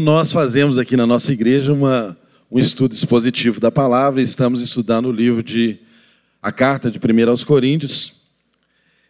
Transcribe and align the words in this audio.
Nós 0.00 0.30
fazemos 0.30 0.78
aqui 0.78 0.96
na 0.96 1.04
nossa 1.04 1.32
igreja 1.32 1.72
uma, 1.72 2.16
um 2.48 2.56
estudo 2.56 2.92
expositivo 2.92 3.58
da 3.58 3.68
palavra, 3.68 4.22
estamos 4.22 4.62
estudando 4.62 5.06
o 5.06 5.12
livro 5.12 5.42
de 5.42 5.76
a 6.40 6.52
carta 6.52 6.88
de 6.88 7.00
1 7.00 7.28
aos 7.28 7.42
Coríntios. 7.42 8.22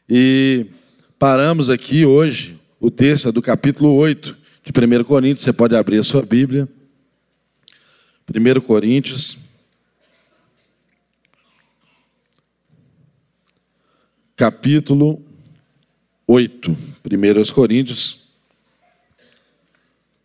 E 0.09 0.65
paramos 1.19 1.69
aqui 1.69 2.07
hoje, 2.07 2.59
o 2.81 2.91
texto 2.91 3.29
é 3.29 3.33
do 3.33 3.43
capítulo 3.43 3.93
8 3.97 4.35
de 4.65 4.73
1 4.73 5.05
Coríntios, 5.05 5.45
você 5.45 5.53
pode 5.53 5.77
abrir 5.77 5.99
a 5.99 6.03
sua 6.03 6.23
Bíblia. 6.23 6.67
1 8.27 8.61
Coríntios, 8.63 9.37
capítulo 14.35 15.23
8. 16.27 16.71
1 16.71 17.53
Coríntios, 17.53 18.28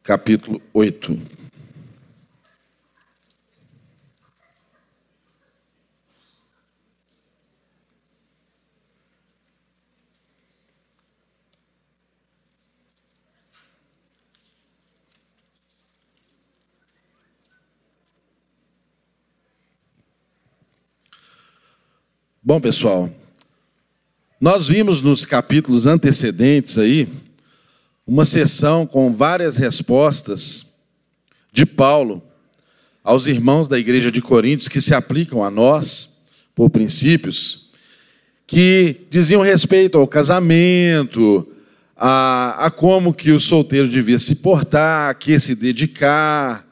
capítulo 0.03 0.61
8. 0.73 1.17
Bom, 22.45 22.59
pessoal, 22.59 23.09
nós 24.39 24.67
vimos 24.67 25.01
nos 25.01 25.23
capítulos 25.23 25.87
antecedentes 25.87 26.77
aí 26.77 27.07
uma 28.05 28.25
sessão 28.25 28.85
com 28.85 29.11
várias 29.11 29.55
respostas 29.57 30.75
de 31.51 31.65
Paulo 31.65 32.21
aos 33.03 33.27
irmãos 33.27 33.67
da 33.67 33.79
igreja 33.79 34.11
de 34.11 34.21
Coríntios 34.21 34.67
que 34.67 34.81
se 34.81 34.93
aplicam 34.93 35.43
a 35.43 35.49
nós 35.49 36.21
por 36.55 36.69
princípios 36.69 37.71
que 38.45 39.07
diziam 39.09 39.41
respeito 39.41 39.97
ao 39.97 40.07
casamento, 40.07 41.47
a, 41.95 42.65
a 42.65 42.71
como 42.71 43.13
que 43.13 43.31
o 43.31 43.39
solteiro 43.39 43.87
devia 43.87 44.19
se 44.19 44.37
portar, 44.37 45.09
a 45.09 45.13
que 45.13 45.39
se 45.39 45.55
dedicar, 45.55 46.67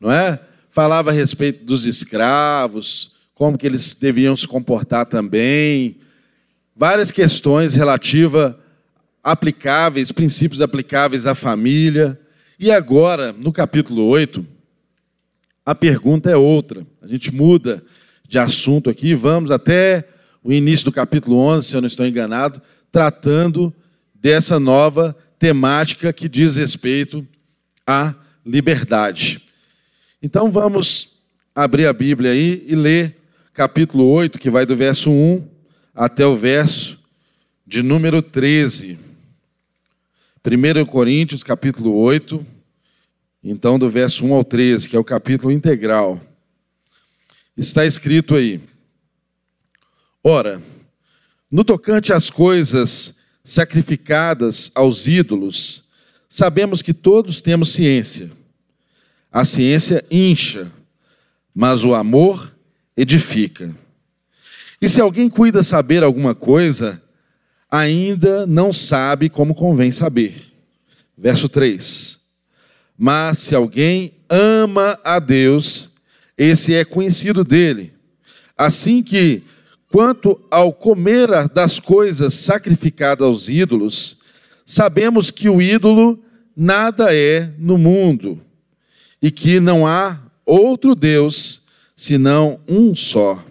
não 0.00 0.10
é? 0.10 0.40
Falava 0.68 1.10
a 1.10 1.12
respeito 1.12 1.64
dos 1.64 1.86
escravos, 1.86 3.12
como 3.34 3.56
que 3.56 3.66
eles 3.66 3.94
deviam 3.94 4.36
se 4.36 4.48
comportar 4.48 5.06
também, 5.06 5.98
várias 6.74 7.10
questões 7.10 7.74
relativas 7.74 8.54
aplicáveis, 9.22 10.10
princípios 10.10 10.60
aplicáveis 10.60 11.26
à 11.26 11.34
família. 11.34 12.18
E 12.58 12.70
agora, 12.70 13.32
no 13.32 13.52
capítulo 13.52 14.04
8, 14.06 14.44
a 15.64 15.74
pergunta 15.74 16.30
é 16.30 16.36
outra. 16.36 16.86
A 17.00 17.06
gente 17.06 17.32
muda 17.32 17.82
de 18.26 18.38
assunto 18.38 18.90
aqui, 18.90 19.14
vamos 19.14 19.50
até 19.50 20.08
o 20.42 20.52
início 20.52 20.86
do 20.86 20.92
capítulo 20.92 21.36
11, 21.36 21.68
se 21.68 21.76
eu 21.76 21.80
não 21.80 21.86
estou 21.86 22.06
enganado, 22.06 22.60
tratando 22.90 23.72
dessa 24.14 24.58
nova 24.58 25.16
temática 25.38 26.12
que 26.12 26.28
diz 26.28 26.56
respeito 26.56 27.26
à 27.86 28.14
liberdade. 28.44 29.42
Então 30.22 30.50
vamos 30.50 31.18
abrir 31.54 31.86
a 31.86 31.92
Bíblia 31.92 32.30
aí 32.32 32.64
e 32.66 32.74
ler 32.74 33.16
capítulo 33.52 34.04
8, 34.04 34.38
que 34.38 34.50
vai 34.50 34.64
do 34.64 34.74
verso 34.74 35.10
1 35.10 35.46
até 35.94 36.26
o 36.26 36.36
verso 36.36 36.98
de 37.66 37.82
número 37.82 38.22
13. 38.22 38.98
1 40.44 40.84
Coríntios, 40.86 41.44
capítulo 41.44 41.94
8, 41.94 42.44
então 43.44 43.78
do 43.78 43.88
verso 43.88 44.26
1 44.26 44.34
ao 44.34 44.42
13, 44.42 44.88
que 44.88 44.96
é 44.96 44.98
o 44.98 45.04
capítulo 45.04 45.52
integral. 45.52 46.20
Está 47.56 47.86
escrito 47.86 48.34
aí: 48.34 48.60
Ora, 50.22 50.60
no 51.48 51.62
tocante 51.62 52.12
às 52.12 52.28
coisas 52.30 53.18
sacrificadas 53.44 54.72
aos 54.74 55.06
ídolos, 55.06 55.90
sabemos 56.28 56.82
que 56.82 56.92
todos 56.94 57.40
temos 57.40 57.68
ciência. 57.72 58.30
A 59.30 59.44
ciência 59.44 60.04
incha, 60.10 60.72
mas 61.54 61.84
o 61.84 61.94
amor 61.94 62.52
edifica. 62.96 63.74
E 64.80 64.88
se 64.88 65.00
alguém 65.00 65.28
cuida 65.28 65.62
saber 65.62 66.02
alguma 66.02 66.34
coisa, 66.34 67.01
ainda 67.72 68.46
não 68.46 68.70
sabe 68.70 69.30
como 69.30 69.54
convém 69.54 69.90
saber. 69.90 70.52
Verso 71.16 71.48
3. 71.48 72.20
Mas 72.98 73.38
se 73.38 73.54
alguém 73.54 74.12
ama 74.28 75.00
a 75.02 75.18
Deus, 75.18 75.94
esse 76.36 76.74
é 76.74 76.84
conhecido 76.84 77.42
dele. 77.42 77.94
Assim 78.58 79.02
que, 79.02 79.42
quanto 79.90 80.38
ao 80.50 80.70
comer 80.70 81.48
das 81.48 81.80
coisas 81.80 82.34
sacrificadas 82.34 83.26
aos 83.26 83.48
ídolos, 83.48 84.20
sabemos 84.66 85.30
que 85.30 85.48
o 85.48 85.62
ídolo 85.62 86.22
nada 86.54 87.14
é 87.14 87.50
no 87.58 87.78
mundo 87.78 88.38
e 89.20 89.30
que 89.30 89.60
não 89.60 89.86
há 89.86 90.20
outro 90.44 90.94
Deus 90.94 91.62
senão 91.96 92.60
um 92.68 92.94
só. 92.94 93.42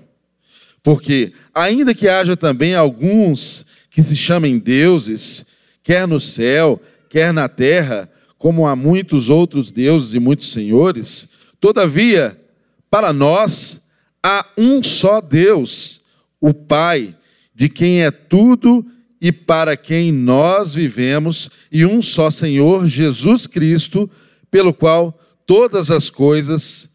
Porque, 0.83 1.33
ainda 1.53 1.95
que 1.95 2.07
haja 2.07 2.37
também 2.37 2.75
alguns 2.75 3.70
que 3.91 4.01
se 4.01 4.15
chamem 4.15 4.57
deuses, 4.57 5.45
quer 5.83 6.07
no 6.07 6.19
céu, 6.19 6.81
quer 7.07 7.31
na 7.31 7.47
terra, 7.47 8.09
como 8.39 8.65
há 8.65 8.75
muitos 8.75 9.29
outros 9.29 9.71
deuses 9.71 10.15
e 10.15 10.19
muitos 10.19 10.51
senhores, 10.51 11.29
todavia, 11.59 12.41
para 12.89 13.13
nós, 13.13 13.83
há 14.23 14.47
um 14.57 14.81
só 14.81 15.21
Deus, 15.21 16.01
o 16.39 16.51
Pai, 16.51 17.15
de 17.53 17.69
quem 17.69 18.03
é 18.03 18.09
tudo 18.09 18.83
e 19.21 19.31
para 19.31 19.77
quem 19.77 20.11
nós 20.11 20.73
vivemos, 20.73 21.51
e 21.71 21.85
um 21.85 22.01
só 22.01 22.31
Senhor, 22.31 22.87
Jesus 22.87 23.45
Cristo, 23.45 24.09
pelo 24.49 24.73
qual 24.73 25.19
todas 25.45 25.91
as 25.91 26.09
coisas 26.09 26.89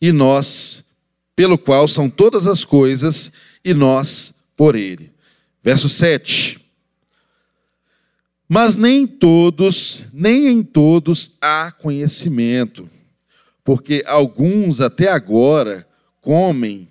e 0.00 0.12
nós 0.12 0.86
pelo 1.38 1.56
qual 1.56 1.86
são 1.86 2.10
todas 2.10 2.48
as 2.48 2.64
coisas, 2.64 3.30
e 3.64 3.72
nós 3.72 4.34
por 4.56 4.74
ele. 4.74 5.12
Verso 5.68 5.86
7. 5.86 6.58
Mas 8.48 8.74
nem 8.74 9.06
todos, 9.06 10.06
nem 10.14 10.46
em 10.46 10.62
todos 10.62 11.36
há 11.42 11.70
conhecimento, 11.70 12.88
porque 13.62 14.02
alguns 14.06 14.80
até 14.80 15.10
agora 15.10 15.86
comem 16.22 16.88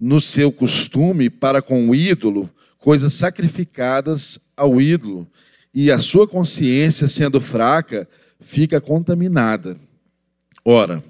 no 0.00 0.22
seu 0.22 0.50
costume 0.50 1.28
para 1.28 1.60
com 1.60 1.90
o 1.90 1.94
ídolo 1.94 2.48
coisas 2.78 3.12
sacrificadas 3.12 4.38
ao 4.56 4.80
ídolo, 4.80 5.28
e 5.74 5.90
a 5.90 5.98
sua 5.98 6.26
consciência, 6.26 7.06
sendo 7.08 7.42
fraca, 7.42 8.08
fica 8.40 8.80
contaminada. 8.80 9.76
Ora, 10.64 11.04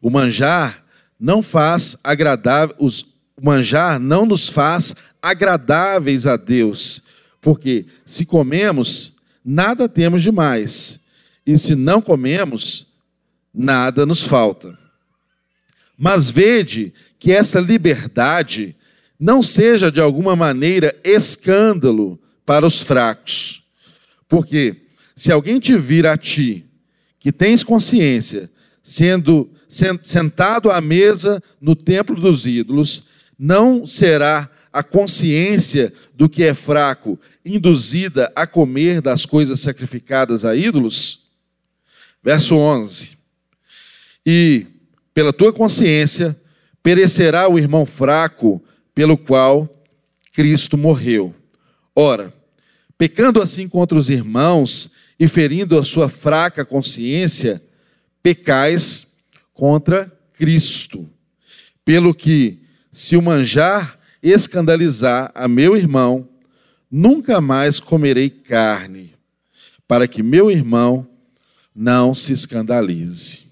o 0.00 0.08
manjar 0.08 0.84
não 1.18 1.42
faz 1.42 1.96
agradável, 2.04 2.76
os 2.78 3.14
manjar 3.42 3.98
não 3.98 4.24
nos 4.24 4.48
faz 4.48 4.94
agradáveis 5.24 6.26
a 6.26 6.36
Deus, 6.36 7.02
porque 7.40 7.86
se 8.04 8.26
comemos, 8.26 9.14
nada 9.42 9.88
temos 9.88 10.22
demais, 10.22 11.00
e 11.46 11.56
se 11.56 11.74
não 11.74 12.02
comemos, 12.02 12.88
nada 13.52 14.04
nos 14.04 14.22
falta. 14.22 14.78
Mas 15.96 16.30
vede 16.30 16.92
que 17.18 17.32
essa 17.32 17.58
liberdade 17.58 18.76
não 19.18 19.42
seja 19.42 19.90
de 19.90 20.00
alguma 20.00 20.36
maneira 20.36 20.94
escândalo 21.02 22.20
para 22.44 22.66
os 22.66 22.82
fracos. 22.82 23.62
Porque 24.28 24.76
se 25.16 25.32
alguém 25.32 25.58
te 25.58 25.76
vir 25.78 26.06
a 26.06 26.18
ti, 26.18 26.66
que 27.18 27.32
tens 27.32 27.64
consciência, 27.64 28.50
sendo 28.82 29.50
sentado 30.02 30.70
à 30.70 30.80
mesa 30.80 31.42
no 31.60 31.74
templo 31.74 32.20
dos 32.20 32.46
ídolos, 32.46 33.06
não 33.38 33.86
será 33.86 34.50
a 34.74 34.82
consciência 34.82 35.92
do 36.16 36.28
que 36.28 36.42
é 36.42 36.52
fraco 36.52 37.16
induzida 37.44 38.32
a 38.34 38.44
comer 38.44 39.00
das 39.00 39.24
coisas 39.24 39.60
sacrificadas 39.60 40.44
a 40.44 40.56
ídolos? 40.56 41.28
Verso 42.20 42.56
11. 42.56 43.16
E 44.26 44.66
pela 45.14 45.32
tua 45.32 45.52
consciência 45.52 46.36
perecerá 46.82 47.48
o 47.48 47.56
irmão 47.56 47.86
fraco 47.86 48.60
pelo 48.92 49.16
qual 49.16 49.70
Cristo 50.32 50.76
morreu. 50.76 51.32
Ora, 51.94 52.34
pecando 52.98 53.40
assim 53.40 53.68
contra 53.68 53.96
os 53.96 54.10
irmãos 54.10 54.90
e 55.20 55.28
ferindo 55.28 55.78
a 55.78 55.84
sua 55.84 56.08
fraca 56.08 56.64
consciência, 56.64 57.62
pecais 58.20 59.14
contra 59.52 60.12
Cristo. 60.32 61.08
Pelo 61.84 62.12
que, 62.12 62.58
se 62.90 63.16
o 63.16 63.22
manjar 63.22 64.00
escandalizar 64.24 65.30
a 65.34 65.46
meu 65.46 65.76
irmão, 65.76 66.26
nunca 66.90 67.42
mais 67.42 67.78
comerei 67.78 68.30
carne, 68.30 69.14
para 69.86 70.08
que 70.08 70.22
meu 70.22 70.50
irmão 70.50 71.06
não 71.74 72.14
se 72.14 72.32
escandalize. 72.32 73.46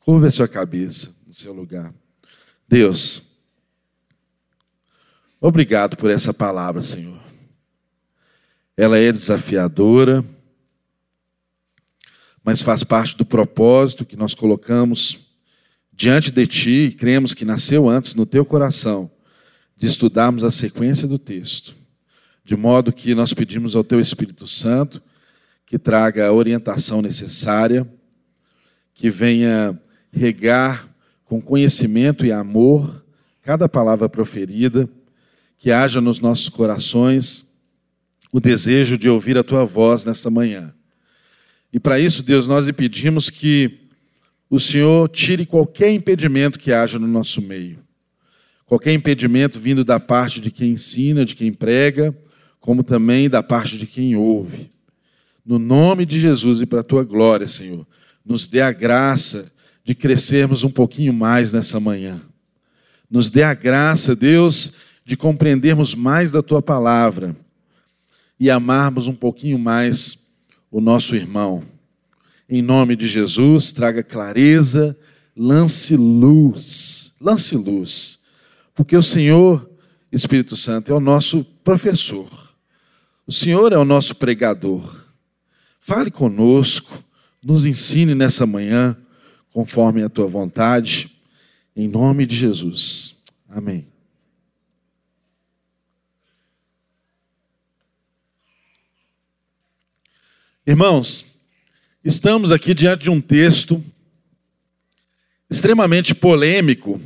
Curva 0.00 0.26
a 0.26 0.30
sua 0.30 0.48
cabeça 0.48 1.14
no 1.24 1.32
seu 1.32 1.52
lugar. 1.52 1.94
Deus, 2.66 3.36
obrigado 5.40 5.96
por 5.96 6.10
essa 6.10 6.34
palavra, 6.34 6.82
Senhor. 6.82 7.20
Ela 8.76 8.98
é 8.98 9.12
desafiadora, 9.12 10.24
mas 12.42 12.60
faz 12.60 12.82
parte 12.82 13.16
do 13.16 13.24
propósito 13.24 14.04
que 14.04 14.16
nós 14.16 14.34
colocamos 14.34 15.36
diante 15.92 16.32
de 16.32 16.44
Ti 16.44 16.86
e 16.86 16.92
cremos 16.92 17.34
que 17.34 17.44
nasceu 17.44 17.88
antes 17.88 18.16
no 18.16 18.26
Teu 18.26 18.44
coração 18.44 19.08
de 19.82 19.88
estudarmos 19.88 20.44
a 20.44 20.50
sequência 20.52 21.08
do 21.08 21.18
texto, 21.18 21.74
de 22.44 22.56
modo 22.56 22.92
que 22.92 23.16
nós 23.16 23.34
pedimos 23.34 23.74
ao 23.74 23.82
Teu 23.82 23.98
Espírito 23.98 24.46
Santo 24.46 25.02
que 25.66 25.76
traga 25.76 26.24
a 26.24 26.32
orientação 26.32 27.02
necessária, 27.02 27.84
que 28.94 29.10
venha 29.10 29.76
regar 30.12 30.88
com 31.24 31.42
conhecimento 31.42 32.24
e 32.24 32.30
amor 32.30 33.04
cada 33.42 33.68
palavra 33.68 34.08
proferida, 34.08 34.88
que 35.58 35.72
haja 35.72 36.00
nos 36.00 36.20
nossos 36.20 36.48
corações 36.48 37.52
o 38.32 38.38
desejo 38.38 38.96
de 38.96 39.08
ouvir 39.08 39.36
a 39.36 39.42
tua 39.42 39.64
voz 39.64 40.04
nesta 40.04 40.30
manhã. 40.30 40.72
E 41.72 41.80
para 41.80 41.98
isso, 41.98 42.22
Deus, 42.22 42.46
nós 42.46 42.66
lhe 42.66 42.72
pedimos 42.72 43.28
que 43.28 43.80
o 44.48 44.60
Senhor 44.60 45.08
tire 45.08 45.44
qualquer 45.44 45.90
impedimento 45.90 46.56
que 46.56 46.72
haja 46.72 47.00
no 47.00 47.08
nosso 47.08 47.42
meio. 47.42 47.82
Qualquer 48.72 48.94
impedimento 48.94 49.60
vindo 49.60 49.84
da 49.84 50.00
parte 50.00 50.40
de 50.40 50.50
quem 50.50 50.70
ensina, 50.70 51.26
de 51.26 51.36
quem 51.36 51.52
prega, 51.52 52.16
como 52.58 52.82
também 52.82 53.28
da 53.28 53.42
parte 53.42 53.76
de 53.76 53.86
quem 53.86 54.16
ouve. 54.16 54.72
No 55.44 55.58
nome 55.58 56.06
de 56.06 56.18
Jesus 56.18 56.62
e 56.62 56.64
para 56.64 56.80
a 56.80 56.82
tua 56.82 57.04
glória, 57.04 57.46
Senhor, 57.46 57.86
nos 58.24 58.46
dê 58.46 58.62
a 58.62 58.72
graça 58.72 59.52
de 59.84 59.94
crescermos 59.94 60.64
um 60.64 60.70
pouquinho 60.70 61.12
mais 61.12 61.52
nessa 61.52 61.78
manhã. 61.78 62.18
Nos 63.10 63.28
dê 63.28 63.42
a 63.42 63.52
graça, 63.52 64.16
Deus, 64.16 64.72
de 65.04 65.18
compreendermos 65.18 65.94
mais 65.94 66.32
da 66.32 66.42
tua 66.42 66.62
palavra 66.62 67.36
e 68.40 68.48
amarmos 68.48 69.06
um 69.06 69.14
pouquinho 69.14 69.58
mais 69.58 70.30
o 70.70 70.80
nosso 70.80 71.14
irmão. 71.14 71.62
Em 72.48 72.62
nome 72.62 72.96
de 72.96 73.06
Jesus, 73.06 73.70
traga 73.70 74.02
clareza, 74.02 74.96
lance 75.36 75.94
luz, 75.94 77.12
lance 77.20 77.54
luz, 77.54 78.21
porque 78.74 78.96
o 78.96 79.02
Senhor, 79.02 79.70
Espírito 80.10 80.56
Santo, 80.56 80.92
é 80.92 80.94
o 80.94 81.00
nosso 81.00 81.44
professor, 81.64 82.28
o 83.26 83.32
Senhor 83.32 83.72
é 83.72 83.78
o 83.78 83.84
nosso 83.84 84.16
pregador. 84.16 85.06
Fale 85.78 86.10
conosco, 86.10 87.02
nos 87.42 87.66
ensine 87.66 88.14
nessa 88.14 88.46
manhã 88.46 88.96
conforme 89.50 90.02
a 90.02 90.08
tua 90.08 90.26
vontade, 90.26 91.10
em 91.74 91.88
nome 91.88 92.26
de 92.26 92.36
Jesus. 92.36 93.22
Amém. 93.48 93.86
Irmãos, 100.64 101.26
estamos 102.04 102.52
aqui 102.52 102.72
diante 102.72 103.02
de 103.02 103.10
um 103.10 103.20
texto 103.20 103.84
extremamente 105.50 106.14
polêmico, 106.14 107.00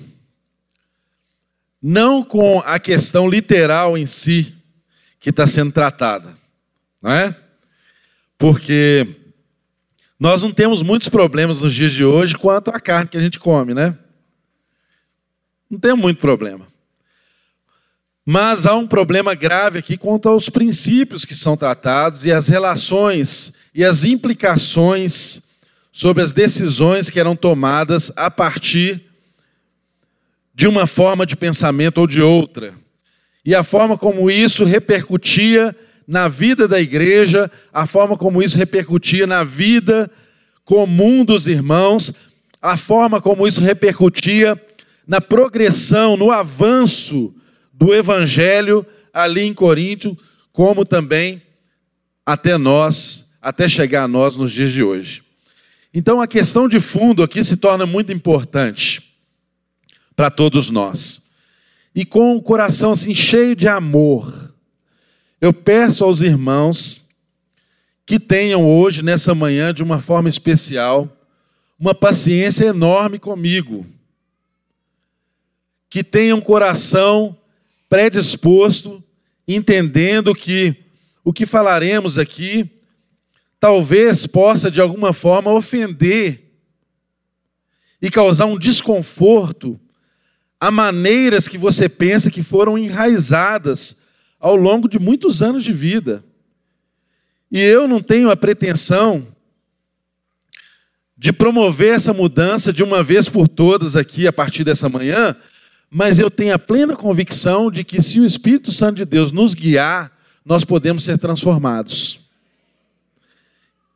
não 1.89 2.21
com 2.21 2.59
a 2.67 2.81
questão 2.81 3.29
literal 3.29 3.97
em 3.97 4.09
si 4.09 4.53
que 5.21 5.31
está 5.31 5.47
sendo 5.47 5.71
tratada, 5.71 6.37
não 7.01 7.13
é? 7.13 7.37
Porque 8.37 9.07
nós 10.19 10.43
não 10.43 10.51
temos 10.51 10.83
muitos 10.83 11.09
problemas 11.09 11.63
nos 11.63 11.73
dias 11.73 11.93
de 11.93 12.05
hoje 12.05 12.37
quanto 12.37 12.73
à 12.73 12.81
carne 12.81 13.09
que 13.09 13.17
a 13.17 13.21
gente 13.21 13.39
come, 13.39 13.73
né? 13.73 13.97
Não 15.71 15.79
tem 15.79 15.95
muito 15.95 16.19
problema. 16.19 16.67
Mas 18.25 18.67
há 18.67 18.75
um 18.75 18.89
problema 18.89 19.33
grave 19.37 19.79
aqui 19.79 19.97
quanto 19.97 20.29
aos 20.29 20.51
princípios 20.51 21.25
que 21.25 21.37
são 21.37 21.57
tratados 21.57 22.25
e 22.25 22.33
as 22.33 22.49
relações 22.49 23.55
e 23.73 23.85
as 23.85 24.03
implicações 24.03 25.51
sobre 25.93 26.21
as 26.21 26.33
decisões 26.33 27.09
que 27.09 27.21
eram 27.21 27.37
tomadas 27.37 28.13
a 28.17 28.29
partir 28.29 29.07
de 30.57 30.67
uma 30.67 30.87
forma 30.87 31.27
de 31.27 31.37
pensamento 31.37 31.99
ou 31.99 32.07
de 32.07 32.23
outra. 32.23 32.73
E 33.45 33.55
a 33.55 33.63
forma 33.63 33.99
como 33.99 34.31
isso 34.31 34.65
repercutia 34.65 35.77
na 36.09 36.29
vida 36.29 36.67
da 36.67 36.81
igreja, 36.81 37.51
a 37.71 37.87
forma 37.87 38.17
como 38.17 38.43
isso 38.43 38.57
repercutia 38.57 39.27
na 39.27 39.45
vida 39.45 40.11
comum 40.65 41.27
dos 41.27 41.47
irmãos, 41.47 42.11
a 42.63 42.75
forma 42.79 43.21
como 43.21 43.47
isso 43.47 43.61
repercutia 43.61 44.59
na 45.07 45.21
progressão, 45.21 46.17
no 46.17 46.33
avanço 46.33 47.35
do 47.71 47.95
evangelho 47.95 48.85
ali 49.13 49.43
em 49.43 49.53
Corinto, 49.53 50.17
como 50.53 50.87
também 50.87 51.43
até 52.25 52.57
nós, 52.57 53.31
até 53.43 53.69
chegar 53.69 54.05
a 54.05 54.09
nós 54.09 54.39
nos 54.39 54.53
dias 54.53 54.73
de 54.73 54.83
hoje. 54.83 55.23
Então 55.93 56.19
a 56.19 56.27
questão 56.27 56.67
de 56.67 56.81
fundo 56.81 57.23
aqui 57.23 57.45
se 57.45 57.59
torna 57.59 57.85
muito 57.85 58.11
importante 58.11 59.06
para 60.17 60.31
todos 60.31 60.71
nós. 60.71 61.31
E 61.95 62.05
com 62.05 62.35
o 62.35 62.43
coração 62.43 62.93
assim 62.93 63.15
cheio 63.15 63.55
de 63.55 63.69
amor, 63.69 64.55
eu 65.41 65.53
peço 65.53 66.03
aos 66.03 66.23
irmãos 66.23 67.07
que 68.07 68.19
tenham 68.19 68.65
hoje, 68.65 69.03
nessa 69.03 69.35
manhã, 69.35 69.75
de 69.75 69.83
uma 69.83 70.01
forma 70.01 70.29
especial, 70.29 71.11
uma 71.79 71.95
paciência 71.95 72.65
enorme 72.65 73.19
comigo. 73.19 73.87
Que 75.91 76.03
tenham 76.03 76.39
um 76.39 76.41
coração 76.41 77.37
predisposto, 77.89 79.03
entendendo 79.47 80.35
que 80.35 80.77
o 81.25 81.33
que 81.33 81.45
falaremos 81.45 82.19
aqui 82.19 82.71
talvez 83.59 84.27
possa 84.27 84.71
de 84.71 84.81
alguma 84.81 85.13
forma 85.13 85.53
ofender 85.53 86.53
e 88.01 88.11
causar 88.11 88.47
um 88.47 88.59
desconforto 88.59 89.81
a 90.61 90.71
maneiras 90.71 91.49
que 91.49 91.59
você 91.59 91.89
pensa 91.89 92.31
que 92.31 92.43
foram 92.43 92.79
enraizadas 92.79 94.03
ao 94.41 94.57
longo 94.57 94.89
de 94.89 94.99
muitos 94.99 95.43
anos 95.43 95.63
de 95.63 95.73
vida. 95.73 96.25
E 97.51 97.61
eu 97.61 97.87
não 97.87 98.01
tenho 98.01 98.31
a 98.31 98.37
pretensão 98.37 99.29
de 101.17 101.33
promover 101.33 101.95
essa 101.95 102.13
mudança 102.13 102.73
de 102.73 102.83
uma 102.83 103.03
vez 103.03 103.29
por 103.29 103.49
todas 103.49 103.97
aqui 103.97 104.27
a 104.27 104.33
partir 104.33 104.65
dessa 104.65 104.89
manhã, 104.89 105.35
mas 105.91 106.19
eu 106.19 106.31
tenho 106.31 106.55
a 106.55 106.59
plena 106.59 106.95
convicção 106.97 107.71
de 107.71 107.85
que 107.85 108.03
se 108.03 108.21
o 108.21 108.25
Espírito 108.25 108.71
Santo 108.71 108.97
de 108.97 109.05
Deus 109.05 109.33
nos 109.33 109.55
guiar, 109.55 110.13
nós 110.45 110.65
podemos 110.65 111.05
ser 111.05 111.19
transformados. 111.19 112.21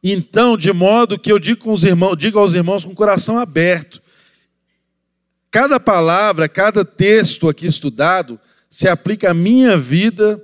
Então, 0.02 0.56
de 0.56 0.72
modo 0.72 1.18
que 1.18 1.30
eu 1.30 1.38
digo, 1.38 1.74
irmãos, 1.84 2.16
digo 2.16 2.38
aos 2.38 2.54
irmãos 2.54 2.84
com 2.84 2.92
o 2.92 2.96
coração 2.96 3.38
aberto, 3.38 4.00
cada 5.50 5.80
palavra, 5.80 6.48
cada 6.48 6.84
texto 6.84 7.48
aqui 7.48 7.66
estudado, 7.66 8.38
se 8.70 8.88
aplica 8.88 9.32
à 9.32 9.34
minha 9.34 9.76
vida, 9.76 10.42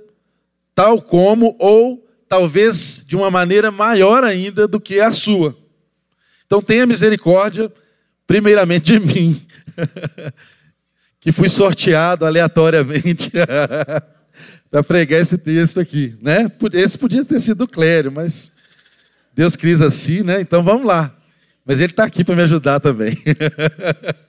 tal 0.75 1.01
como, 1.01 1.55
ou 1.59 2.05
talvez 2.27 3.03
de 3.07 3.15
uma 3.15 3.31
maneira 3.31 3.71
maior 3.71 4.23
ainda 4.23 4.67
do 4.67 4.79
que 4.79 4.99
a 4.99 5.13
sua. 5.13 5.57
Então 6.45 6.61
tenha 6.61 6.85
misericórdia, 6.85 7.71
primeiramente 8.25 8.93
de 8.93 8.99
mim, 8.99 9.41
que 11.19 11.31
fui 11.31 11.47
sorteado 11.47 12.25
aleatoriamente 12.25 13.31
para 14.69 14.83
pregar 14.83 15.21
esse 15.21 15.37
texto 15.37 15.79
aqui. 15.79 16.17
Né? 16.21 16.51
Esse 16.73 16.97
podia 16.97 17.23
ter 17.23 17.39
sido 17.39 17.63
o 17.63 17.67
Clério, 17.67 18.11
mas 18.11 18.51
Deus 19.33 19.55
quis 19.55 19.81
assim, 19.81 20.21
né? 20.21 20.41
Então 20.41 20.63
vamos 20.63 20.85
lá. 20.85 21.15
Mas 21.65 21.79
ele 21.79 21.91
está 21.91 22.03
aqui 22.03 22.23
para 22.23 22.35
me 22.35 22.41
ajudar 22.41 22.79
também. 22.79 23.17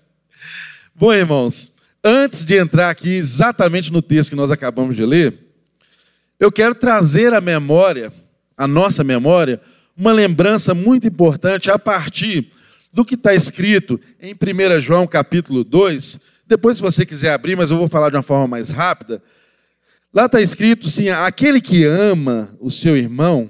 Bom, 0.98 1.12
irmãos, 1.12 1.76
antes 2.02 2.44
de 2.44 2.56
entrar 2.56 2.90
aqui 2.90 3.10
exatamente 3.10 3.92
no 3.92 4.02
texto 4.02 4.30
que 4.30 4.36
nós 4.36 4.50
acabamos 4.50 4.96
de 4.96 5.06
ler, 5.06 5.32
eu 6.40 6.50
quero 6.50 6.74
trazer 6.74 7.32
à 7.32 7.40
memória, 7.40 8.12
à 8.56 8.66
nossa 8.66 9.04
memória, 9.04 9.60
uma 9.96 10.10
lembrança 10.10 10.74
muito 10.74 11.06
importante 11.06 11.70
a 11.70 11.78
partir 11.78 12.50
do 12.92 13.04
que 13.04 13.14
está 13.14 13.32
escrito 13.32 14.00
em 14.20 14.34
1 14.34 14.80
João 14.80 15.06
capítulo 15.06 15.62
2. 15.62 16.18
Depois, 16.48 16.78
se 16.78 16.82
você 16.82 17.06
quiser 17.06 17.32
abrir, 17.32 17.54
mas 17.54 17.70
eu 17.70 17.78
vou 17.78 17.86
falar 17.86 18.10
de 18.10 18.16
uma 18.16 18.22
forma 18.22 18.48
mais 18.48 18.68
rápida. 18.68 19.22
Lá 20.12 20.26
está 20.26 20.40
escrito 20.40 20.88
assim: 20.88 21.10
aquele 21.10 21.60
que 21.60 21.84
ama 21.84 22.52
o 22.58 22.72
seu 22.72 22.96
irmão 22.96 23.48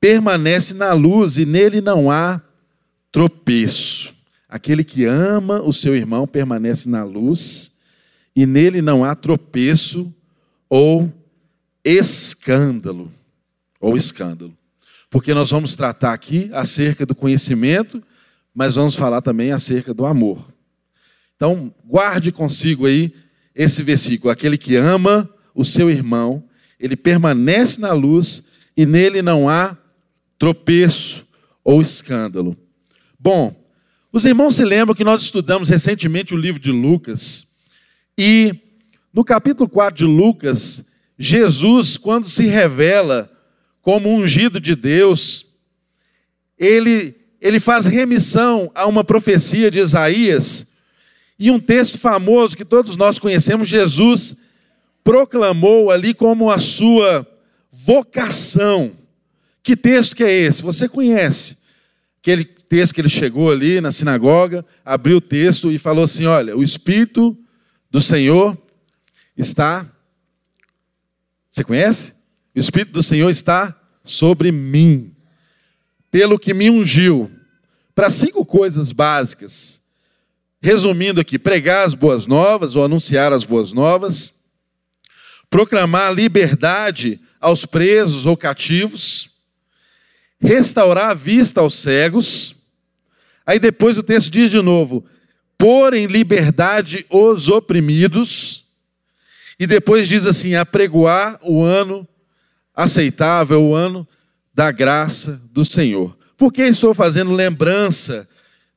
permanece 0.00 0.74
na 0.74 0.92
luz 0.92 1.38
e 1.38 1.46
nele 1.46 1.80
não 1.80 2.10
há 2.10 2.40
tropeço. 3.12 4.19
Aquele 4.50 4.82
que 4.82 5.04
ama 5.04 5.62
o 5.62 5.72
seu 5.72 5.94
irmão 5.94 6.26
permanece 6.26 6.88
na 6.88 7.04
luz 7.04 7.78
e 8.34 8.44
nele 8.44 8.82
não 8.82 9.04
há 9.04 9.14
tropeço 9.14 10.12
ou 10.68 11.12
escândalo. 11.84 13.12
Ou 13.80 13.96
escândalo. 13.96 14.52
porque 15.08 15.34
nós 15.34 15.50
vamos 15.50 15.74
tratar 15.74 16.12
aqui 16.12 16.50
acerca 16.52 17.04
do 17.04 17.14
conhecimento, 17.14 18.02
mas 18.54 18.76
vamos 18.76 18.94
falar 18.94 19.20
também 19.20 19.50
acerca 19.50 19.92
do 19.92 20.06
amor. 20.06 20.48
Então, 21.34 21.74
guarde 21.84 22.30
consigo 22.30 22.86
aí 22.86 23.12
esse 23.54 23.82
versículo: 23.82 24.30
aquele 24.30 24.56
que 24.56 24.76
ama 24.76 25.28
o 25.54 25.64
seu 25.64 25.90
irmão, 25.90 26.44
ele 26.78 26.96
permanece 26.96 27.80
na 27.80 27.92
luz 27.92 28.44
e 28.76 28.86
nele 28.86 29.20
não 29.22 29.48
há 29.48 29.76
tropeço 30.38 31.26
ou 31.64 31.82
escândalo. 31.82 32.56
Bom, 33.18 33.59
os 34.12 34.24
irmãos 34.24 34.56
se 34.56 34.64
lembram 34.64 34.94
que 34.94 35.04
nós 35.04 35.22
estudamos 35.22 35.68
recentemente 35.68 36.34
o 36.34 36.36
livro 36.36 36.60
de 36.60 36.72
Lucas 36.72 37.50
e 38.18 38.54
no 39.12 39.24
capítulo 39.24 39.68
4 39.68 39.98
de 39.98 40.04
Lucas, 40.04 40.84
Jesus, 41.18 41.96
quando 41.96 42.28
se 42.28 42.46
revela 42.46 43.30
como 43.82 44.08
ungido 44.08 44.60
de 44.60 44.74
Deus, 44.76 45.46
ele, 46.58 47.16
ele 47.40 47.58
faz 47.58 47.86
remissão 47.86 48.70
a 48.74 48.86
uma 48.86 49.02
profecia 49.02 49.70
de 49.70 49.78
Isaías 49.78 50.70
e 51.38 51.50
um 51.50 51.58
texto 51.58 51.98
famoso 51.98 52.56
que 52.56 52.64
todos 52.64 52.96
nós 52.96 53.18
conhecemos, 53.18 53.66
Jesus 53.66 54.36
proclamou 55.02 55.90
ali 55.90 56.12
como 56.12 56.50
a 56.50 56.58
sua 56.58 57.26
vocação. 57.72 58.92
Que 59.62 59.74
texto 59.74 60.14
que 60.14 60.24
é 60.24 60.30
esse? 60.30 60.62
Você 60.62 60.88
conhece. 60.88 61.58
Aquele 62.20 62.44
texto 62.70 62.94
que 62.94 63.00
ele 63.00 63.08
chegou 63.08 63.50
ali 63.50 63.80
na 63.80 63.90
sinagoga, 63.90 64.64
abriu 64.84 65.16
o 65.16 65.20
texto 65.20 65.72
e 65.72 65.78
falou 65.78 66.04
assim: 66.04 66.24
Olha, 66.24 66.56
o 66.56 66.62
Espírito 66.62 67.36
do 67.90 68.00
Senhor 68.00 68.56
está. 69.36 69.90
Você 71.50 71.64
conhece? 71.64 72.14
O 72.54 72.60
Espírito 72.60 72.92
do 72.92 73.02
Senhor 73.02 73.28
está 73.28 73.76
sobre 74.04 74.52
mim, 74.52 75.12
pelo 76.12 76.38
que 76.38 76.54
me 76.54 76.70
ungiu, 76.70 77.28
para 77.92 78.08
cinco 78.08 78.46
coisas 78.46 78.92
básicas. 78.92 79.82
Resumindo 80.62 81.20
aqui: 81.20 81.40
pregar 81.40 81.84
as 81.84 81.94
boas 81.94 82.24
novas 82.24 82.76
ou 82.76 82.84
anunciar 82.84 83.32
as 83.32 83.42
boas 83.42 83.72
novas, 83.72 84.44
proclamar 85.50 86.14
liberdade 86.14 87.20
aos 87.40 87.66
presos 87.66 88.26
ou 88.26 88.36
cativos, 88.36 89.28
restaurar 90.38 91.10
a 91.10 91.14
vista 91.14 91.60
aos 91.60 91.74
cegos. 91.74 92.59
Aí 93.50 93.58
depois 93.58 93.98
o 93.98 94.02
texto 94.04 94.30
diz 94.30 94.48
de 94.48 94.62
novo: 94.62 95.04
pôr 95.58 95.92
em 95.92 96.06
liberdade 96.06 97.04
os 97.10 97.48
oprimidos. 97.48 98.64
E 99.58 99.66
depois 99.66 100.06
diz 100.06 100.24
assim: 100.24 100.54
apregoar 100.54 101.36
o 101.42 101.60
ano 101.60 102.06
aceitável, 102.72 103.60
o 103.60 103.74
ano 103.74 104.06
da 104.54 104.70
graça 104.70 105.42
do 105.50 105.64
Senhor. 105.64 106.16
Por 106.38 106.52
que 106.52 106.62
estou 106.62 106.94
fazendo 106.94 107.32
lembrança 107.32 108.28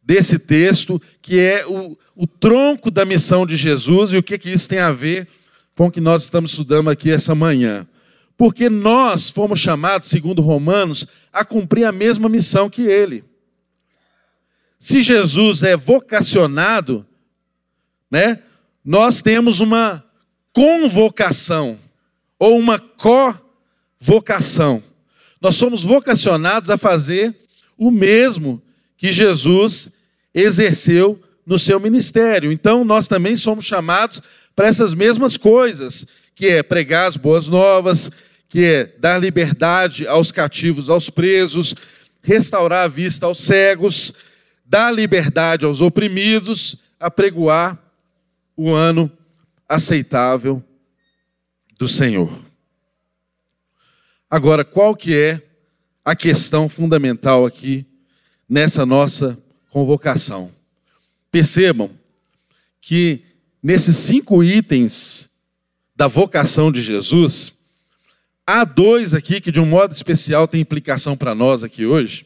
desse 0.02 0.40
texto, 0.40 1.00
que 1.22 1.40
é 1.40 1.64
o, 1.68 1.96
o 2.16 2.26
tronco 2.26 2.90
da 2.90 3.06
missão 3.06 3.46
de 3.46 3.56
Jesus, 3.56 4.12
e 4.12 4.18
o 4.18 4.24
que, 4.24 4.40
que 4.40 4.50
isso 4.50 4.68
tem 4.68 4.80
a 4.80 4.92
ver 4.92 5.28
com 5.76 5.86
o 5.86 5.92
que 5.92 6.02
nós 6.02 6.24
estamos 6.24 6.50
estudando 6.50 6.90
aqui 6.90 7.12
essa 7.12 7.36
manhã? 7.36 7.88
Porque 8.36 8.72
nós 8.72 9.30
fomos 9.30 9.60
chamados, 9.60 10.10
segundo 10.10 10.42
Romanos, 10.42 11.06
a 11.32 11.46
cumprir 11.46 11.86
a 11.86 11.92
mesma 11.92 12.28
missão 12.28 12.72
que 12.72 12.82
ele. 12.82 13.24
Se 14.84 15.02
Jesus 15.02 15.64
é 15.64 15.78
vocacionado, 15.78 17.08
né, 18.12 18.40
nós 18.84 19.22
temos 19.22 19.62
uma 19.62 20.04
convocação 20.52 21.80
ou 22.38 22.60
uma 22.60 22.78
co-vocação. 22.78 24.84
Nós 25.40 25.56
somos 25.56 25.86
vocacionados 25.86 26.70
a 26.70 26.76
fazer 26.76 27.34
o 27.78 27.90
mesmo 27.90 28.62
que 28.98 29.10
Jesus 29.10 29.90
exerceu 30.34 31.18
no 31.46 31.58
seu 31.58 31.80
ministério. 31.80 32.52
Então, 32.52 32.84
nós 32.84 33.08
também 33.08 33.38
somos 33.38 33.64
chamados 33.64 34.22
para 34.54 34.68
essas 34.68 34.94
mesmas 34.94 35.38
coisas, 35.38 36.06
que 36.36 36.48
é 36.48 36.62
pregar 36.62 37.08
as 37.08 37.16
boas 37.16 37.48
novas, 37.48 38.12
que 38.50 38.66
é 38.66 38.94
dar 39.00 39.18
liberdade 39.18 40.06
aos 40.06 40.30
cativos, 40.30 40.90
aos 40.90 41.10
presos, 41.10 41.74
restaurar 42.22 42.84
a 42.84 42.90
vista 42.90 43.26
aos 43.26 43.46
cegos, 43.46 44.14
dar 44.74 44.92
liberdade 44.92 45.66
aos 45.66 45.82
oprimidos, 45.82 46.78
apregoar 47.00 47.78
o 48.58 48.72
ano 48.72 49.12
aceitável 49.70 50.64
do 51.78 51.88
Senhor. 51.88 52.36
Agora, 54.28 54.66
qual 54.66 54.96
que 54.96 55.16
é 55.16 55.40
a 56.04 56.16
questão 56.16 56.68
fundamental 56.68 57.46
aqui 57.46 57.86
nessa 58.50 58.84
nossa 58.84 59.38
convocação? 59.70 60.52
Percebam 61.30 61.92
que 62.82 63.24
nesses 63.62 63.96
cinco 63.96 64.44
itens 64.44 65.30
da 65.96 66.08
vocação 66.08 66.72
de 66.72 66.82
Jesus, 66.82 67.60
há 68.44 68.64
dois 68.64 69.14
aqui 69.14 69.40
que 69.40 69.52
de 69.52 69.62
um 69.62 69.68
modo 69.68 69.94
especial 69.94 70.48
tem 70.48 70.62
implicação 70.62 71.16
para 71.16 71.36
nós 71.36 71.64
aqui 71.64 71.86
hoje, 71.86 72.26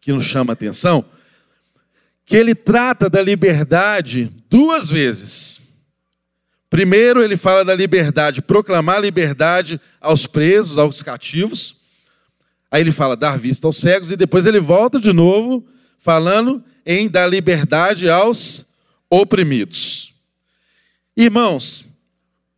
que 0.00 0.12
nos 0.12 0.24
chama 0.24 0.52
a 0.52 0.54
atenção, 0.54 1.04
que 2.30 2.36
ele 2.36 2.54
trata 2.54 3.10
da 3.10 3.20
liberdade 3.20 4.32
duas 4.48 4.88
vezes. 4.88 5.60
Primeiro, 6.70 7.24
ele 7.24 7.36
fala 7.36 7.64
da 7.64 7.74
liberdade, 7.74 8.40
proclamar 8.40 9.00
liberdade 9.00 9.80
aos 10.00 10.28
presos, 10.28 10.78
aos 10.78 11.02
cativos. 11.02 11.80
Aí 12.70 12.82
ele 12.82 12.92
fala 12.92 13.16
dar 13.16 13.36
vista 13.36 13.66
aos 13.66 13.78
cegos, 13.78 14.12
e 14.12 14.16
depois 14.16 14.46
ele 14.46 14.60
volta 14.60 15.00
de 15.00 15.12
novo, 15.12 15.66
falando 15.98 16.62
em 16.86 17.08
dar 17.08 17.26
liberdade 17.26 18.08
aos 18.08 18.64
oprimidos. 19.10 20.14
Irmãos, 21.16 21.84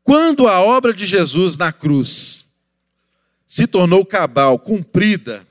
quando 0.04 0.48
a 0.48 0.60
obra 0.60 0.92
de 0.92 1.06
Jesus 1.06 1.56
na 1.56 1.72
cruz 1.72 2.44
se 3.46 3.66
tornou 3.66 4.04
cabal, 4.04 4.58
cumprida, 4.58 5.46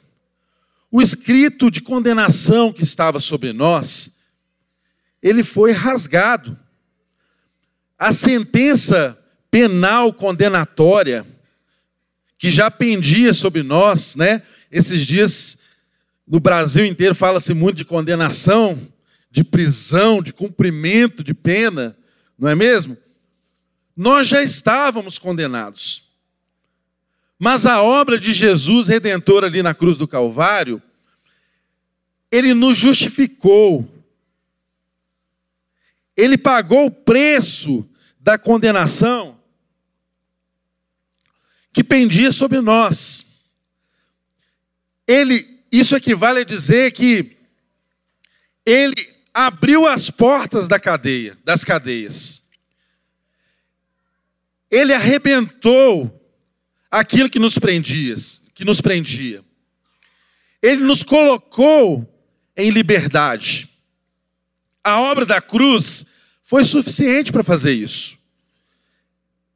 o 0.92 1.02
escrito 1.02 1.72
de 1.72 1.82
condenação 1.82 2.74
que 2.74 2.84
estava 2.84 3.20
sobre 3.20 3.54
nós, 3.54 4.18
ele 5.24 5.44
foi 5.44 5.72
rasgado 5.72 6.60
a 7.98 8.12
sentença 8.12 9.18
penal 9.50 10.12
condenatória 10.12 11.26
que 12.38 12.50
já 12.50 12.70
pendia 12.70 13.34
sobre 13.34 13.64
nós, 13.64 14.16
né? 14.16 14.42
Esses 14.72 15.06
dias 15.06 15.60
no 16.28 16.40
Brasil 16.40 16.86
inteiro 16.86 17.14
fala-se 17.14 17.54
muito 17.54 17.78
de 17.78 17.86
condenação, 17.86 18.92
de 19.30 19.44
prisão, 19.44 20.22
de 20.22 20.34
cumprimento 20.34 21.24
de 21.24 21.34
pena, 21.34 21.96
não 22.38 22.50
é 22.50 22.56
mesmo? 22.56 22.98
Nós 23.96 24.28
já 24.28 24.42
estávamos 24.42 25.20
condenados. 25.20 26.11
Mas 27.44 27.66
a 27.66 27.82
obra 27.82 28.20
de 28.20 28.34
Jesus 28.34 28.88
redentor 28.88 29.44
ali 29.44 29.64
na 29.64 29.74
cruz 29.74 29.98
do 29.98 30.08
Calvário, 30.08 30.80
ele 32.32 32.54
nos 32.54 32.78
justificou. 32.78 33.92
Ele 36.16 36.38
pagou 36.38 36.86
o 36.86 36.92
preço 36.92 37.90
da 38.20 38.38
condenação 38.38 39.40
que 41.74 41.84
pendia 41.84 42.32
sobre 42.32 42.62
nós. 42.62 43.26
Ele, 45.08 45.64
isso 45.72 45.96
equivale 45.96 46.42
a 46.42 46.46
dizer 46.46 46.92
que 46.92 47.36
ele 48.64 49.16
abriu 49.34 49.88
as 49.88 50.12
portas 50.12 50.68
da 50.68 50.80
cadeia, 50.80 51.36
das 51.44 51.64
cadeias. 51.64 52.48
Ele 54.70 54.94
arrebentou 54.94 56.21
aquilo 56.92 57.30
que 57.30 57.40
nos 57.40 57.58
prendia, 57.58 58.16
que 58.54 58.66
nos 58.66 58.82
prendia. 58.82 59.44
Ele 60.62 60.84
nos 60.84 61.04
colocou 61.04 62.08
em 62.56 62.70
liberdade. 62.70 63.70
A 64.84 65.00
obra 65.00 65.26
da 65.26 65.42
cruz 65.42 66.06
foi 66.44 66.66
suficiente 66.66 67.32
para 67.32 67.44
fazer 67.44 67.74
isso. 67.74 68.18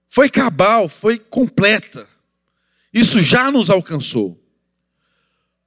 Foi 0.08 0.30
cabal, 0.30 0.88
foi 0.88 1.20
completa. 1.20 2.08
Isso 2.94 3.20
já 3.20 3.52
nos 3.52 3.70
alcançou. 3.70 4.42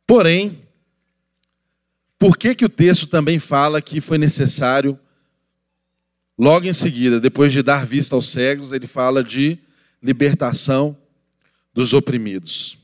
Porém, 0.06 0.66
por 2.18 2.38
que, 2.38 2.54
que 2.54 2.64
o 2.64 2.68
texto 2.68 3.06
também 3.06 3.38
fala 3.38 3.82
que 3.82 4.00
foi 4.00 4.16
necessário, 4.16 4.98
logo 6.36 6.66
em 6.66 6.72
seguida, 6.72 7.20
depois 7.20 7.52
de 7.52 7.62
dar 7.62 7.84
vista 7.84 8.14
aos 8.14 8.28
cegos, 8.28 8.72
ele 8.72 8.86
fala 8.86 9.22
de 9.22 9.58
libertação 10.02 10.96
dos 11.72 11.94
oprimidos? 11.94 12.78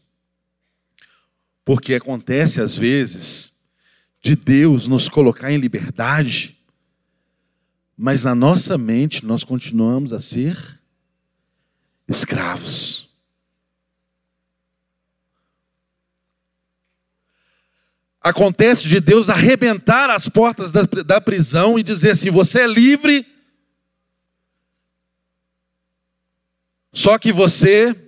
Porque 1.64 1.94
acontece 1.94 2.60
às 2.60 2.76
vezes 2.76 3.56
de 4.20 4.34
Deus 4.34 4.88
nos 4.88 5.08
colocar 5.08 5.50
em 5.50 5.58
liberdade 5.58 6.54
mas 7.96 8.24
na 8.24 8.34
nossa 8.34 8.76
mente 8.76 9.24
nós 9.24 9.44
continuamos 9.44 10.12
a 10.12 10.20
ser 10.20 10.80
escravos. 12.08 13.04
acontece 18.20 18.88
de 18.88 19.00
Deus 19.00 19.28
arrebentar 19.28 20.08
as 20.08 20.30
portas 20.30 20.72
da, 20.72 20.80
da 21.04 21.20
prisão 21.20 21.78
e 21.78 21.82
dizer 21.82 22.12
assim: 22.12 22.30
você 22.30 22.62
é 22.62 22.66
livre, 22.66 23.26
só 26.90 27.18
que 27.18 27.30
você 27.30 28.03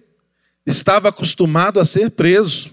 estava 0.67 1.09
acostumado 1.09 1.79
a 1.79 1.85
ser 1.85 2.11
preso. 2.11 2.73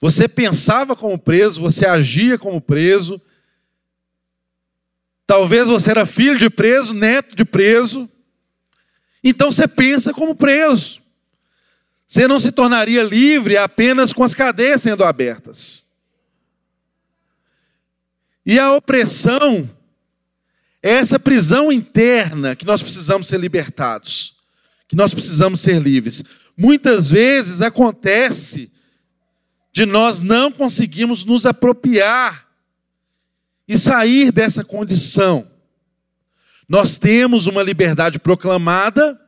Você 0.00 0.28
pensava 0.28 0.94
como 0.94 1.18
preso, 1.18 1.60
você 1.60 1.86
agia 1.86 2.36
como 2.36 2.60
preso. 2.60 3.20
Talvez 5.26 5.66
você 5.66 5.90
era 5.90 6.04
filho 6.04 6.38
de 6.38 6.50
preso, 6.50 6.92
neto 6.92 7.34
de 7.34 7.44
preso. 7.44 8.08
Então 9.24 9.50
você 9.50 9.66
pensa 9.66 10.12
como 10.12 10.34
preso. 10.34 11.00
Você 12.06 12.28
não 12.28 12.38
se 12.38 12.52
tornaria 12.52 13.02
livre 13.02 13.56
apenas 13.56 14.12
com 14.12 14.22
as 14.22 14.34
cadeias 14.34 14.82
sendo 14.82 15.04
abertas. 15.04 15.86
E 18.44 18.58
a 18.58 18.74
opressão 18.74 19.70
é 20.82 20.90
essa 20.90 21.18
prisão 21.18 21.70
interna 21.70 22.56
que 22.56 22.66
nós 22.66 22.82
precisamos 22.82 23.28
ser 23.28 23.38
libertados, 23.38 24.36
que 24.88 24.96
nós 24.96 25.14
precisamos 25.14 25.60
ser 25.60 25.80
livres. 25.80 26.24
Muitas 26.56 27.10
vezes 27.10 27.60
acontece 27.60 28.70
de 29.72 29.86
nós 29.86 30.20
não 30.20 30.52
conseguirmos 30.52 31.24
nos 31.24 31.46
apropriar 31.46 32.48
e 33.66 33.78
sair 33.78 34.30
dessa 34.30 34.62
condição. 34.62 35.50
Nós 36.68 36.98
temos 36.98 37.46
uma 37.46 37.62
liberdade 37.62 38.18
proclamada, 38.18 39.18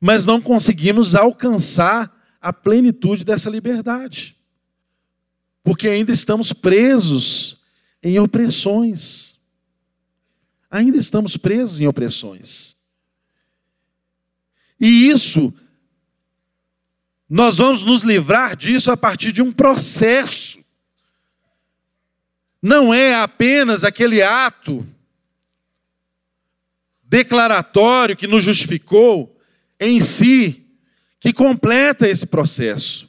mas 0.00 0.24
não 0.24 0.40
conseguimos 0.40 1.14
alcançar 1.14 2.14
a 2.40 2.52
plenitude 2.52 3.24
dessa 3.24 3.48
liberdade. 3.50 4.36
Porque 5.62 5.88
ainda 5.88 6.12
estamos 6.12 6.52
presos 6.52 7.58
em 8.02 8.18
opressões. 8.18 9.38
Ainda 10.70 10.98
estamos 10.98 11.36
presos 11.36 11.80
em 11.80 11.86
opressões. 11.86 12.76
E 14.80 15.08
isso, 15.08 15.52
nós 17.28 17.58
vamos 17.58 17.84
nos 17.84 18.02
livrar 18.02 18.56
disso 18.56 18.90
a 18.90 18.96
partir 18.96 19.32
de 19.32 19.42
um 19.42 19.52
processo. 19.52 20.64
Não 22.62 22.92
é 22.92 23.14
apenas 23.14 23.84
aquele 23.84 24.22
ato 24.22 24.86
declaratório 27.02 28.16
que 28.16 28.26
nos 28.26 28.44
justificou 28.44 29.38
em 29.78 30.00
si 30.00 30.64
que 31.20 31.32
completa 31.32 32.08
esse 32.08 32.26
processo. 32.26 33.08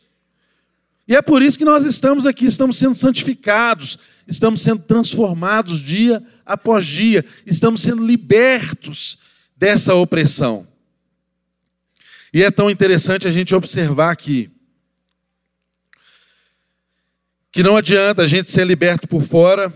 E 1.07 1.15
é 1.15 1.21
por 1.21 1.41
isso 1.41 1.57
que 1.57 1.65
nós 1.65 1.85
estamos 1.85 2.25
aqui, 2.25 2.45
estamos 2.45 2.77
sendo 2.77 2.93
santificados, 2.93 3.97
estamos 4.27 4.61
sendo 4.61 4.83
transformados 4.83 5.79
dia 5.79 6.23
após 6.45 6.85
dia, 6.85 7.25
estamos 7.45 7.81
sendo 7.81 8.05
libertos 8.05 9.17
dessa 9.57 9.95
opressão. 9.95 10.68
E 12.33 12.43
é 12.43 12.51
tão 12.51 12.69
interessante 12.69 13.27
a 13.27 13.31
gente 13.31 13.55
observar 13.55 14.11
aqui 14.11 14.51
que 17.51 17.63
não 17.63 17.75
adianta 17.75 18.23
a 18.23 18.27
gente 18.27 18.51
ser 18.51 18.65
liberto 18.65 19.07
por 19.07 19.21
fora 19.21 19.73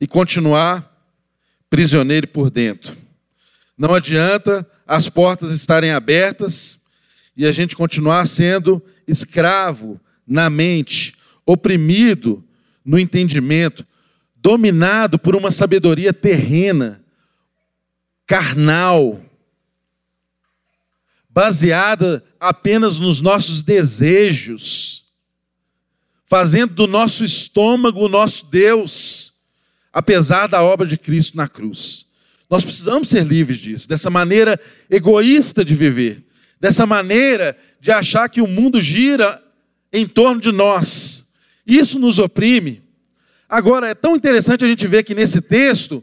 e 0.00 0.06
continuar 0.06 0.92
prisioneiro 1.68 2.28
por 2.28 2.48
dentro. 2.48 2.96
Não 3.76 3.92
adianta 3.92 4.66
as 4.86 5.08
portas 5.08 5.50
estarem 5.50 5.90
abertas 5.90 6.80
e 7.36 7.44
a 7.44 7.50
gente 7.50 7.74
continuar 7.74 8.26
sendo 8.26 8.82
escravo 9.06 10.00
na 10.26 10.48
mente, 10.48 11.14
oprimido 11.44 12.42
no 12.84 12.98
entendimento, 12.98 13.84
dominado 14.36 15.18
por 15.18 15.34
uma 15.34 15.50
sabedoria 15.50 16.12
terrena, 16.12 17.02
carnal, 18.26 19.20
baseada 21.36 22.24
apenas 22.40 22.98
nos 22.98 23.20
nossos 23.20 23.60
desejos, 23.60 25.04
fazendo 26.24 26.72
do 26.72 26.86
nosso 26.86 27.22
estômago 27.22 28.06
o 28.06 28.08
nosso 28.08 28.46
Deus, 28.46 29.34
apesar 29.92 30.46
da 30.46 30.62
obra 30.62 30.86
de 30.86 30.96
Cristo 30.96 31.36
na 31.36 31.46
cruz. 31.46 32.06
Nós 32.48 32.64
precisamos 32.64 33.10
ser 33.10 33.22
livres 33.22 33.58
disso, 33.58 33.86
dessa 33.86 34.08
maneira 34.08 34.58
egoísta 34.88 35.62
de 35.62 35.74
viver, 35.74 36.24
dessa 36.58 36.86
maneira 36.86 37.54
de 37.82 37.90
achar 37.90 38.30
que 38.30 38.40
o 38.40 38.46
mundo 38.46 38.80
gira 38.80 39.42
em 39.92 40.06
torno 40.06 40.40
de 40.40 40.50
nós. 40.50 41.26
Isso 41.66 41.98
nos 41.98 42.18
oprime. 42.18 42.82
Agora, 43.46 43.90
é 43.90 43.94
tão 43.94 44.16
interessante 44.16 44.64
a 44.64 44.68
gente 44.68 44.86
ver 44.86 45.02
que 45.02 45.14
nesse 45.14 45.42
texto, 45.42 46.02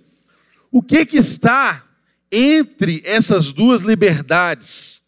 o 0.71 0.83
que, 0.83 1.07
que 1.07 1.17
está 1.17 1.83
entre 2.31 3.01
essas 3.03 3.51
duas 3.51 3.81
liberdades. 3.81 5.02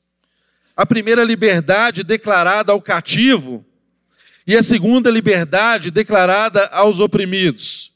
A 0.75 0.85
primeira 0.85 1.23
liberdade 1.23 2.03
declarada 2.03 2.71
ao 2.71 2.81
cativo 2.81 3.65
e 4.45 4.55
a 4.55 4.63
segunda 4.63 5.09
liberdade 5.09 5.89
declarada 5.89 6.65
aos 6.67 6.99
oprimidos. 6.99 7.93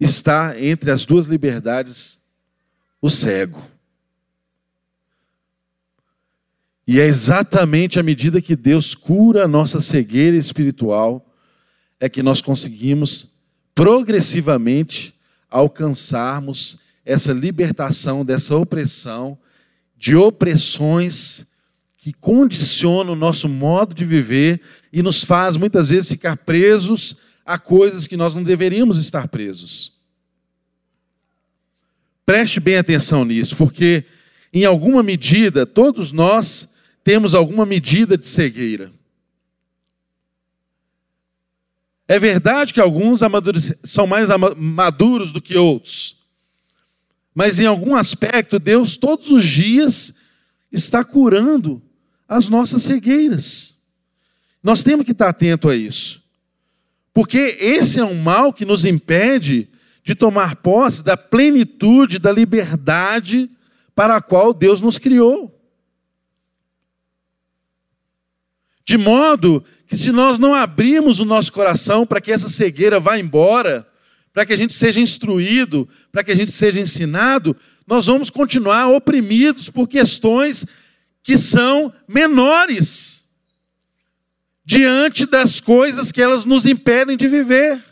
Está 0.00 0.60
entre 0.60 0.90
as 0.90 1.04
duas 1.04 1.26
liberdades 1.26 2.20
o 3.00 3.10
cego. 3.10 3.62
E 6.86 7.00
é 7.00 7.06
exatamente 7.06 7.98
à 7.98 8.02
medida 8.02 8.40
que 8.40 8.54
Deus 8.54 8.94
cura 8.94 9.44
a 9.44 9.48
nossa 9.48 9.80
cegueira 9.80 10.36
espiritual, 10.36 11.26
é 11.98 12.08
que 12.08 12.22
nós 12.22 12.40
conseguimos 12.40 13.32
progressivamente 13.74 15.14
alcançarmos 15.50 16.80
essa 17.04 17.32
libertação 17.32 18.24
dessa 18.24 18.56
opressão, 18.56 19.38
de 20.02 20.16
opressões 20.16 21.46
que 21.96 22.12
condicionam 22.12 23.12
o 23.12 23.16
nosso 23.16 23.48
modo 23.48 23.94
de 23.94 24.04
viver 24.04 24.60
e 24.92 25.00
nos 25.00 25.22
faz 25.22 25.56
muitas 25.56 25.90
vezes 25.90 26.10
ficar 26.10 26.38
presos 26.38 27.18
a 27.46 27.56
coisas 27.56 28.08
que 28.08 28.16
nós 28.16 28.34
não 28.34 28.42
deveríamos 28.42 28.98
estar 28.98 29.28
presos. 29.28 29.92
Preste 32.26 32.58
bem 32.58 32.78
atenção 32.78 33.24
nisso, 33.24 33.56
porque 33.56 34.04
em 34.52 34.64
alguma 34.64 35.04
medida 35.04 35.64
todos 35.64 36.10
nós 36.10 36.74
temos 37.04 37.32
alguma 37.32 37.64
medida 37.64 38.18
de 38.18 38.26
cegueira. 38.26 38.90
É 42.08 42.18
verdade 42.18 42.74
que 42.74 42.80
alguns 42.80 43.20
são 43.84 44.08
mais 44.08 44.28
maduros 44.56 45.30
do 45.30 45.40
que 45.40 45.56
outros, 45.56 46.21
mas 47.34 47.58
em 47.58 47.66
algum 47.66 47.94
aspecto, 47.96 48.58
Deus 48.58 48.96
todos 48.96 49.30
os 49.30 49.44
dias 49.44 50.14
está 50.70 51.04
curando 51.04 51.82
as 52.28 52.48
nossas 52.48 52.82
cegueiras. 52.82 53.78
Nós 54.62 54.82
temos 54.82 55.04
que 55.04 55.12
estar 55.12 55.28
atento 55.28 55.68
a 55.68 55.76
isso, 55.76 56.22
porque 57.12 57.38
esse 57.60 57.98
é 57.98 58.04
um 58.04 58.14
mal 58.14 58.52
que 58.52 58.64
nos 58.64 58.84
impede 58.84 59.68
de 60.04 60.14
tomar 60.14 60.56
posse 60.56 61.04
da 61.04 61.16
plenitude, 61.16 62.18
da 62.18 62.32
liberdade 62.32 63.50
para 63.94 64.16
a 64.16 64.20
qual 64.20 64.52
Deus 64.52 64.80
nos 64.80 64.98
criou. 64.98 65.52
De 68.84 68.96
modo 68.96 69.64
que, 69.86 69.96
se 69.96 70.10
nós 70.10 70.38
não 70.38 70.54
abrirmos 70.54 71.20
o 71.20 71.24
nosso 71.24 71.52
coração 71.52 72.06
para 72.06 72.20
que 72.20 72.32
essa 72.32 72.48
cegueira 72.48 72.98
vá 72.98 73.18
embora, 73.18 73.86
para 74.32 74.46
que 74.46 74.52
a 74.52 74.56
gente 74.56 74.72
seja 74.72 75.00
instruído, 75.00 75.88
para 76.10 76.24
que 76.24 76.32
a 76.32 76.34
gente 76.34 76.52
seja 76.52 76.80
ensinado, 76.80 77.56
nós 77.86 78.06
vamos 78.06 78.30
continuar 78.30 78.88
oprimidos 78.88 79.68
por 79.68 79.86
questões 79.86 80.64
que 81.22 81.36
são 81.36 81.92
menores 82.08 83.24
diante 84.64 85.26
das 85.26 85.60
coisas 85.60 86.10
que 86.10 86.22
elas 86.22 86.44
nos 86.44 86.64
impedem 86.64 87.16
de 87.16 87.28
viver. 87.28 87.82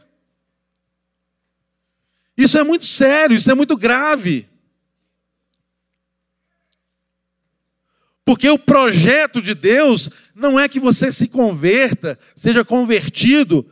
Isso 2.36 2.56
é 2.56 2.62
muito 2.62 2.86
sério, 2.86 3.36
isso 3.36 3.50
é 3.50 3.54
muito 3.54 3.76
grave. 3.76 4.48
Porque 8.24 8.48
o 8.48 8.58
projeto 8.58 9.42
de 9.42 9.54
Deus 9.54 10.08
não 10.34 10.58
é 10.58 10.68
que 10.68 10.80
você 10.80 11.12
se 11.12 11.28
converta, 11.28 12.18
seja 12.34 12.64
convertido 12.64 13.68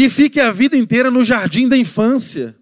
e 0.00 0.08
fique 0.08 0.38
a 0.38 0.52
vida 0.52 0.76
inteira 0.76 1.10
no 1.10 1.24
jardim 1.24 1.68
da 1.68 1.76
infância. 1.76 2.56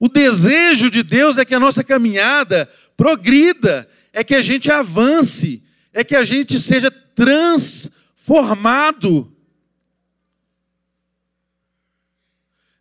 O 0.00 0.08
desejo 0.08 0.88
de 0.88 1.02
Deus 1.02 1.36
é 1.36 1.44
que 1.44 1.54
a 1.54 1.60
nossa 1.60 1.84
caminhada 1.84 2.66
progrida, 2.96 3.86
é 4.10 4.24
que 4.24 4.34
a 4.34 4.40
gente 4.40 4.70
avance, 4.70 5.62
é 5.92 6.02
que 6.02 6.16
a 6.16 6.24
gente 6.24 6.58
seja 6.58 6.90
transformado. 6.90 9.30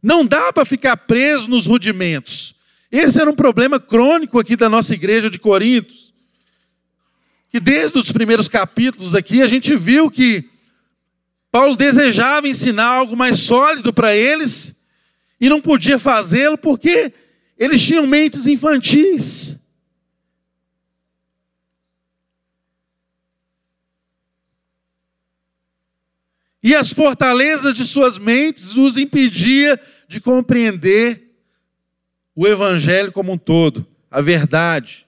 Não 0.01 0.25
dá 0.25 0.53
para 0.53 0.63
ficar 0.63 0.95
preso 0.95 1.49
nos 1.49 1.65
rudimentos. 1.65 2.55
Esse 2.89 3.19
era 3.19 3.29
um 3.29 3.35
problema 3.35 3.77
crônico 3.77 4.39
aqui 4.39 4.55
da 4.55 4.69
nossa 4.69 4.93
igreja 4.93 5.29
de 5.29 5.37
Corintos. 5.37 6.02
Que 7.53 7.59
desde 7.59 7.99
os 7.99 8.11
primeiros 8.11 8.47
capítulos 8.47 9.13
aqui 9.13 9.43
a 9.43 9.45
gente 9.45 9.75
viu 9.75 10.09
que 10.09 10.49
Paulo 11.51 11.75
desejava 11.75 12.47
ensinar 12.47 12.87
algo 12.87 13.15
mais 13.15 13.41
sólido 13.41 13.93
para 13.93 14.15
eles 14.15 14.75
e 15.39 15.47
não 15.47 15.61
podia 15.61 15.99
fazê-lo 15.99 16.57
porque 16.57 17.13
eles 17.55 17.79
tinham 17.79 18.07
mentes 18.07 18.47
infantis. 18.47 19.59
E 26.63 26.73
as 26.73 26.91
fortalezas 26.91 27.75
de 27.75 27.85
suas 27.85 28.17
mentes 28.17 28.75
os 28.77 28.97
impedia 28.97 29.79
de 30.07 30.19
compreender 30.19 31.35
o 32.35 32.47
evangelho 32.47 33.11
como 33.11 33.31
um 33.31 33.37
todo, 33.37 33.85
a 34.09 34.21
verdade. 34.21 35.02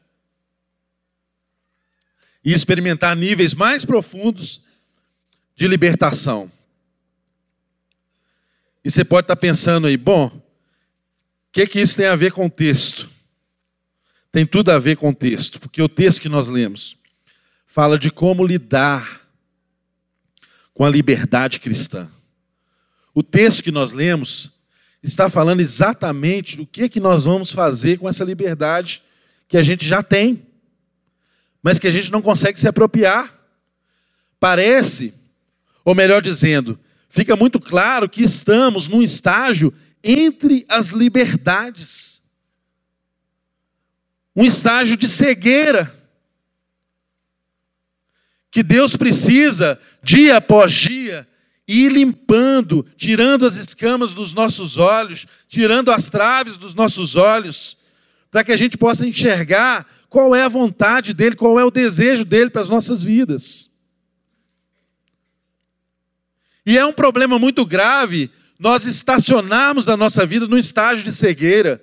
E 2.46 2.54
experimentar 2.54 3.16
níveis 3.16 3.54
mais 3.54 3.84
profundos 3.84 4.62
de 5.56 5.68
libertação. 5.68 6.52
E 8.84 8.92
você 8.92 9.04
pode 9.04 9.26
estar 9.26 9.36
pensando 9.36 9.88
aí, 9.88 9.98
bom, 9.98 10.28
o 10.28 10.42
que, 11.52 11.66
que 11.66 11.82
isso 11.82 11.98
tem 11.98 12.06
a 12.06 12.16
ver 12.16 12.32
com 12.32 12.46
o 12.46 12.50
texto? 12.50 13.10
Tem 14.32 14.46
tudo 14.46 14.70
a 14.70 14.78
ver 14.78 14.96
com 14.96 15.10
o 15.10 15.16
texto, 15.16 15.60
porque 15.60 15.82
o 15.82 15.90
texto 15.90 16.22
que 16.22 16.30
nós 16.30 16.50
lemos 16.50 16.96
fala 17.66 17.98
de 17.98 18.12
como 18.12 18.46
lidar 18.46 19.22
com 20.74 20.86
a 20.86 20.90
liberdade 20.90 21.60
cristã. 21.60 22.12
O 23.14 23.24
texto 23.24 23.64
que 23.64 23.72
nós 23.72 23.94
lemos 23.94 24.52
está 25.02 25.30
falando 25.30 25.62
exatamente 25.62 26.58
do 26.58 26.68
que, 26.68 26.90
que 26.90 27.00
nós 27.00 27.24
vamos 27.24 27.52
fazer 27.52 27.98
com 27.98 28.10
essa 28.10 28.24
liberdade 28.24 29.02
que 29.48 29.58
a 29.58 29.64
gente 29.64 29.88
já 29.88 30.04
tem, 30.04 30.45
mas 31.66 31.80
que 31.80 31.88
a 31.88 31.92
gente 31.92 32.12
não 32.12 32.22
consegue 32.22 32.60
se 32.60 32.68
apropriar. 32.68 33.34
Parece, 34.40 35.12
ou 35.84 35.96
melhor 35.96 36.22
dizendo, 36.22 36.80
fica 37.10 37.36
muito 37.36 37.60
claro 37.60 38.08
que 38.08 38.22
estamos 38.22 38.88
num 38.88 39.02
estágio 39.02 39.74
entre 40.04 40.64
as 40.70 40.90
liberdades 40.90 42.24
um 44.36 44.44
estágio 44.44 44.98
de 44.98 45.08
cegueira 45.08 45.96
que 48.52 48.62
Deus 48.62 48.96
precisa, 48.96 49.80
dia 50.04 50.38
após 50.38 50.72
dia, 50.74 51.28
ir 51.68 51.92
limpando, 51.92 52.86
tirando 52.96 53.46
as 53.46 53.56
escamas 53.56 54.14
dos 54.14 54.34
nossos 54.34 54.78
olhos, 54.78 55.26
tirando 55.48 55.92
as 55.92 56.10
traves 56.10 56.58
dos 56.58 56.76
nossos 56.76 57.16
olhos, 57.16 57.78
para 58.36 58.44
que 58.44 58.52
a 58.52 58.58
gente 58.58 58.78
possa 58.78 59.08
enxergar 59.08 59.88
qual 60.10 60.36
é 60.36 60.42
a 60.44 60.50
vontade 60.50 61.14
dEle, 61.14 61.38
qual 61.38 61.58
é 61.58 61.64
o 61.64 61.72
desejo 61.72 62.26
dEle 62.26 62.50
para 62.50 62.62
as 62.62 62.70
nossas 62.70 63.02
vidas. 63.02 63.74
E 66.66 66.78
é 66.78 66.86
um 66.86 66.92
problema 66.92 67.40
muito 67.40 67.66
grave 67.66 68.30
nós 68.60 68.86
estacionarmos 68.86 69.86
na 69.86 69.96
nossa 69.96 70.26
vida 70.26 70.50
num 70.50 70.58
estágio 70.58 71.02
de 71.06 71.16
cegueira 71.16 71.82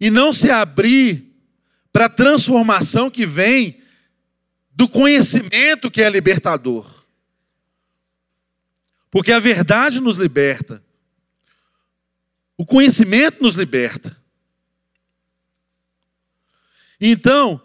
e 0.00 0.10
não 0.10 0.32
se 0.32 0.50
abrir 0.50 1.30
para 1.92 2.06
a 2.06 2.08
transformação 2.08 3.10
que 3.10 3.26
vem 3.26 3.82
do 4.70 4.88
conhecimento 4.88 5.90
que 5.90 6.00
é 6.00 6.08
libertador. 6.08 7.04
Porque 9.10 9.30
a 9.30 9.38
verdade 9.38 10.00
nos 10.00 10.16
liberta. 10.16 10.82
O 12.56 12.64
conhecimento 12.64 13.42
nos 13.42 13.56
liberta. 13.56 14.21
Então, 17.04 17.60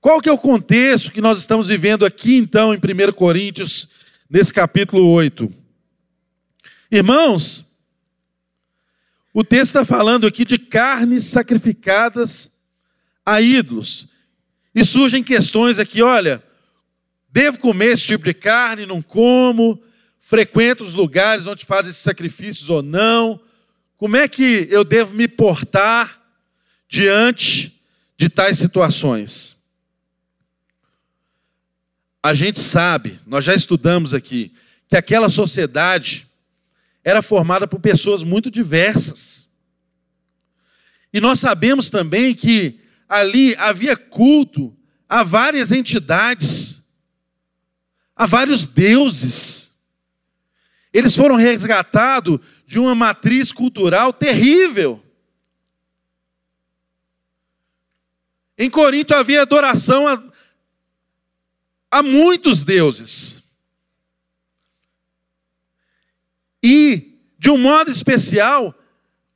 qual 0.00 0.18
que 0.18 0.30
é 0.30 0.32
o 0.32 0.38
contexto 0.38 1.12
que 1.12 1.20
nós 1.20 1.38
estamos 1.38 1.68
vivendo 1.68 2.06
aqui 2.06 2.36
então 2.36 2.72
em 2.72 2.78
1 2.78 3.12
Coríntios, 3.12 3.88
nesse 4.30 4.52
capítulo 4.52 5.06
8? 5.10 5.52
Irmãos, 6.90 7.70
o 9.34 9.44
texto 9.44 9.76
está 9.76 9.84
falando 9.84 10.26
aqui 10.26 10.42
de 10.42 10.56
carnes 10.56 11.24
sacrificadas 11.24 12.50
a 13.26 13.42
ídolos. 13.42 14.08
E 14.74 14.82
surgem 14.84 15.22
questões 15.22 15.78
aqui, 15.78 16.02
olha, 16.02 16.42
Devo 17.30 17.58
comer 17.58 17.92
esse 17.92 18.06
tipo 18.06 18.24
de 18.24 18.34
carne? 18.34 18.86
Não 18.86 19.02
como? 19.02 19.80
Frequento 20.18 20.84
os 20.84 20.94
lugares 20.94 21.46
onde 21.46 21.64
fazem 21.64 21.90
esses 21.90 22.02
sacrifícios 22.02 22.70
ou 22.70 22.82
não? 22.82 23.40
Como 23.96 24.16
é 24.16 24.26
que 24.26 24.66
eu 24.70 24.82
devo 24.82 25.14
me 25.14 25.28
portar 25.28 26.20
diante 26.88 27.77
de 28.18 28.28
tais 28.28 28.58
situações? 28.58 29.56
A 32.22 32.34
gente 32.34 32.60
sabe, 32.60 33.18
nós 33.24 33.44
já 33.44 33.54
estudamos 33.54 34.12
aqui, 34.12 34.52
que 34.88 34.96
aquela 34.96 35.28
sociedade 35.28 36.26
era 37.04 37.22
formada 37.22 37.66
por 37.66 37.80
pessoas 37.80 38.22
muito 38.22 38.50
diversas. 38.50 39.48
E 41.12 41.20
nós 41.20 41.40
sabemos 41.40 41.88
também 41.88 42.34
que 42.34 42.80
ali 43.08 43.54
havia 43.56 43.96
culto 43.96 44.76
a 45.08 45.22
várias 45.22 45.72
entidades 45.72 46.78
a 48.18 48.26
vários 48.26 48.66
deuses. 48.66 49.70
Eles 50.92 51.14
foram 51.14 51.36
resgatados 51.36 52.40
de 52.66 52.78
uma 52.78 52.94
matriz 52.94 53.52
cultural 53.52 54.12
terrível. 54.12 55.00
Em 58.58 58.68
Corinto 58.68 59.14
havia 59.14 59.42
adoração 59.42 60.08
a, 60.08 60.22
a 61.90 62.02
muitos 62.02 62.64
deuses. 62.64 63.42
E, 66.62 67.20
de 67.38 67.50
um 67.50 67.56
modo 67.56 67.90
especial, 67.90 68.74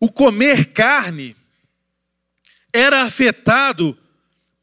o 0.00 0.10
comer 0.10 0.72
carne 0.72 1.36
era 2.72 3.02
afetado 3.02 3.96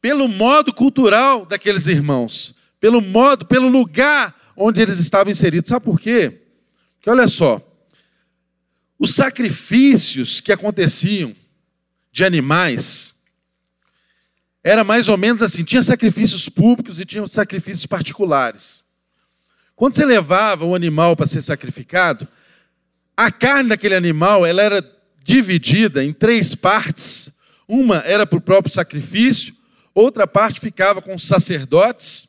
pelo 0.00 0.28
modo 0.28 0.74
cultural 0.74 1.46
daqueles 1.46 1.86
irmãos 1.86 2.60
pelo 2.80 3.02
modo, 3.02 3.44
pelo 3.44 3.68
lugar 3.68 4.34
onde 4.56 4.80
eles 4.80 4.98
estavam 4.98 5.30
inseridos. 5.30 5.68
Sabe 5.68 5.84
por 5.84 6.00
quê? 6.00 6.40
Porque 6.94 7.10
olha 7.10 7.28
só, 7.28 7.60
os 8.98 9.14
sacrifícios 9.14 10.40
que 10.40 10.50
aconteciam 10.50 11.36
de 12.10 12.24
animais 12.24 13.19
era 14.62 14.84
mais 14.84 15.08
ou 15.08 15.16
menos 15.16 15.42
assim, 15.42 15.64
tinha 15.64 15.82
sacrifícios 15.82 16.48
públicos 16.48 17.00
e 17.00 17.04
tinha 17.04 17.26
sacrifícios 17.26 17.86
particulares. 17.86 18.84
Quando 19.74 19.96
você 19.96 20.04
levava 20.04 20.64
o 20.64 20.74
animal 20.74 21.16
para 21.16 21.26
ser 21.26 21.40
sacrificado, 21.40 22.28
a 23.16 23.30
carne 23.30 23.70
daquele 23.70 23.94
animal 23.94 24.44
ela 24.44 24.62
era 24.62 25.00
dividida 25.24 26.04
em 26.04 26.12
três 26.12 26.54
partes. 26.54 27.32
Uma 27.66 27.98
era 27.98 28.26
para 28.26 28.38
o 28.38 28.42
próprio 28.42 28.72
sacrifício, 28.72 29.54
outra 29.94 30.26
parte 30.26 30.60
ficava 30.60 31.00
com 31.00 31.14
os 31.14 31.24
sacerdotes 31.24 32.28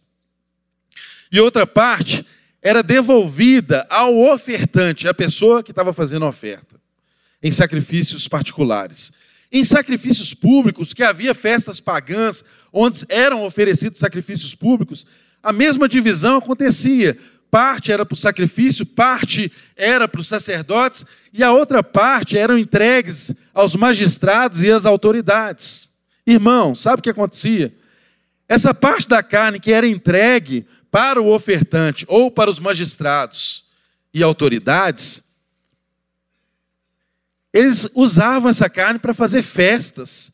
e 1.32 1.40
outra 1.40 1.66
parte 1.66 2.26
era 2.62 2.84
devolvida 2.84 3.88
ao 3.90 4.18
ofertante, 4.18 5.08
a 5.08 5.14
pessoa 5.14 5.64
que 5.64 5.72
estava 5.72 5.92
fazendo 5.92 6.26
a 6.26 6.30
oferta, 6.30 6.80
em 7.42 7.52
sacrifícios 7.52 8.28
particulares. 8.28 9.12
Em 9.52 9.64
sacrifícios 9.64 10.34
públicos, 10.34 10.94
que 10.94 11.04
havia 11.04 11.34
festas 11.34 11.82
pagãs, 11.82 12.44
onde 12.72 13.06
eram 13.10 13.44
oferecidos 13.44 14.00
sacrifícios 14.00 14.56
públicos, 14.56 15.06
a 15.44 15.52
mesma 15.52 15.90
divisão 15.90 16.38
acontecia. 16.38 17.18
Parte 17.50 17.92
era 17.92 18.06
para 18.06 18.14
o 18.14 18.18
sacrifício, 18.18 18.86
parte 18.86 19.52
era 19.76 20.08
para 20.08 20.22
os 20.22 20.28
sacerdotes, 20.28 21.06
e 21.34 21.44
a 21.44 21.52
outra 21.52 21.84
parte 21.84 22.38
eram 22.38 22.58
entregues 22.58 23.34
aos 23.54 23.76
magistrados 23.76 24.64
e 24.64 24.72
às 24.72 24.86
autoridades. 24.86 25.90
Irmão, 26.26 26.74
sabe 26.74 27.00
o 27.00 27.04
que 27.04 27.10
acontecia? 27.10 27.76
Essa 28.48 28.74
parte 28.74 29.08
da 29.08 29.22
carne 29.22 29.60
que 29.60 29.74
era 29.74 29.88
entregue 29.88 30.66
para 30.90 31.22
o 31.22 31.34
ofertante 31.34 32.06
ou 32.08 32.32
para 32.32 32.50
os 32.50 32.60
magistrados 32.60 33.66
e 34.14 34.22
autoridades, 34.22 35.24
eles 37.54 37.88
usavam 37.94 38.50
essa 38.50 38.70
carne 38.70 39.00
para 39.00 39.14
fazer 39.14 39.42
festas, 39.42 40.34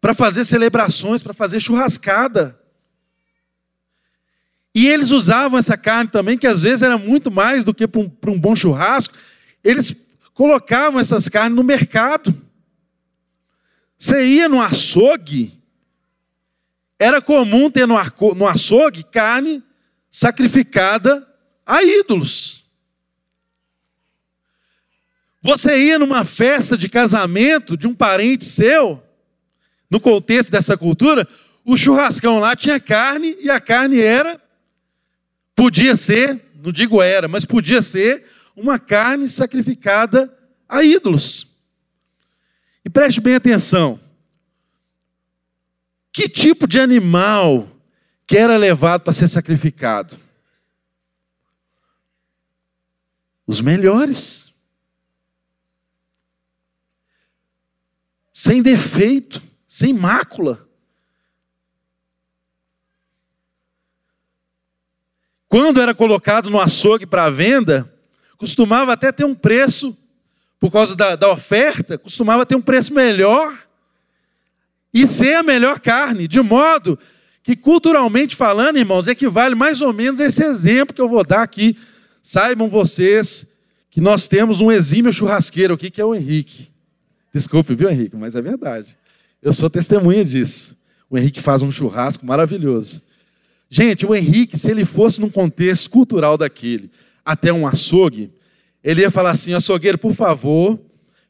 para 0.00 0.14
fazer 0.14 0.44
celebrações, 0.44 1.22
para 1.22 1.34
fazer 1.34 1.60
churrascada. 1.60 2.58
E 4.74 4.86
eles 4.86 5.10
usavam 5.10 5.58
essa 5.58 5.76
carne 5.76 6.10
também, 6.10 6.38
que 6.38 6.46
às 6.46 6.62
vezes 6.62 6.82
era 6.82 6.98
muito 6.98 7.30
mais 7.30 7.64
do 7.64 7.74
que 7.74 7.86
para 7.86 8.00
um, 8.00 8.10
um 8.28 8.38
bom 8.38 8.54
churrasco, 8.54 9.14
eles 9.64 9.94
colocavam 10.32 11.00
essas 11.00 11.28
carnes 11.28 11.56
no 11.56 11.64
mercado. 11.64 12.42
Você 13.98 14.22
ia 14.24 14.48
no 14.48 14.60
açougue, 14.60 15.58
era 16.98 17.20
comum 17.20 17.70
ter 17.70 17.86
no 17.86 18.46
açougue 18.46 19.02
carne 19.02 19.62
sacrificada 20.10 21.26
a 21.66 21.82
ídolos. 21.82 22.55
Você 25.46 25.78
ia 25.78 25.96
numa 25.96 26.24
festa 26.24 26.76
de 26.76 26.88
casamento 26.88 27.76
de 27.76 27.86
um 27.86 27.94
parente 27.94 28.44
seu, 28.44 29.00
no 29.88 30.00
contexto 30.00 30.50
dessa 30.50 30.76
cultura, 30.76 31.26
o 31.64 31.76
churrascão 31.76 32.40
lá 32.40 32.56
tinha 32.56 32.80
carne 32.80 33.36
e 33.38 33.48
a 33.48 33.60
carne 33.60 34.00
era, 34.00 34.42
podia 35.54 35.94
ser, 35.94 36.42
não 36.60 36.72
digo 36.72 37.00
era, 37.00 37.28
mas 37.28 37.44
podia 37.44 37.80
ser 37.80 38.24
uma 38.56 38.76
carne 38.76 39.30
sacrificada 39.30 40.36
a 40.68 40.82
ídolos. 40.82 41.56
E 42.84 42.90
preste 42.90 43.20
bem 43.20 43.36
atenção. 43.36 44.00
Que 46.12 46.28
tipo 46.28 46.66
de 46.66 46.80
animal 46.80 47.68
que 48.26 48.36
era 48.36 48.56
levado 48.56 49.02
para 49.02 49.12
ser 49.12 49.28
sacrificado? 49.28 50.18
Os 53.46 53.60
melhores. 53.60 54.45
Sem 58.38 58.60
defeito, 58.60 59.42
sem 59.66 59.94
mácula. 59.94 60.68
Quando 65.48 65.80
era 65.80 65.94
colocado 65.94 66.50
no 66.50 66.60
açougue 66.60 67.06
para 67.06 67.30
venda, 67.30 67.90
costumava 68.36 68.92
até 68.92 69.10
ter 69.10 69.24
um 69.24 69.34
preço, 69.34 69.96
por 70.60 70.70
causa 70.70 70.94
da, 70.94 71.16
da 71.16 71.32
oferta, 71.32 71.96
costumava 71.96 72.44
ter 72.44 72.54
um 72.54 72.60
preço 72.60 72.92
melhor 72.92 73.58
e 74.92 75.06
ser 75.06 75.36
a 75.36 75.42
melhor 75.42 75.80
carne, 75.80 76.28
de 76.28 76.42
modo 76.42 76.98
que 77.42 77.56
culturalmente 77.56 78.36
falando, 78.36 78.76
irmãos, 78.76 79.08
equivale 79.08 79.54
mais 79.54 79.80
ou 79.80 79.94
menos 79.94 80.20
a 80.20 80.26
esse 80.26 80.44
exemplo 80.44 80.94
que 80.94 81.00
eu 81.00 81.08
vou 81.08 81.24
dar 81.24 81.40
aqui. 81.40 81.74
Saibam 82.20 82.68
vocês 82.68 83.50
que 83.90 83.98
nós 83.98 84.28
temos 84.28 84.60
um 84.60 84.70
exímio 84.70 85.10
churrasqueiro 85.10 85.72
aqui, 85.72 85.90
que 85.90 86.02
é 86.02 86.04
o 86.04 86.14
Henrique. 86.14 86.75
Desculpe, 87.36 87.74
viu, 87.74 87.90
Henrique, 87.90 88.16
mas 88.16 88.34
é 88.34 88.40
verdade. 88.40 88.96
Eu 89.42 89.52
sou 89.52 89.68
testemunha 89.68 90.24
disso. 90.24 90.74
O 91.10 91.18
Henrique 91.18 91.38
faz 91.38 91.62
um 91.62 91.70
churrasco 91.70 92.24
maravilhoso. 92.24 93.02
Gente, 93.68 94.06
o 94.06 94.14
Henrique, 94.14 94.58
se 94.58 94.70
ele 94.70 94.86
fosse 94.86 95.20
num 95.20 95.28
contexto 95.28 95.90
cultural 95.90 96.38
daquele, 96.38 96.90
até 97.22 97.52
um 97.52 97.66
açougue, 97.66 98.32
ele 98.82 99.02
ia 99.02 99.10
falar 99.10 99.32
assim: 99.32 99.52
açougueiro, 99.52 99.98
por 99.98 100.14
favor, 100.14 100.80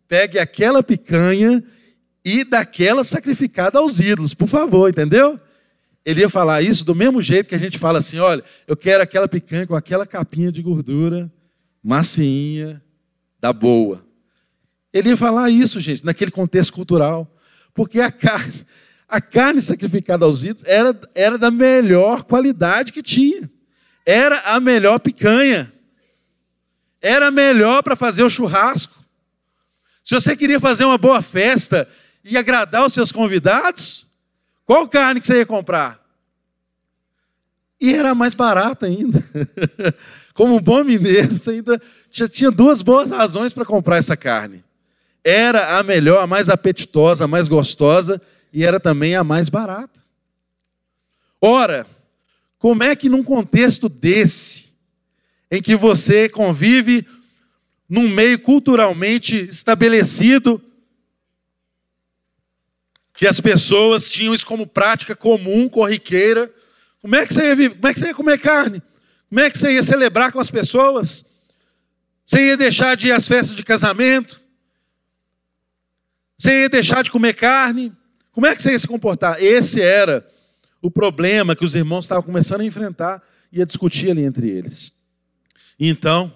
pegue 0.06 0.38
aquela 0.38 0.80
picanha 0.80 1.60
e 2.24 2.44
daquela 2.44 3.02
sacrificada 3.02 3.80
aos 3.80 3.98
ídolos, 3.98 4.32
por 4.32 4.46
favor, 4.46 4.88
entendeu? 4.88 5.40
Ele 6.04 6.20
ia 6.20 6.30
falar 6.30 6.62
isso 6.62 6.84
do 6.84 6.94
mesmo 6.94 7.20
jeito 7.20 7.48
que 7.48 7.54
a 7.56 7.58
gente 7.58 7.78
fala 7.78 7.98
assim: 7.98 8.20
olha, 8.20 8.44
eu 8.68 8.76
quero 8.76 9.02
aquela 9.02 9.26
picanha 9.26 9.66
com 9.66 9.74
aquela 9.74 10.06
capinha 10.06 10.52
de 10.52 10.62
gordura, 10.62 11.28
massinha, 11.82 12.80
da 13.40 13.52
boa. 13.52 14.05
Ele 14.96 15.11
ia 15.11 15.16
falar 15.16 15.50
isso, 15.50 15.78
gente, 15.78 16.02
naquele 16.02 16.30
contexto 16.30 16.72
cultural. 16.72 17.30
Porque 17.74 18.00
a 18.00 18.11
carne, 18.11 18.66
a 19.06 19.20
carne 19.20 19.61
sacrificada 19.61 20.24
aos 20.24 20.42
ídolos 20.42 20.64
era, 20.66 20.98
era 21.14 21.37
da 21.37 21.50
melhor 21.50 22.24
qualidade 22.24 22.92
que 22.94 23.02
tinha. 23.02 23.50
Era 24.06 24.54
a 24.54 24.59
melhor 24.59 24.98
picanha. 24.98 25.70
Era 26.98 27.30
melhor 27.30 27.82
para 27.82 27.94
fazer 27.94 28.22
o 28.22 28.30
churrasco. 28.30 28.94
Se 30.02 30.14
você 30.14 30.35
queria 30.35 30.59
fazer 30.59 30.87
uma 30.87 30.96
boa 30.96 31.20
festa 31.20 31.87
e 32.24 32.38
agradar 32.38 32.87
os 32.87 32.94
seus 32.94 33.12
convidados, 33.12 34.06
qual 34.64 34.88
carne 34.88 35.20
que 35.20 35.26
você 35.26 35.40
ia 35.40 35.46
comprar? 35.46 36.02
E 37.78 37.92
era 37.92 38.14
mais 38.14 38.32
barata 38.32 38.87
ainda. 38.87 39.22
Como 40.32 40.56
um 40.56 40.61
bom 40.61 40.82
mineiro, 40.82 41.37
você 41.37 41.50
ainda 41.50 41.82
já 42.11 42.26
tinha 42.26 42.50
duas 42.50 42.80
boas 42.80 43.11
razões 43.11 43.52
para 43.52 43.66
comprar 43.66 43.98
essa 43.98 44.16
carne. 44.16 44.64
Era 45.28 45.76
a 45.76 45.82
melhor, 45.82 46.22
a 46.22 46.26
mais 46.28 46.48
apetitosa, 46.48 47.24
a 47.24 47.26
mais 47.26 47.48
gostosa 47.48 48.22
e 48.52 48.62
era 48.62 48.78
também 48.78 49.16
a 49.16 49.24
mais 49.24 49.48
barata. 49.48 50.00
Ora, 51.40 51.84
como 52.60 52.84
é 52.84 52.94
que 52.94 53.08
num 53.08 53.24
contexto 53.24 53.88
desse, 53.88 54.72
em 55.50 55.60
que 55.60 55.74
você 55.74 56.28
convive 56.28 57.04
num 57.88 58.08
meio 58.08 58.38
culturalmente 58.38 59.48
estabelecido, 59.48 60.62
que 63.12 63.26
as 63.26 63.40
pessoas 63.40 64.08
tinham 64.08 64.32
isso 64.32 64.46
como 64.46 64.64
prática 64.64 65.16
comum, 65.16 65.68
corriqueira, 65.68 66.54
como 67.02 67.16
é 67.16 67.26
que 67.26 67.34
você 67.34 67.48
ia, 67.48 67.56
viver? 67.56 67.74
Como 67.74 67.88
é 67.88 67.94
que 67.94 67.98
você 67.98 68.06
ia 68.06 68.14
comer 68.14 68.38
carne? 68.38 68.80
Como 69.28 69.40
é 69.40 69.50
que 69.50 69.58
você 69.58 69.72
ia 69.72 69.82
celebrar 69.82 70.30
com 70.30 70.38
as 70.38 70.52
pessoas? 70.52 71.26
Você 72.24 72.46
ia 72.46 72.56
deixar 72.56 72.96
de 72.96 73.08
ir 73.08 73.12
às 73.12 73.26
festas 73.26 73.56
de 73.56 73.64
casamento? 73.64 74.45
Você 76.38 76.62
ia 76.62 76.68
deixar 76.68 77.03
de 77.03 77.11
comer 77.11 77.35
carne? 77.35 77.92
Como 78.31 78.46
é 78.46 78.55
que 78.55 78.62
você 78.62 78.72
ia 78.72 78.79
se 78.79 78.87
comportar? 78.87 79.42
Esse 79.42 79.81
era 79.81 80.27
o 80.83 80.90
problema 80.90 81.57
que 81.57 81.64
os 81.64 81.75
irmãos 81.75 82.05
estavam 82.05 82.22
começando 82.22 82.61
a 82.61 82.64
enfrentar 82.64 83.22
e 83.51 83.62
a 83.62 83.64
discutir 83.64 84.11
ali 84.11 84.22
entre 84.22 84.51
eles. 84.51 85.03
Então, 85.79 86.33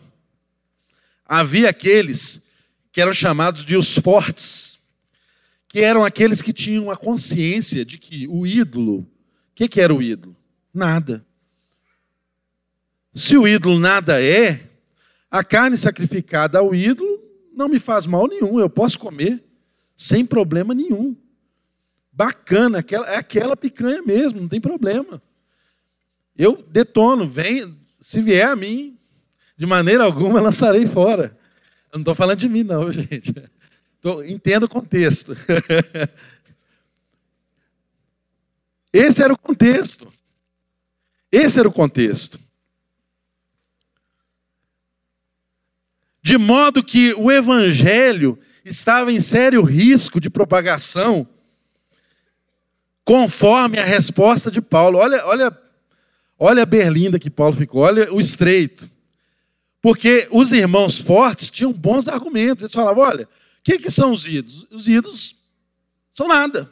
havia 1.26 1.68
aqueles 1.68 2.46
que 2.90 3.00
eram 3.00 3.12
chamados 3.12 3.64
de 3.64 3.76
os 3.76 3.94
fortes, 3.98 4.78
que 5.68 5.80
eram 5.80 6.04
aqueles 6.04 6.40
que 6.40 6.52
tinham 6.52 6.90
a 6.90 6.96
consciência 6.96 7.84
de 7.84 7.98
que 7.98 8.26
o 8.28 8.46
ídolo, 8.46 9.00
o 9.00 9.06
que, 9.54 9.68
que 9.68 9.80
era 9.80 9.94
o 9.94 10.02
ídolo? 10.02 10.34
Nada. 10.72 11.24
Se 13.14 13.36
o 13.36 13.46
ídolo 13.46 13.78
nada 13.78 14.22
é, 14.22 14.68
a 15.30 15.44
carne 15.44 15.76
sacrificada 15.76 16.58
ao 16.58 16.74
ídolo 16.74 17.20
não 17.52 17.68
me 17.68 17.78
faz 17.78 18.06
mal 18.06 18.26
nenhum, 18.26 18.58
eu 18.58 18.70
posso 18.70 18.98
comer 18.98 19.44
sem 20.00 20.24
problema 20.24 20.72
nenhum 20.72 21.14
bacana, 22.10 22.78
aquela, 22.78 23.06
é 23.06 23.16
aquela 23.16 23.54
picanha 23.54 24.02
mesmo, 24.02 24.40
não 24.40 24.48
tem 24.48 24.58
problema. 24.58 25.22
Eu 26.34 26.56
detono, 26.56 27.28
vem, 27.28 27.78
se 28.00 28.22
vier 28.22 28.46
a 28.46 28.56
mim, 28.56 28.98
de 29.58 29.66
maneira 29.66 30.02
alguma 30.02 30.40
lançarei 30.40 30.86
fora. 30.86 31.38
Eu 31.92 31.98
não 31.98 32.00
estou 32.00 32.14
falando 32.14 32.38
de 32.38 32.48
mim, 32.48 32.62
não, 32.62 32.88
gente. 32.90 33.34
Tô, 34.00 34.22
entendo 34.22 34.64
o 34.64 34.68
contexto. 34.70 35.36
Esse 38.90 39.22
era 39.22 39.34
o 39.34 39.38
contexto. 39.38 40.10
Esse 41.30 41.58
era 41.58 41.68
o 41.68 41.72
contexto. 41.72 42.40
De 46.22 46.38
modo 46.38 46.82
que 46.82 47.12
o 47.14 47.30
evangelho 47.30 48.38
estava 48.64 49.12
em 49.12 49.20
sério 49.20 49.62
risco 49.62 50.20
de 50.20 50.30
propagação 50.30 51.26
conforme 53.04 53.78
a 53.78 53.84
resposta 53.84 54.50
de 54.50 54.60
Paulo. 54.60 54.98
Olha, 54.98 55.26
olha, 55.26 55.58
olha 56.38 56.62
a 56.62 56.66
berlinda 56.66 57.18
que 57.18 57.30
Paulo 57.30 57.56
ficou, 57.56 57.82
olha 57.82 58.12
o 58.12 58.20
estreito. 58.20 58.88
Porque 59.82 60.28
os 60.30 60.52
irmãos 60.52 60.98
fortes 60.98 61.50
tinham 61.50 61.72
bons 61.72 62.06
argumentos. 62.06 62.64
Eles 62.64 62.74
falavam: 62.74 63.02
olha, 63.02 63.24
o 63.24 63.28
que, 63.62 63.78
que 63.78 63.90
são 63.90 64.12
os 64.12 64.26
ídolos? 64.26 64.66
Os 64.70 64.88
ídolos 64.88 65.36
são 66.14 66.28
nada. 66.28 66.70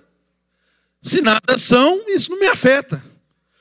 Se 1.01 1.21
nada 1.21 1.57
são, 1.57 2.05
isso 2.09 2.31
não 2.31 2.39
me 2.39 2.47
afeta. 2.47 3.03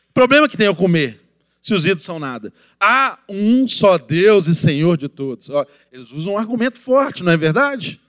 O 0.10 0.14
problema 0.14 0.50
que 0.50 0.58
tem 0.58 0.66
é 0.66 0.70
eu 0.70 0.76
comer, 0.76 1.22
se 1.62 1.74
os 1.74 1.86
ídolos 1.86 2.04
são 2.04 2.20
nada. 2.20 2.52
Há 2.80 3.20
um 3.30 3.68
só 3.68 3.98
Deus 3.98 4.48
e 4.48 4.56
Senhor 4.56 4.98
de 4.98 5.08
todos. 5.08 5.50
Eles 5.92 6.12
usam 6.12 6.34
um 6.34 6.38
argumento 6.38 6.80
forte, 6.80 7.24
não 7.24 7.32
é 7.32 7.38
verdade? 7.38 8.02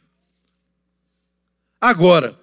Agora, 1.80 2.38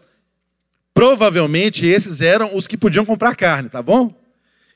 Provavelmente 0.96 1.86
esses 1.86 2.22
eram 2.22 2.56
os 2.56 2.68
que 2.68 2.78
podiam 2.78 3.06
comprar 3.06 3.36
carne, 3.36 3.68
tá 3.68 3.84
bom? 3.84 4.18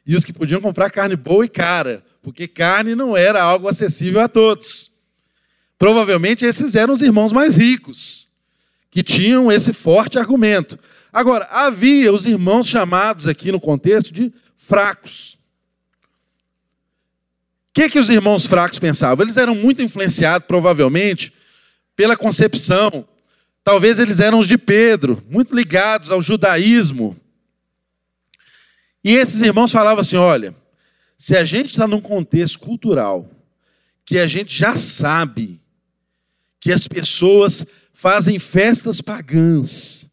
E 0.05 0.17
os 0.17 0.25
que 0.25 0.33
podiam 0.33 0.59
comprar 0.59 0.89
carne 0.89 1.15
boa 1.15 1.45
e 1.45 1.49
cara, 1.49 2.03
porque 2.21 2.45
carne 2.45 2.93
não 2.93 3.15
era 3.15 3.41
algo 3.41 3.69
acessível 3.69 4.19
a 4.19 4.27
todos. 4.27 4.91
Provavelmente 5.77 6.45
esses 6.45 6.75
eram 6.75 6.93
os 6.93 7.01
irmãos 7.01 7.31
mais 7.31 7.55
ricos, 7.55 8.27
que 8.91 9.01
tinham 9.01 9.49
esse 9.49 9.71
forte 9.71 10.19
argumento. 10.19 10.77
Agora, 11.11 11.47
havia 11.49 12.11
os 12.11 12.25
irmãos 12.25 12.67
chamados 12.67 13.25
aqui 13.25 13.49
no 13.49 13.59
contexto 13.59 14.11
de 14.11 14.33
fracos. 14.57 15.37
O 17.69 17.75
que, 17.75 17.89
que 17.91 17.99
os 17.99 18.09
irmãos 18.09 18.45
fracos 18.45 18.77
pensavam? 18.77 19.23
Eles 19.23 19.37
eram 19.37 19.55
muito 19.55 19.81
influenciados, 19.81 20.45
provavelmente, 20.45 21.33
pela 21.95 22.17
concepção 22.17 23.07
Talvez 23.63 23.99
eles 23.99 24.19
eram 24.19 24.39
os 24.39 24.47
de 24.47 24.57
Pedro, 24.57 25.23
muito 25.29 25.55
ligados 25.55 26.11
ao 26.11 26.21
judaísmo. 26.21 27.15
E 29.03 29.13
esses 29.13 29.41
irmãos 29.41 29.71
falavam 29.71 30.01
assim: 30.01 30.15
olha, 30.15 30.55
se 31.17 31.35
a 31.35 31.43
gente 31.43 31.67
está 31.67 31.87
num 31.87 32.01
contexto 32.01 32.59
cultural 32.59 33.29
que 34.05 34.17
a 34.17 34.25
gente 34.25 34.57
já 34.57 34.75
sabe 34.75 35.61
que 36.59 36.71
as 36.71 36.87
pessoas 36.87 37.65
fazem 37.93 38.39
festas 38.39 39.01
pagãs, 39.01 40.09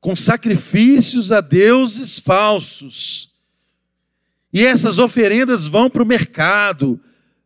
com 0.00 0.14
sacrifícios 0.14 1.32
a 1.32 1.40
deuses 1.40 2.18
falsos, 2.18 3.30
e 4.52 4.64
essas 4.64 5.00
oferendas 5.00 5.66
vão 5.66 5.90
para 5.90 6.02
o 6.02 6.06
mercado, 6.06 7.00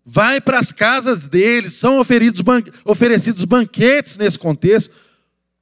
vai 0.04 0.40
para 0.40 0.58
as 0.58 0.72
casas 0.72 1.26
deles, 1.26 1.74
são 1.74 1.98
oferecidos 2.00 3.44
banquetes 3.44 4.18
nesse 4.18 4.38
contexto. 4.38 4.94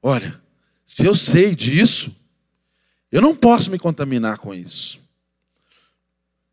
Olha, 0.01 0.39
se 0.85 1.05
eu 1.05 1.15
sei 1.15 1.53
disso, 1.53 2.15
Eu 3.11 3.21
não 3.21 3.33
posso 3.33 3.71
me 3.71 3.79
contaminar 3.79 4.37
com 4.37 4.53
isso. 4.53 4.99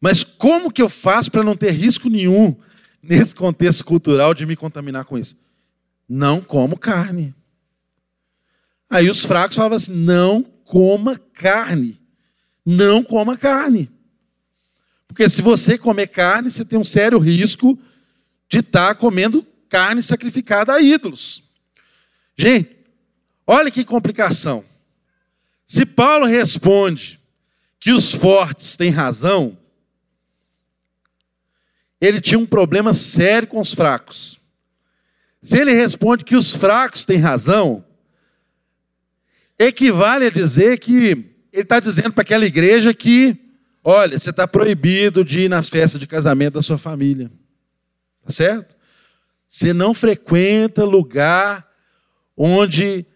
Mas 0.01 0.23
como 0.23 0.71
que 0.71 0.81
eu 0.81 0.89
faço 0.89 1.31
para 1.31 1.43
não 1.43 1.57
ter 1.57 1.73
risco 1.73 2.09
nenhum 2.09 2.55
nesse 3.03 3.35
contexto 3.35 3.85
cultural 3.85 4.35
de 4.35 4.47
me 4.47 4.55
contaminar 4.55 5.05
com 5.05 5.19
isso? 5.19 5.37
Não 6.09 6.41
como 6.41 6.79
carne. 6.79 7.35
Aí 8.89 9.09
os 9.09 9.25
fracos 9.25 9.57
falavam 9.57 9.77
assim: 9.77 9.95
não 9.95 10.43
coma 10.43 11.19
carne. 11.33 12.01
Não 12.65 13.03
coma 13.03 13.37
carne. 13.37 13.91
Porque 15.09 15.29
se 15.29 15.43
você 15.43 15.77
comer 15.77 16.09
carne, 16.09 16.51
você 16.51 16.65
tem 16.65 16.79
um 16.79 16.85
sério 16.85 17.19
risco 17.19 17.79
de 18.49 18.59
estar 18.59 18.89
tá 18.89 18.95
comendo 18.95 19.47
carne 19.69 20.03
sacrificada 20.03 20.73
a 20.73 20.81
ídolos. 20.81 21.43
Gente, 22.37 22.77
olha 23.47 23.71
que 23.71 23.85
complicação. 23.85 24.65
Se 25.67 25.87
Paulo 25.87 26.27
responde 26.27 27.21
que 27.79 27.93
os 27.93 28.13
fortes 28.13 28.77
têm 28.77 28.91
razão, 28.91 29.57
ele 32.01 32.21
tinha 32.21 32.39
um 32.39 32.47
problema 32.47 32.93
sério 32.93 33.49
com 33.49 33.61
os 33.61 33.73
fracos. 33.73 34.41
Se 35.43 35.59
ele 35.59 35.73
responde 35.73 36.25
que 36.25 36.37
os 36.37 36.55
fracos 36.55 37.05
têm 37.05 37.19
razão, 37.19 37.85
equivale 39.59 40.27
a 40.27 40.31
dizer 40.31 40.79
que 40.79 41.35
ele 41.53 41.63
está 41.63 41.79
dizendo 41.81 42.13
para 42.13 42.23
aquela 42.23 42.45
igreja 42.45 42.93
que, 42.93 43.37
olha, 43.83 44.19
você 44.19 44.31
está 44.31 44.49
proibido 44.49 45.25
de 45.25 45.43
ir 45.43 45.49
nas 45.49 45.69
festas 45.69 46.01
de 46.01 46.07
casamento 46.07 46.55
da 46.55 46.63
sua 46.63 46.79
família. 46.79 47.31
Tá 48.23 48.31
certo? 48.31 48.77
Você 49.49 49.73
não 49.73 49.95
frequenta 49.95 50.85
lugar 50.85 51.71
onde 52.37 53.07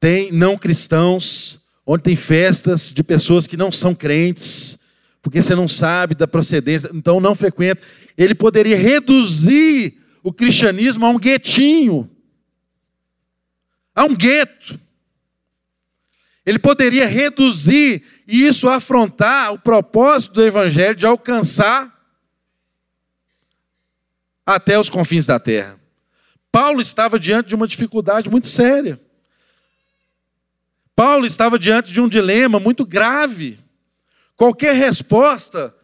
tem 0.00 0.32
não 0.32 0.56
cristãos, 0.56 1.60
onde 1.86 2.02
tem 2.02 2.16
festas 2.16 2.92
de 2.92 3.04
pessoas 3.04 3.46
que 3.46 3.56
não 3.56 3.70
são 3.70 3.94
crentes, 3.94 4.78
porque 5.20 5.42
você 5.42 5.54
não 5.54 5.68
sabe 5.68 6.14
da 6.14 6.26
procedência, 6.26 6.90
então 6.94 7.20
não 7.20 7.34
frequenta. 7.34 7.86
Ele 8.16 8.34
poderia 8.34 8.76
reduzir 8.76 9.98
o 10.22 10.32
cristianismo 10.32 11.04
a 11.04 11.10
um 11.10 11.18
guetinho, 11.18 12.10
a 13.94 14.04
um 14.04 14.16
gueto. 14.16 14.80
Ele 16.46 16.58
poderia 16.58 17.06
reduzir 17.06 18.02
e 18.26 18.46
isso 18.46 18.68
afrontar 18.68 19.52
o 19.52 19.58
propósito 19.58 20.34
do 20.34 20.44
evangelho 20.44 20.96
de 20.96 21.04
alcançar 21.04 21.94
até 24.46 24.78
os 24.78 24.88
confins 24.88 25.26
da 25.26 25.38
terra. 25.38 25.78
Paulo 26.50 26.80
estava 26.80 27.18
diante 27.18 27.48
de 27.48 27.54
uma 27.54 27.68
dificuldade 27.68 28.30
muito 28.30 28.48
séria. 28.48 28.98
Paulo 31.00 31.24
estava 31.24 31.58
diante 31.58 31.94
de 31.94 31.98
um 31.98 32.06
dilema 32.10 32.60
muito 32.60 32.84
grave. 32.84 33.58
Qualquer 34.36 34.74
resposta 34.74 35.74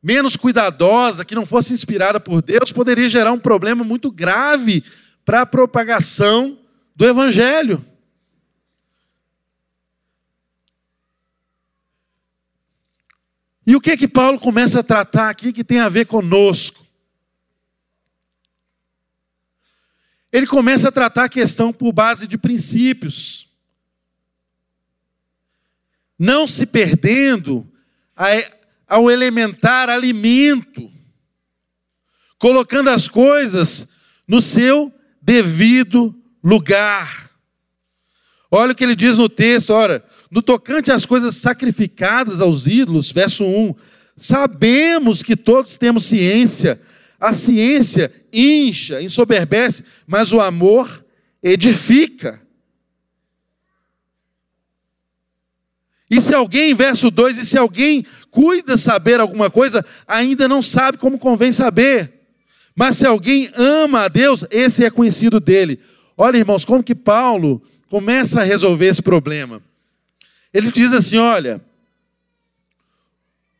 menos 0.00 0.36
cuidadosa, 0.36 1.24
que 1.24 1.34
não 1.34 1.44
fosse 1.44 1.72
inspirada 1.72 2.20
por 2.20 2.40
Deus, 2.40 2.70
poderia 2.70 3.08
gerar 3.08 3.32
um 3.32 3.40
problema 3.40 3.82
muito 3.82 4.08
grave 4.08 4.84
para 5.24 5.40
a 5.40 5.46
propagação 5.46 6.60
do 6.94 7.08
Evangelho. 7.08 7.84
E 13.66 13.74
o 13.74 13.80
que 13.80 13.96
que 13.96 14.06
Paulo 14.06 14.38
começa 14.38 14.78
a 14.78 14.84
tratar 14.84 15.28
aqui 15.28 15.52
que 15.52 15.64
tem 15.64 15.80
a 15.80 15.88
ver 15.88 16.06
conosco? 16.06 16.86
Ele 20.30 20.46
começa 20.46 20.88
a 20.88 20.92
tratar 20.92 21.24
a 21.24 21.28
questão 21.28 21.72
por 21.72 21.92
base 21.92 22.28
de 22.28 22.38
princípios. 22.38 23.49
Não 26.20 26.46
se 26.46 26.66
perdendo 26.66 27.66
ao 28.86 29.10
elementar 29.10 29.88
alimento, 29.88 30.92
colocando 32.38 32.90
as 32.90 33.08
coisas 33.08 33.88
no 34.28 34.42
seu 34.42 34.92
devido 35.22 36.14
lugar. 36.44 37.30
Olha 38.50 38.72
o 38.72 38.74
que 38.74 38.84
ele 38.84 38.94
diz 38.94 39.16
no 39.16 39.30
texto, 39.30 39.70
ora, 39.70 40.04
no 40.30 40.42
tocante 40.42 40.92
às 40.92 41.06
coisas 41.06 41.36
sacrificadas 41.36 42.38
aos 42.38 42.66
ídolos, 42.66 43.10
verso 43.10 43.42
1, 43.42 43.74
sabemos 44.14 45.22
que 45.22 45.34
todos 45.34 45.78
temos 45.78 46.04
ciência, 46.04 46.78
a 47.18 47.32
ciência 47.32 48.12
incha, 48.30 49.00
ensoberbece, 49.00 49.84
mas 50.06 50.32
o 50.34 50.40
amor 50.40 51.02
edifica. 51.42 52.42
E 56.10 56.20
se 56.20 56.34
alguém, 56.34 56.74
verso 56.74 57.10
2, 57.10 57.38
e 57.38 57.46
se 57.46 57.56
alguém 57.56 58.04
cuida 58.30 58.76
saber 58.76 59.20
alguma 59.20 59.48
coisa, 59.48 59.84
ainda 60.08 60.48
não 60.48 60.60
sabe 60.60 60.98
como 60.98 61.18
convém 61.18 61.52
saber. 61.52 62.12
Mas 62.74 62.96
se 62.96 63.06
alguém 63.06 63.48
ama 63.54 64.04
a 64.04 64.08
Deus, 64.08 64.44
esse 64.50 64.84
é 64.84 64.90
conhecido 64.90 65.38
dele. 65.38 65.78
Olha, 66.16 66.38
irmãos, 66.38 66.64
como 66.64 66.82
que 66.82 66.94
Paulo 66.94 67.62
começa 67.90 68.40
a 68.40 68.44
resolver 68.44 68.86
esse 68.86 69.02
problema. 69.02 69.60
Ele 70.54 70.70
diz 70.70 70.92
assim: 70.92 71.18
olha, 71.18 71.60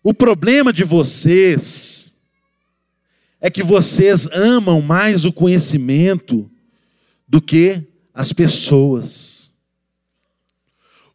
o 0.03 0.15
problema 0.15 0.73
de 0.73 0.85
vocês 0.85 2.13
é 3.41 3.51
que 3.51 3.63
vocês 3.63 4.27
amam 4.33 4.81
mais 4.81 5.25
o 5.25 5.33
conhecimento 5.33 6.51
do 7.27 7.43
que 7.43 7.83
as 8.15 8.33
pessoas. 8.33 9.50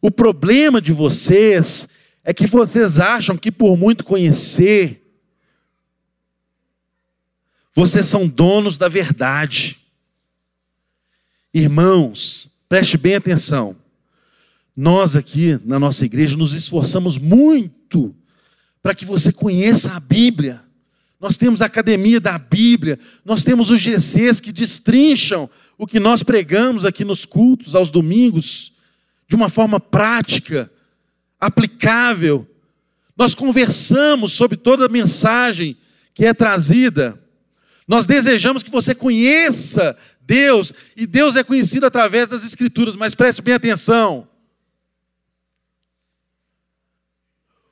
O 0.06 0.10
problema 0.12 0.80
de 0.80 0.92
vocês 0.92 1.88
é 2.22 2.32
que 2.32 2.46
vocês 2.46 3.00
acham 3.00 3.36
que 3.36 3.50
por 3.50 3.76
muito 3.76 4.04
conhecer, 4.04 5.04
vocês 7.74 8.06
são 8.06 8.28
donos 8.28 8.78
da 8.78 8.86
verdade. 8.86 9.80
Irmãos, 11.52 12.56
preste 12.68 12.96
bem 12.96 13.16
atenção. 13.16 13.74
Nós 14.76 15.16
aqui 15.16 15.58
na 15.64 15.76
nossa 15.76 16.04
igreja 16.04 16.36
nos 16.36 16.54
esforçamos 16.54 17.18
muito 17.18 18.14
para 18.80 18.94
que 18.94 19.04
você 19.04 19.32
conheça 19.32 19.92
a 19.92 19.98
Bíblia. 19.98 20.62
Nós 21.18 21.36
temos 21.36 21.60
a 21.60 21.66
academia 21.66 22.20
da 22.20 22.38
Bíblia, 22.38 22.96
nós 23.24 23.42
temos 23.42 23.72
os 23.72 23.80
GCs 23.80 24.40
que 24.40 24.52
destrincham 24.52 25.50
o 25.76 25.84
que 25.84 25.98
nós 25.98 26.22
pregamos 26.22 26.84
aqui 26.84 27.04
nos 27.04 27.24
cultos 27.24 27.74
aos 27.74 27.90
domingos, 27.90 28.75
de 29.28 29.34
uma 29.34 29.48
forma 29.48 29.80
prática, 29.80 30.70
aplicável. 31.40 32.48
Nós 33.16 33.34
conversamos 33.34 34.32
sobre 34.32 34.56
toda 34.56 34.86
a 34.86 34.90
mensagem 34.90 35.76
que 36.14 36.24
é 36.24 36.32
trazida. 36.32 37.22
Nós 37.86 38.06
desejamos 38.06 38.62
que 38.62 38.70
você 38.70 38.94
conheça 38.94 39.96
Deus, 40.20 40.72
e 40.96 41.06
Deus 41.06 41.36
é 41.36 41.44
conhecido 41.44 41.86
através 41.86 42.28
das 42.28 42.44
Escrituras, 42.44 42.96
mas 42.96 43.14
preste 43.14 43.40
bem 43.40 43.54
atenção. 43.54 44.28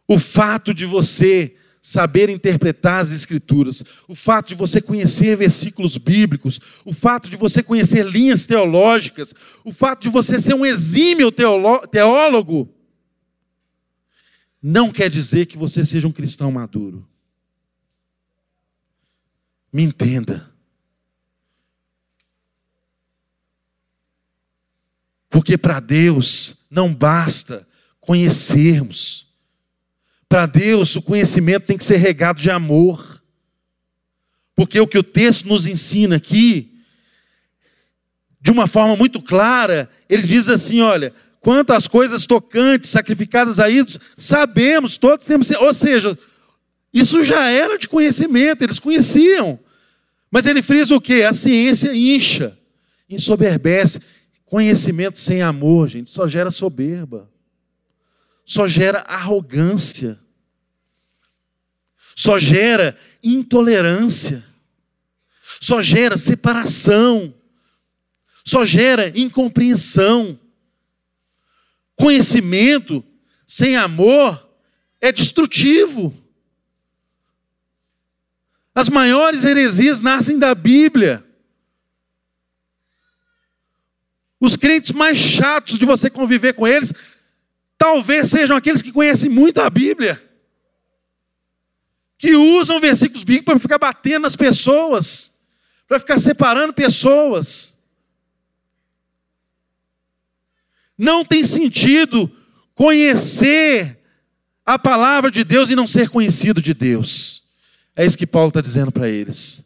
O 0.07 0.19
fato 0.19 0.73
de 0.73 0.87
você 0.87 1.57
saber 1.85 2.31
interpretar 2.31 3.03
as 3.03 3.13
Escrituras, 3.13 3.85
o 4.09 4.15
fato 4.15 4.49
de 4.49 4.55
você 4.55 4.81
conhecer 4.81 5.37
versículos 5.37 5.99
bíblicos, 5.99 6.59
o 6.83 6.95
fato 6.95 7.29
de 7.29 7.37
você 7.37 7.63
conhecer 7.63 8.07
linhas 8.07 8.47
teológicas, 8.47 9.35
o 9.63 9.71
fato 9.71 10.01
de 10.01 10.09
você 10.09 10.41
ser 10.41 10.55
um 10.55 10.65
exímio 10.65 11.31
teólogo, 11.31 12.75
não 14.63 14.91
quer 14.91 15.11
dizer 15.11 15.45
que 15.45 15.59
você 15.59 15.85
seja 15.85 16.09
um 16.09 16.13
cristão 16.13 16.51
maduro. 16.51 17.07
Me 19.71 19.83
entenda. 19.83 20.51
Porque 25.29 25.59
para 25.59 25.81
Deus 25.81 26.65
não 26.71 26.95
basta 26.95 27.69
conhecermos, 28.01 29.24
para 30.29 30.47
Deus, 30.47 30.97
o 30.97 31.03
conhecimento 31.03 31.67
tem 31.67 31.77
que 31.77 31.85
ser 31.85 31.97
regado 31.97 32.41
de 32.41 32.51
amor. 32.51 33.23
Porque 34.55 34.81
o 34.81 34.87
que 34.87 34.99
o 34.99 35.03
texto 35.03 35.49
nos 35.49 35.67
ensina 35.67 36.17
aqui, 36.17 36.73
de 38.41 38.51
uma 38.51 38.67
forma 38.67 38.95
muito 38.97 39.21
clara, 39.21 39.91
ele 40.09 40.23
diz 40.23 40.49
assim: 40.49 40.81
olha, 40.81 41.13
quanto 41.41 41.73
às 41.73 41.89
coisas 41.89 42.27
tocantes, 42.27 42.91
sacrificadas 42.91 43.59
a 43.59 43.69
ídolos, 43.69 43.99
sabemos, 44.17 44.97
todos 44.97 45.27
temos. 45.27 45.51
Ou 45.51 45.75
seja, 45.75 46.19
isso 46.93 47.25
já 47.25 47.51
era 47.51 47.77
de 47.77 47.89
conhecimento, 47.89 48.63
eles 48.63 48.79
conheciam. 48.79 49.59
Mas 50.31 50.47
ele 50.47 50.63
frisa 50.63 50.95
o 50.95 51.01
quê? 51.01 51.23
A 51.23 51.33
ciência 51.33 51.95
incha, 51.95 52.59
ensoberbece. 53.09 54.01
Conhecimento 54.45 55.19
sem 55.19 55.43
amor, 55.43 55.89
gente, 55.89 56.11
só 56.11 56.29
gera 56.29 56.51
soberba, 56.51 57.29
só 58.45 58.67
gera 58.67 59.01
arrogância 59.01 60.19
só 62.15 62.39
gera 62.39 62.97
intolerância, 63.23 64.45
só 65.61 65.83
gera 65.83 66.17
separação, 66.17 67.35
só 68.45 68.65
gera 68.65 69.13
incompreensão. 69.19 70.39
Conhecimento 71.97 73.05
sem 73.47 73.77
amor 73.77 74.49
é 75.01 75.11
destrutivo. 75.11 76.17
As 78.75 78.89
maiores 78.89 79.45
heresias 79.45 80.01
nascem 80.01 80.39
da 80.39 80.55
Bíblia. 80.55 81.25
Os 84.41 84.57
crentes 84.57 84.93
mais 84.93 85.19
chatos 85.19 85.79
de 85.79 85.87
você 85.87 86.11
conviver 86.11 86.53
com 86.55 86.67
eles, 86.67 86.93
talvez 87.79 88.31
sejam 88.31 88.57
aqueles 88.57 88.83
que 88.83 88.93
conhecem 88.93 89.29
muito 89.29 89.61
a 89.61 89.69
Bíblia, 89.69 90.23
que 92.17 92.35
usam 92.35 92.81
versículos 92.81 93.25
bíblicos 93.25 93.53
para 93.53 93.61
ficar 93.61 93.79
batendo 93.79 94.23
nas 94.23 94.37
pessoas, 94.37 95.39
para 95.87 95.99
ficar 95.99 96.19
separando 96.19 96.73
pessoas. 96.73 97.75
Não 100.97 101.25
tem 101.25 101.45
sentido 101.45 102.31
conhecer 102.75 103.99
a 104.65 104.79
palavra 104.79 105.31
de 105.31 105.45
Deus 105.45 105.69
e 105.71 105.77
não 105.77 105.87
ser 105.87 106.09
conhecido 106.09 106.63
de 106.63 106.73
Deus. 106.73 107.43
É 107.95 108.05
isso 108.05 108.19
que 108.19 108.27
Paulo 108.27 108.49
está 108.49 108.61
dizendo 108.61 108.91
para 108.91 109.09
eles. 109.09 109.65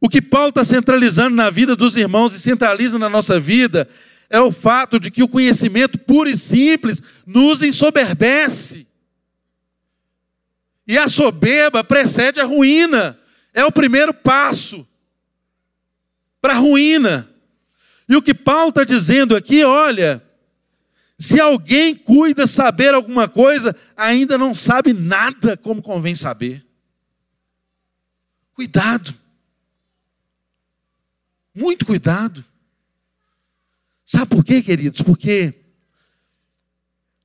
O 0.00 0.08
que 0.08 0.22
Paulo 0.22 0.50
está 0.50 0.64
centralizando 0.64 1.34
na 1.34 1.50
vida 1.50 1.74
dos 1.76 1.96
irmãos 1.96 2.34
e 2.34 2.40
centraliza 2.40 2.98
na 2.98 3.08
nossa 3.08 3.38
vida 3.40 3.88
é 4.28 4.40
o 4.40 4.50
fato 4.52 4.98
de 4.98 5.10
que 5.10 5.22
o 5.22 5.28
conhecimento 5.28 5.98
puro 5.98 6.28
e 6.28 6.36
simples 6.36 7.02
nos 7.24 7.62
ensoberbece. 7.62 8.86
E 10.86 10.96
a 10.96 11.08
soberba 11.08 11.82
precede 11.82 12.40
a 12.40 12.44
ruína. 12.44 13.18
É 13.52 13.64
o 13.64 13.72
primeiro 13.72 14.12
passo 14.12 14.86
para 16.40 16.54
a 16.54 16.58
ruína. 16.58 17.28
E 18.08 18.14
o 18.16 18.22
que 18.22 18.34
Paulo 18.34 18.68
está 18.68 18.84
dizendo 18.84 19.34
aqui, 19.34 19.64
olha, 19.64 20.22
se 21.18 21.40
alguém 21.40 21.94
cuida 21.94 22.46
saber 22.46 22.94
alguma 22.94 23.28
coisa, 23.28 23.74
ainda 23.96 24.36
não 24.36 24.54
sabe 24.54 24.92
nada 24.92 25.56
como 25.56 25.82
convém 25.82 26.14
saber. 26.14 26.64
Cuidado. 28.52 29.14
Muito 31.54 31.86
cuidado. 31.86 32.44
Sabe 34.06 34.26
por 34.26 34.44
quê, 34.44 34.62
queridos? 34.62 35.02
Porque 35.02 35.52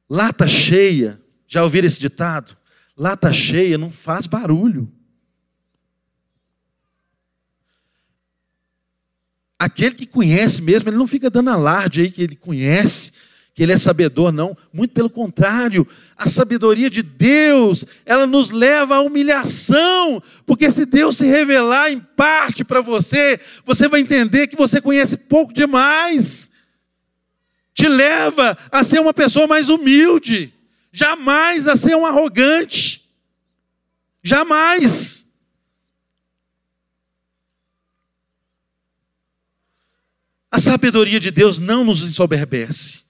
lata 0.10 0.48
cheia, 0.48 1.22
já 1.48 1.64
ouviram 1.64 1.86
esse 1.86 2.00
ditado? 2.00 2.58
Lata 2.98 3.32
cheia 3.32 3.78
não 3.78 3.92
faz 3.92 4.26
barulho. 4.26 4.92
Aquele 9.60 9.94
que 9.94 10.08
conhece 10.08 10.60
mesmo, 10.60 10.90
ele 10.90 10.98
não 10.98 11.06
fica 11.06 11.30
dando 11.30 11.52
alarde 11.52 12.02
aí 12.02 12.10
que 12.10 12.24
ele 12.24 12.36
conhece, 12.36 13.12
que 13.54 13.62
ele 13.62 13.74
é 13.74 13.78
sabedor, 13.78 14.32
não. 14.32 14.58
Muito 14.74 14.92
pelo 14.92 15.10
contrário, 15.10 15.88
a 16.18 16.28
sabedoria 16.28 16.90
de 16.90 17.04
Deus, 17.04 17.86
ela 18.08 18.26
nos 18.26 18.50
leva 18.50 18.96
à 18.96 19.02
humilhação, 19.02 20.20
porque 20.48 20.72
se 20.72 20.84
Deus 20.84 21.18
se 21.18 21.28
revelar 21.28 21.92
em 21.92 22.00
parte 22.00 22.64
para 22.64 22.82
você, 22.82 23.40
você 23.64 23.88
vai 23.88 24.00
entender 24.00 24.48
que 24.48 24.58
você 24.58 24.82
conhece 24.82 25.16
pouco 25.16 25.54
demais. 25.54 26.50
Te 27.74 27.88
leva 27.88 28.58
a 28.72 28.84
ser 28.84 29.00
uma 29.00 29.14
pessoa 29.14 29.48
mais 29.48 29.70
humilde, 29.70 30.54
jamais 30.92 31.68
a 31.68 31.76
ser 31.76 31.96
um 31.96 32.06
arrogante. 32.06 33.10
Jamais. 34.24 35.26
A 40.52 40.60
sabedoria 40.60 41.20
de 41.20 41.32
Deus 41.32 41.60
não 41.60 41.84
nos 41.84 42.04
ensoberbece. 42.04 43.04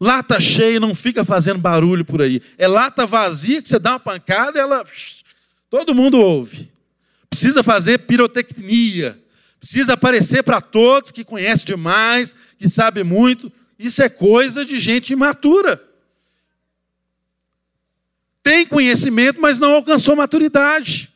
Lata 0.00 0.40
cheia 0.40 0.78
não 0.78 0.94
fica 0.94 1.24
fazendo 1.24 1.58
barulho 1.58 2.04
por 2.04 2.22
aí. 2.22 2.40
É 2.56 2.68
lata 2.68 3.06
vazia 3.06 3.62
que 3.62 3.68
você 3.68 3.78
dá 3.78 3.92
uma 3.92 4.00
pancada 4.00 4.58
ela. 4.58 4.84
Todo 5.70 5.94
mundo 5.94 6.18
ouve. 6.18 6.70
Precisa 7.28 7.62
fazer 7.62 7.98
pirotecnia. 7.98 9.20
Precisa 9.60 9.94
aparecer 9.94 10.42
para 10.42 10.60
todos 10.60 11.10
que 11.10 11.24
conhece 11.24 11.64
demais, 11.64 12.34
que 12.56 12.68
sabe 12.68 13.02
muito. 13.02 13.52
Isso 13.78 14.02
é 14.02 14.08
coisa 14.08 14.64
de 14.64 14.78
gente 14.78 15.12
imatura. 15.12 15.82
Tem 18.42 18.64
conhecimento, 18.64 19.40
mas 19.40 19.58
não 19.58 19.74
alcançou 19.74 20.16
maturidade. 20.16 21.12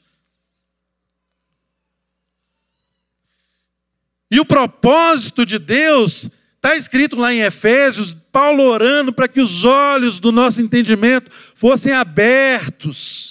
E 4.30 4.40
o 4.40 4.45
propósito 4.45 5.45
de 5.45 5.59
Deus 5.59 6.30
está 6.57 6.74
escrito 6.74 7.16
lá 7.16 7.34
em 7.34 7.40
Efésios, 7.40 8.14
Paulo 8.14 8.62
orando 8.62 9.12
para 9.12 9.28
que 9.28 9.40
os 9.40 9.62
olhos 9.62 10.18
do 10.18 10.32
nosso 10.32 10.62
entendimento 10.62 11.30
fossem 11.55 11.93
abertos. 11.93 13.22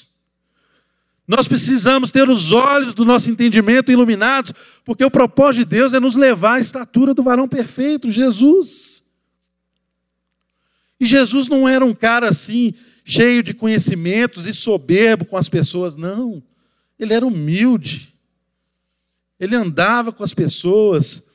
Nós 1.27 1.47
precisamos 1.47 2.11
ter 2.11 2.29
os 2.29 2.51
olhos 2.51 2.93
do 2.93 3.05
nosso 3.05 3.29
entendimento 3.29 3.91
iluminados, 3.91 4.53
porque 4.83 5.03
o 5.03 5.11
propósito 5.11 5.65
de 5.65 5.75
Deus 5.75 5.93
é 5.93 5.99
nos 5.99 6.15
levar 6.15 6.55
à 6.55 6.59
estatura 6.59 7.13
do 7.13 7.23
varão 7.23 7.47
perfeito, 7.47 8.11
Jesus. 8.11 9.03
E 10.99 11.05
Jesus 11.05 11.47
não 11.47 11.67
era 11.67 11.85
um 11.85 11.93
cara 11.93 12.29
assim, 12.29 12.73
cheio 13.03 13.41
de 13.41 13.53
conhecimentos 13.53 14.45
e 14.45 14.53
soberbo 14.53 15.25
com 15.25 15.37
as 15.37 15.47
pessoas, 15.47 15.95
não. 15.95 16.43
Ele 16.99 17.13
era 17.13 17.25
humilde 17.25 18.11
ele 19.41 19.55
andava 19.55 20.13
com 20.13 20.23
as 20.23 20.35
pessoas, 20.35 21.27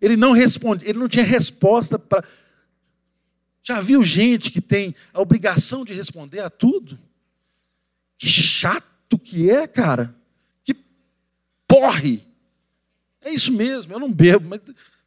ele 0.00 0.16
não 0.16 0.30
respondia, 0.30 0.88
ele 0.88 1.00
não 1.00 1.08
tinha 1.08 1.24
resposta 1.24 1.98
para. 1.98 2.24
Já 3.60 3.80
viu 3.80 4.04
gente 4.04 4.52
que 4.52 4.60
tem 4.60 4.94
a 5.12 5.20
obrigação 5.20 5.84
de 5.84 5.92
responder 5.92 6.38
a 6.38 6.48
tudo? 6.48 6.96
Que 8.16 8.28
chato 8.28 8.86
que 9.18 9.50
é, 9.50 9.66
cara. 9.66 10.14
Que 10.62 10.74
porre. 11.66 12.22
É 13.20 13.30
isso 13.30 13.52
mesmo, 13.52 13.92
eu 13.92 13.98
não 13.98 14.12
bebo, 14.12 14.48
mas 14.48 14.60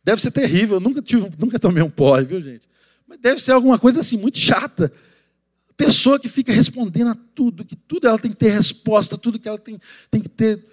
deve 0.04 0.22
ser 0.22 0.32
terrível. 0.32 0.78
Eu 0.78 0.82
nunca, 0.82 1.02
tive, 1.02 1.30
nunca 1.38 1.60
tomei 1.60 1.84
um 1.84 1.90
porre, 1.90 2.26
viu, 2.26 2.42
gente? 2.42 2.68
Mas 3.08 3.20
deve 3.20 3.42
ser 3.42 3.52
alguma 3.52 3.78
coisa 3.78 4.00
assim, 4.00 4.18
muito 4.18 4.38
chata. 4.38 4.92
Pessoa 5.76 6.20
que 6.20 6.28
fica 6.28 6.52
respondendo 6.52 7.12
a 7.12 7.18
tudo, 7.36 7.64
que 7.64 7.76
tudo 7.76 8.08
ela 8.08 8.18
tem 8.18 8.32
que 8.32 8.38
ter 8.38 8.50
resposta, 8.50 9.18
tudo 9.18 9.38
que 9.38 9.48
ela 9.48 9.60
tem, 9.60 9.80
tem 10.10 10.22
que 10.22 10.30
ter 10.30 10.64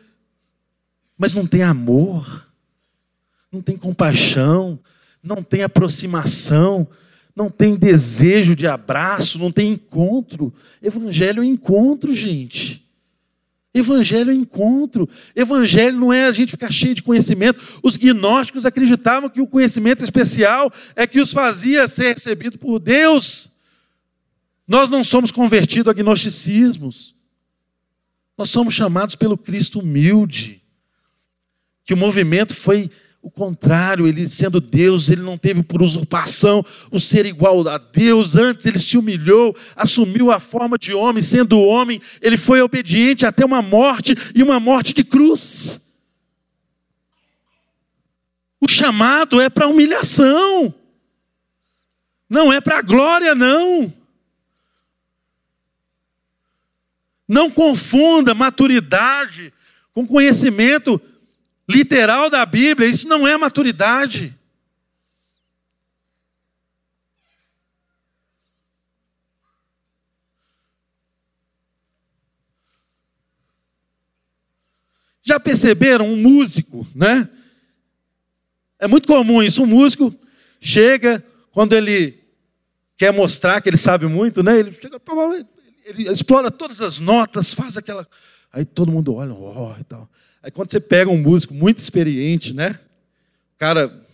mas 1.16 1.32
não 1.34 1.46
tem 1.46 1.62
amor, 1.62 2.48
não 3.50 3.62
tem 3.62 3.76
compaixão, 3.76 4.78
não 5.22 5.42
tem 5.42 5.62
aproximação, 5.62 6.86
não 7.34 7.48
tem 7.48 7.76
desejo 7.76 8.54
de 8.54 8.66
abraço, 8.66 9.38
não 9.38 9.50
tem 9.50 9.72
encontro. 9.72 10.52
Evangelho 10.82 11.42
é 11.42 11.46
encontro, 11.46 12.14
gente. 12.14 12.83
Evangelho 13.74 14.30
é 14.30 14.34
encontro. 14.34 15.08
Evangelho 15.34 15.98
não 15.98 16.12
é 16.12 16.24
a 16.24 16.32
gente 16.32 16.52
ficar 16.52 16.72
cheio 16.72 16.94
de 16.94 17.02
conhecimento. 17.02 17.60
Os 17.82 17.96
gnósticos 17.96 18.64
acreditavam 18.64 19.28
que 19.28 19.40
o 19.40 19.46
conhecimento 19.46 20.04
especial 20.04 20.72
é 20.94 21.06
que 21.06 21.20
os 21.20 21.32
fazia 21.32 21.88
ser 21.88 22.14
recebido 22.14 22.56
por 22.56 22.78
Deus. 22.78 23.50
Nós 24.66 24.88
não 24.88 25.02
somos 25.02 25.32
convertidos 25.32 25.90
a 25.90 25.92
gnosticismos. 25.92 27.16
Nós 28.38 28.48
somos 28.48 28.74
chamados 28.74 29.16
pelo 29.16 29.36
Cristo 29.36 29.80
humilde 29.80 30.62
que 31.84 31.92
o 31.92 31.96
movimento 31.96 32.54
foi 32.54 32.90
o 33.24 33.30
contrário, 33.30 34.06
ele 34.06 34.28
sendo 34.28 34.60
Deus, 34.60 35.08
ele 35.08 35.22
não 35.22 35.38
teve 35.38 35.62
por 35.62 35.80
usurpação 35.80 36.62
o 36.90 37.00
ser 37.00 37.24
igual 37.24 37.66
a 37.66 37.78
Deus, 37.78 38.36
antes 38.36 38.66
ele 38.66 38.78
se 38.78 38.98
humilhou, 38.98 39.56
assumiu 39.74 40.30
a 40.30 40.38
forma 40.38 40.76
de 40.76 40.92
homem, 40.92 41.22
sendo 41.22 41.58
homem, 41.58 42.02
ele 42.20 42.36
foi 42.36 42.60
obediente 42.60 43.24
até 43.24 43.42
uma 43.42 43.62
morte 43.62 44.14
e 44.34 44.42
uma 44.42 44.60
morte 44.60 44.92
de 44.92 45.02
cruz. 45.02 45.80
O 48.60 48.68
chamado 48.68 49.40
é 49.40 49.48
para 49.48 49.68
humilhação, 49.68 50.74
não 52.28 52.52
é 52.52 52.60
para 52.60 52.82
glória, 52.82 53.34
não. 53.34 53.90
Não 57.26 57.50
confunda 57.50 58.34
maturidade 58.34 59.50
com 59.94 60.06
conhecimento 60.06 61.00
literal 61.68 62.28
da 62.28 62.44
Bíblia, 62.44 62.88
isso 62.88 63.08
não 63.08 63.26
é 63.26 63.36
maturidade. 63.36 64.36
Já 75.22 75.40
perceberam 75.40 76.06
um 76.06 76.16
músico, 76.16 76.86
né? 76.94 77.28
É 78.78 78.86
muito 78.86 79.08
comum 79.08 79.42
isso. 79.42 79.62
Um 79.62 79.66
músico 79.66 80.14
chega, 80.60 81.24
quando 81.50 81.72
ele 81.72 82.22
quer 82.96 83.10
mostrar 83.10 83.62
que 83.62 83.68
ele 83.70 83.78
sabe 83.78 84.06
muito, 84.06 84.42
né? 84.42 84.58
Ele, 84.58 84.70
chega, 84.70 85.00
ele 85.86 86.10
explora 86.10 86.50
todas 86.50 86.82
as 86.82 86.98
notas, 86.98 87.54
faz 87.54 87.78
aquela. 87.78 88.06
Aí 88.52 88.66
todo 88.66 88.92
mundo 88.92 89.14
olha, 89.14 89.32
oh, 89.32 89.74
e 89.80 89.84
tal. 89.84 90.10
Aí 90.44 90.50
quando 90.50 90.70
você 90.70 90.78
pega 90.78 91.10
um 91.10 91.16
músico 91.16 91.54
muito 91.54 91.78
experiente, 91.78 92.52
né? 92.52 92.78
O 93.54 93.58
cara 93.58 94.06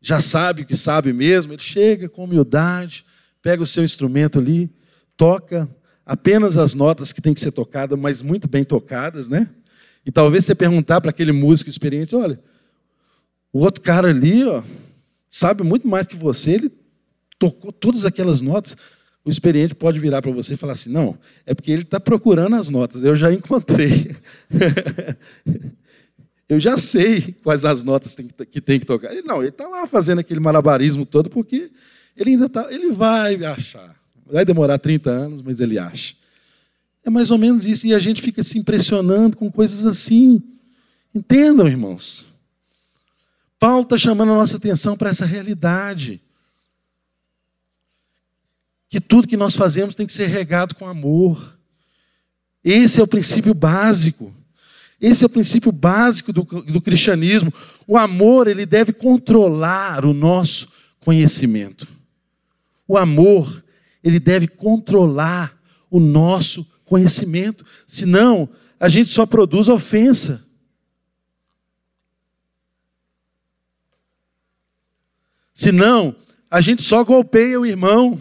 já 0.00 0.18
sabe 0.18 0.62
o 0.62 0.66
que 0.66 0.74
sabe 0.74 1.12
mesmo, 1.12 1.52
ele 1.52 1.60
chega 1.60 2.08
com 2.08 2.24
humildade, 2.24 3.04
pega 3.42 3.62
o 3.62 3.66
seu 3.66 3.84
instrumento 3.84 4.38
ali, 4.38 4.70
toca 5.18 5.68
apenas 6.06 6.56
as 6.56 6.72
notas 6.72 7.12
que 7.12 7.20
tem 7.20 7.34
que 7.34 7.40
ser 7.40 7.52
tocadas, 7.52 7.98
mas 7.98 8.22
muito 8.22 8.48
bem 8.48 8.64
tocadas, 8.64 9.28
né? 9.28 9.50
E 10.06 10.10
talvez 10.10 10.46
você 10.46 10.54
perguntar 10.54 11.02
para 11.02 11.10
aquele 11.10 11.32
músico 11.32 11.68
experiente, 11.68 12.16
olha, 12.16 12.40
o 13.52 13.58
outro 13.58 13.82
cara 13.82 14.08
ali, 14.08 14.42
ó, 14.44 14.62
sabe 15.28 15.62
muito 15.62 15.86
mais 15.86 16.06
que 16.06 16.16
você, 16.16 16.52
ele 16.52 16.72
tocou 17.38 17.70
todas 17.70 18.06
aquelas 18.06 18.40
notas. 18.40 18.74
O 19.24 19.30
experiente 19.30 19.74
pode 19.74 19.98
virar 19.98 20.22
para 20.22 20.30
você 20.30 20.54
e 20.54 20.56
falar 20.56 20.72
assim: 20.72 20.90
não, 20.90 21.16
é 21.44 21.54
porque 21.54 21.70
ele 21.70 21.82
está 21.82 22.00
procurando 22.00 22.56
as 22.56 22.68
notas, 22.68 23.04
eu 23.04 23.14
já 23.14 23.32
encontrei. 23.32 24.16
eu 26.48 26.58
já 26.58 26.78
sei 26.78 27.36
quais 27.42 27.64
as 27.64 27.82
notas 27.82 28.16
que 28.50 28.60
tem 28.60 28.80
que 28.80 28.86
tocar. 28.86 29.12
Não, 29.24 29.40
ele 29.40 29.50
está 29.50 29.68
lá 29.68 29.86
fazendo 29.86 30.20
aquele 30.20 30.40
malabarismo 30.40 31.04
todo 31.04 31.28
porque 31.28 31.70
ele 32.16 32.30
ainda 32.30 32.46
está, 32.46 32.72
ele 32.72 32.90
vai 32.92 33.36
achar. 33.44 33.94
Vai 34.26 34.44
demorar 34.44 34.78
30 34.78 35.10
anos, 35.10 35.42
mas 35.42 35.60
ele 35.60 35.78
acha. 35.78 36.14
É 37.04 37.10
mais 37.10 37.30
ou 37.30 37.38
menos 37.38 37.66
isso. 37.66 37.86
E 37.86 37.94
a 37.94 37.98
gente 37.98 38.22
fica 38.22 38.42
se 38.42 38.58
impressionando 38.58 39.36
com 39.36 39.50
coisas 39.50 39.86
assim. 39.86 40.42
Entendam, 41.14 41.66
irmãos. 41.66 42.26
Paulo 43.58 43.82
está 43.82 43.96
chamando 43.96 44.32
a 44.32 44.36
nossa 44.36 44.56
atenção 44.56 44.96
para 44.96 45.10
essa 45.10 45.26
realidade. 45.26 46.20
Que 48.90 49.00
tudo 49.00 49.26
que 49.28 49.36
nós 49.36 49.56
fazemos 49.56 49.94
tem 49.94 50.06
que 50.06 50.12
ser 50.12 50.26
regado 50.26 50.74
com 50.74 50.86
amor. 50.86 51.58
Esse 52.62 53.00
é 53.00 53.02
o 53.02 53.06
princípio 53.06 53.54
básico. 53.54 54.34
Esse 55.00 55.24
é 55.24 55.26
o 55.26 55.30
princípio 55.30 55.72
básico 55.72 56.30
do, 56.32 56.42
do 56.42 56.80
cristianismo. 56.82 57.54
O 57.86 57.96
amor, 57.96 58.48
ele 58.48 58.66
deve 58.66 58.92
controlar 58.92 60.04
o 60.04 60.12
nosso 60.12 60.72
conhecimento. 61.00 61.88
O 62.86 62.98
amor, 62.98 63.64
ele 64.04 64.20
deve 64.20 64.46
controlar 64.46 65.58
o 65.90 65.98
nosso 65.98 66.66
conhecimento. 66.84 67.64
Senão, 67.86 68.48
a 68.78 68.88
gente 68.88 69.10
só 69.10 69.24
produz 69.24 69.68
ofensa. 69.68 70.44
Senão, 75.54 76.16
a 76.50 76.60
gente 76.60 76.82
só 76.82 77.04
golpeia 77.04 77.60
o 77.60 77.66
irmão. 77.66 78.20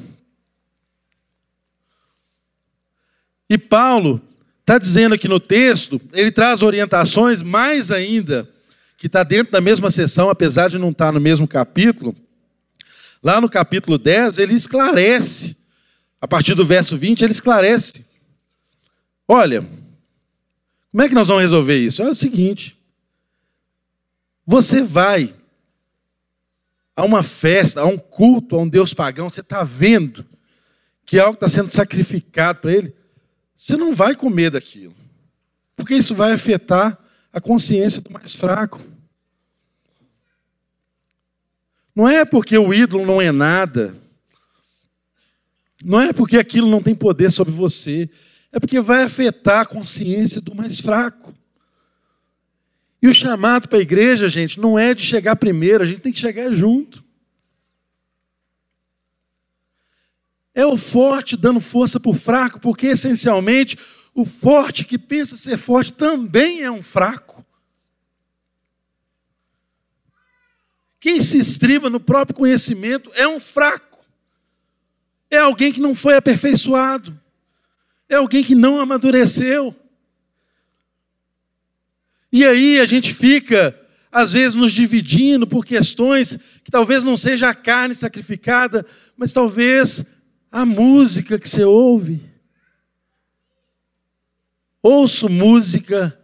E 3.50 3.58
Paulo 3.58 4.22
está 4.62 4.78
dizendo 4.78 5.16
aqui 5.16 5.28
no 5.28 5.40
texto, 5.40 6.00
ele 6.14 6.32
traz 6.32 6.62
orientações 6.62 7.42
mais 7.42 7.92
ainda, 7.92 8.48
que 8.96 9.08
está 9.08 9.24
dentro 9.24 9.52
da 9.52 9.60
mesma 9.60 9.90
sessão, 9.90 10.30
apesar 10.30 10.70
de 10.70 10.78
não 10.78 10.92
estar 10.92 11.08
tá 11.08 11.12
no 11.12 11.20
mesmo 11.20 11.48
capítulo. 11.48 12.16
Lá 13.24 13.42
no 13.42 13.50
capítulo 13.50 13.98
10, 13.98 14.38
ele 14.38 14.54
esclarece, 14.54 15.58
a 16.22 16.28
partir 16.28 16.54
do 16.54 16.66
verso 16.66 16.98
20, 16.98 17.24
ele 17.24 17.32
esclarece. 17.32 18.06
Olha, 19.28 19.68
como 20.92 21.04
é 21.04 21.08
que 21.08 21.16
nós 21.16 21.28
vamos 21.28 21.44
resolver 21.44 21.78
isso? 21.78 22.02
É 22.04 22.10
o 22.10 22.16
seguinte: 22.16 22.78
você 24.46 24.82
vai 24.82 25.34
a 26.96 27.04
uma 27.04 27.24
festa, 27.24 27.82
a 27.82 27.86
um 27.86 27.98
culto, 27.98 28.56
a 28.56 28.60
um 28.60 28.68
Deus 28.68 28.94
pagão, 28.94 29.30
você 29.30 29.40
está 29.40 29.64
vendo 29.64 30.26
que 31.06 31.18
algo 31.18 31.36
está 31.36 31.48
sendo 31.48 31.70
sacrificado 31.70 32.60
para 32.60 32.74
ele, 32.74 32.94
você 33.60 33.76
não 33.76 33.94
vai 33.94 34.16
comer 34.16 34.52
daquilo, 34.52 34.96
porque 35.76 35.94
isso 35.94 36.16
vai 36.16 36.32
afetar 36.32 36.98
a 37.32 37.42
consciência 37.42 38.02
do 38.02 38.10
mais 38.10 38.34
fraco. 38.34 38.80
Não 41.94 42.08
é 42.08 42.24
porque 42.24 42.58
o 42.58 42.74
ídolo 42.74 43.06
não 43.06 43.22
é 43.22 43.34
nada, 43.34 43.94
não 45.84 46.00
é 46.00 46.14
porque 46.14 46.38
aquilo 46.38 46.70
não 46.70 46.82
tem 46.82 46.96
poder 46.96 47.30
sobre 47.30 47.52
você, 47.52 48.10
é 48.50 48.62
porque 48.62 48.80
vai 48.80 49.04
afetar 49.04 49.60
a 49.60 49.66
consciência 49.66 50.40
do 50.40 50.56
mais 50.56 50.80
fraco. 50.80 51.34
E 53.02 53.10
o 53.10 53.14
chamado 53.14 53.68
para 53.68 53.80
a 53.80 53.82
igreja, 53.82 54.30
gente, 54.30 54.58
não 54.58 54.80
é 54.80 54.94
de 54.94 55.02
chegar 55.02 55.36
primeiro, 55.36 55.84
a 55.84 55.86
gente 55.86 56.00
tem 56.00 56.14
que 56.14 56.20
chegar 56.20 56.50
junto. 56.54 57.04
É 60.60 60.66
o 60.66 60.76
forte 60.76 61.38
dando 61.38 61.62
força 61.62 62.02
para 62.02 62.12
o 62.12 62.14
fraco, 62.14 62.60
porque 62.60 62.88
essencialmente 62.88 63.78
o 64.14 64.26
forte 64.26 64.84
que 64.84 64.98
pensa 64.98 65.38
ser 65.38 65.58
forte 65.58 65.94
também 65.94 66.64
é 66.64 66.70
um 66.70 66.84
fraco. 66.84 67.46
Quem 71.00 71.22
se 71.22 71.38
estriba 71.38 71.90
no 71.90 71.98
próprio 71.98 72.36
conhecimento 72.36 73.10
é 73.14 73.26
um 73.26 73.40
fraco. 73.40 74.06
É 75.32 75.38
alguém 75.38 75.72
que 75.72 75.80
não 75.80 75.96
foi 75.96 76.18
aperfeiçoado. 76.18 77.18
É 78.10 78.16
alguém 78.16 78.44
que 78.44 78.54
não 78.54 78.82
amadureceu. 78.82 79.74
E 82.34 82.46
aí 82.46 82.82
a 82.82 82.86
gente 82.86 83.14
fica, 83.14 83.80
às 84.12 84.34
vezes, 84.34 84.56
nos 84.56 84.74
dividindo 84.74 85.48
por 85.48 85.66
questões 85.66 86.38
que 86.66 86.70
talvez 86.70 87.06
não 87.06 87.16
seja 87.16 87.48
a 87.48 87.56
carne 87.56 87.96
sacrificada, 87.96 88.86
mas 89.16 89.32
talvez 89.32 90.19
a 90.52 90.66
música 90.66 91.38
que 91.38 91.48
você 91.48 91.64
ouve. 91.64 92.22
Ouço 94.82 95.30
música 95.30 96.18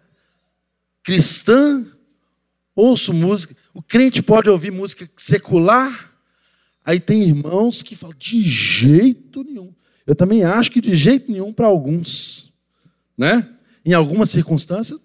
cristã, 1.04 1.86
ouço 2.76 3.14
música. 3.14 3.56
O 3.74 3.82
crente 3.82 4.22
pode 4.22 4.50
ouvir 4.50 4.72
música 4.72 5.10
secular. 5.18 6.14
Aí 6.84 7.00
tem 7.00 7.24
irmãos 7.24 7.84
que 7.84 7.96
falam, 7.96 8.16
de 8.18 8.42
jeito 8.42 9.44
nenhum. 9.44 9.74
Eu 10.06 10.16
também 10.16 10.44
acho 10.44 10.72
que 10.72 10.82
de 10.82 10.96
jeito 10.96 11.32
nenhum 11.32 11.52
para 11.52 11.68
alguns. 11.68 12.54
Né? 13.18 13.50
Em 13.84 13.94
algumas 13.94 14.30
circunstâncias, 14.30 15.00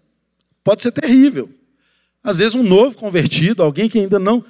pode 0.63 0.83
ser 0.83 0.93
terrível. 0.93 1.51
Às 2.23 2.39
vezes, 2.39 2.55
um 2.55 2.63
novo 2.63 2.97
convertido, 2.97 3.63
alguém 3.63 3.89
que 3.89 3.99
ainda 3.99 4.19
não. 4.19 4.45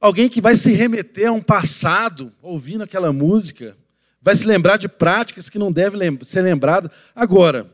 Alguém 0.00 0.28
que 0.28 0.40
vai 0.40 0.56
se 0.56 0.72
remeter 0.72 1.28
a 1.28 1.32
um 1.32 1.40
passado, 1.40 2.32
ouvindo 2.42 2.84
aquela 2.84 3.12
música, 3.12 3.76
vai 4.20 4.34
se 4.34 4.46
lembrar 4.46 4.76
de 4.76 4.88
práticas 4.88 5.48
que 5.48 5.58
não 5.58 5.72
devem 5.72 6.18
ser 6.22 6.42
lembradas. 6.42 6.90
Agora, 7.14 7.70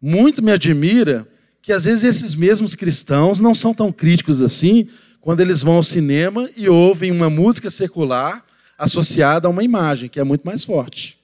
muito 0.00 0.42
me 0.42 0.52
admira 0.52 1.28
que 1.60 1.72
às 1.72 1.84
vezes 1.84 2.02
esses 2.02 2.34
mesmos 2.34 2.74
cristãos 2.74 3.40
não 3.40 3.54
são 3.54 3.72
tão 3.72 3.92
críticos 3.92 4.42
assim 4.42 4.88
quando 5.20 5.40
eles 5.40 5.62
vão 5.62 5.74
ao 5.74 5.82
cinema 5.82 6.50
e 6.56 6.68
ouvem 6.68 7.12
uma 7.12 7.30
música 7.30 7.70
secular 7.70 8.44
associada 8.76 9.46
a 9.46 9.50
uma 9.50 9.62
imagem, 9.62 10.08
que 10.08 10.18
é 10.18 10.24
muito 10.24 10.42
mais 10.42 10.64
forte. 10.64 11.21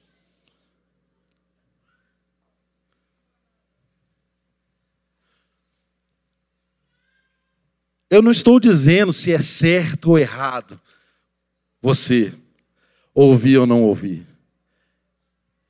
Eu 8.09 8.21
não 8.21 8.31
estou 8.31 8.59
dizendo 8.59 9.13
se 9.13 9.31
é 9.31 9.39
certo 9.39 10.11
ou 10.11 10.19
errado 10.19 10.79
você 11.81 12.33
ouvir 13.13 13.57
ou 13.57 13.67
não 13.67 13.83
ouvir. 13.83 14.25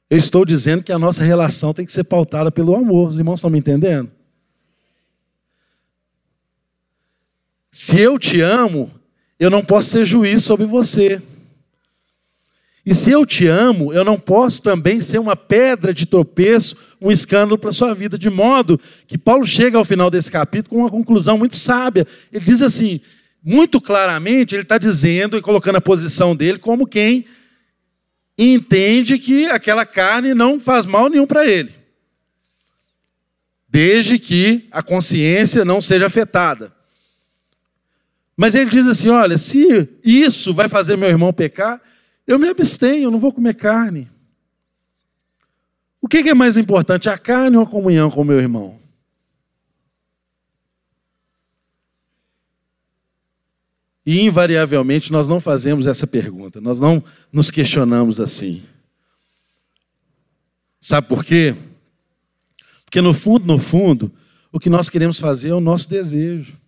Eu 0.09 0.17
estou 0.17 0.45
dizendo 0.45 0.83
que 0.83 0.91
a 0.91 0.97
nossa 0.97 1.23
relação 1.23 1.73
tem 1.73 1.85
que 1.85 1.91
ser 1.91 2.03
pautada 2.03 2.51
pelo 2.51 2.75
amor. 2.75 3.09
Os 3.09 3.17
irmãos 3.17 3.39
estão 3.39 3.49
me 3.49 3.59
entendendo? 3.59 4.11
Se 7.71 7.99
eu 7.99 8.17
te 8.17 8.41
amo, 8.41 8.91
eu 9.39 9.49
não 9.49 9.63
posso 9.63 9.89
ser 9.89 10.05
juiz 10.05 10.43
sobre 10.43 10.65
você. 10.65 11.21
E 12.89 12.95
se 12.95 13.11
eu 13.11 13.23
te 13.23 13.45
amo, 13.45 13.93
eu 13.93 14.03
não 14.03 14.17
posso 14.17 14.63
também 14.63 14.99
ser 14.99 15.19
uma 15.19 15.35
pedra 15.35 15.93
de 15.93 16.07
tropeço, 16.07 16.75
um 16.99 17.11
escândalo 17.11 17.55
para 17.55 17.69
a 17.69 17.71
sua 17.71 17.93
vida. 17.93 18.17
De 18.17 18.31
modo 18.31 18.81
que 19.05 19.15
Paulo 19.15 19.45
chega 19.45 19.77
ao 19.77 19.85
final 19.85 20.09
desse 20.09 20.31
capítulo 20.31 20.69
com 20.71 20.77
uma 20.77 20.89
conclusão 20.89 21.37
muito 21.37 21.55
sábia. 21.55 22.07
Ele 22.33 22.43
diz 22.43 22.63
assim, 22.63 22.99
muito 23.43 23.79
claramente, 23.79 24.55
ele 24.55 24.63
está 24.63 24.79
dizendo 24.79 25.37
e 25.37 25.41
colocando 25.41 25.75
a 25.75 25.81
posição 25.81 26.35
dele 26.35 26.57
como 26.57 26.87
quem 26.87 27.25
entende 28.35 29.19
que 29.19 29.45
aquela 29.45 29.85
carne 29.85 30.33
não 30.33 30.59
faz 30.59 30.87
mal 30.87 31.11
nenhum 31.11 31.27
para 31.27 31.45
ele. 31.45 31.71
Desde 33.67 34.17
que 34.17 34.67
a 34.71 34.81
consciência 34.81 35.63
não 35.63 35.79
seja 35.79 36.07
afetada. 36.07 36.73
Mas 38.35 38.55
ele 38.55 38.71
diz 38.71 38.87
assim: 38.87 39.09
olha, 39.09 39.37
se 39.37 39.87
isso 40.03 40.55
vai 40.55 40.67
fazer 40.67 40.97
meu 40.97 41.07
irmão 41.07 41.31
pecar, 41.31 41.79
eu 42.29 42.37
me 42.37 42.47
abstenho, 42.47 43.05
eu 43.05 43.11
não 43.11 43.17
vou 43.17 43.33
comer 43.33 43.55
carne. 43.55 44.07
O 45.99 46.07
que 46.07 46.17
é 46.17 46.33
mais 46.35 46.57
importante, 46.57 47.09
a 47.09 47.17
carne 47.17 47.57
ou 47.57 47.63
a 47.63 47.67
comunhão 47.67 48.11
com 48.11 48.21
o 48.21 48.23
meu 48.23 48.39
irmão? 48.39 48.79
E 54.05 54.21
invariavelmente 54.21 55.11
nós 55.11 55.27
não 55.27 55.39
fazemos 55.39 55.87
essa 55.87 56.05
pergunta, 56.05 56.61
nós 56.61 56.79
não 56.79 57.03
nos 57.33 57.49
questionamos 57.49 58.19
assim. 58.19 58.61
Sabe 60.79 61.07
por 61.07 61.25
quê? 61.25 61.55
Porque 62.85 63.01
no 63.01 63.11
fundo, 63.11 63.47
no 63.47 63.57
fundo, 63.57 64.13
o 64.51 64.59
que 64.59 64.69
nós 64.69 64.87
queremos 64.87 65.19
fazer 65.19 65.49
é 65.49 65.55
o 65.55 65.59
nosso 65.59 65.89
desejo. 65.89 66.58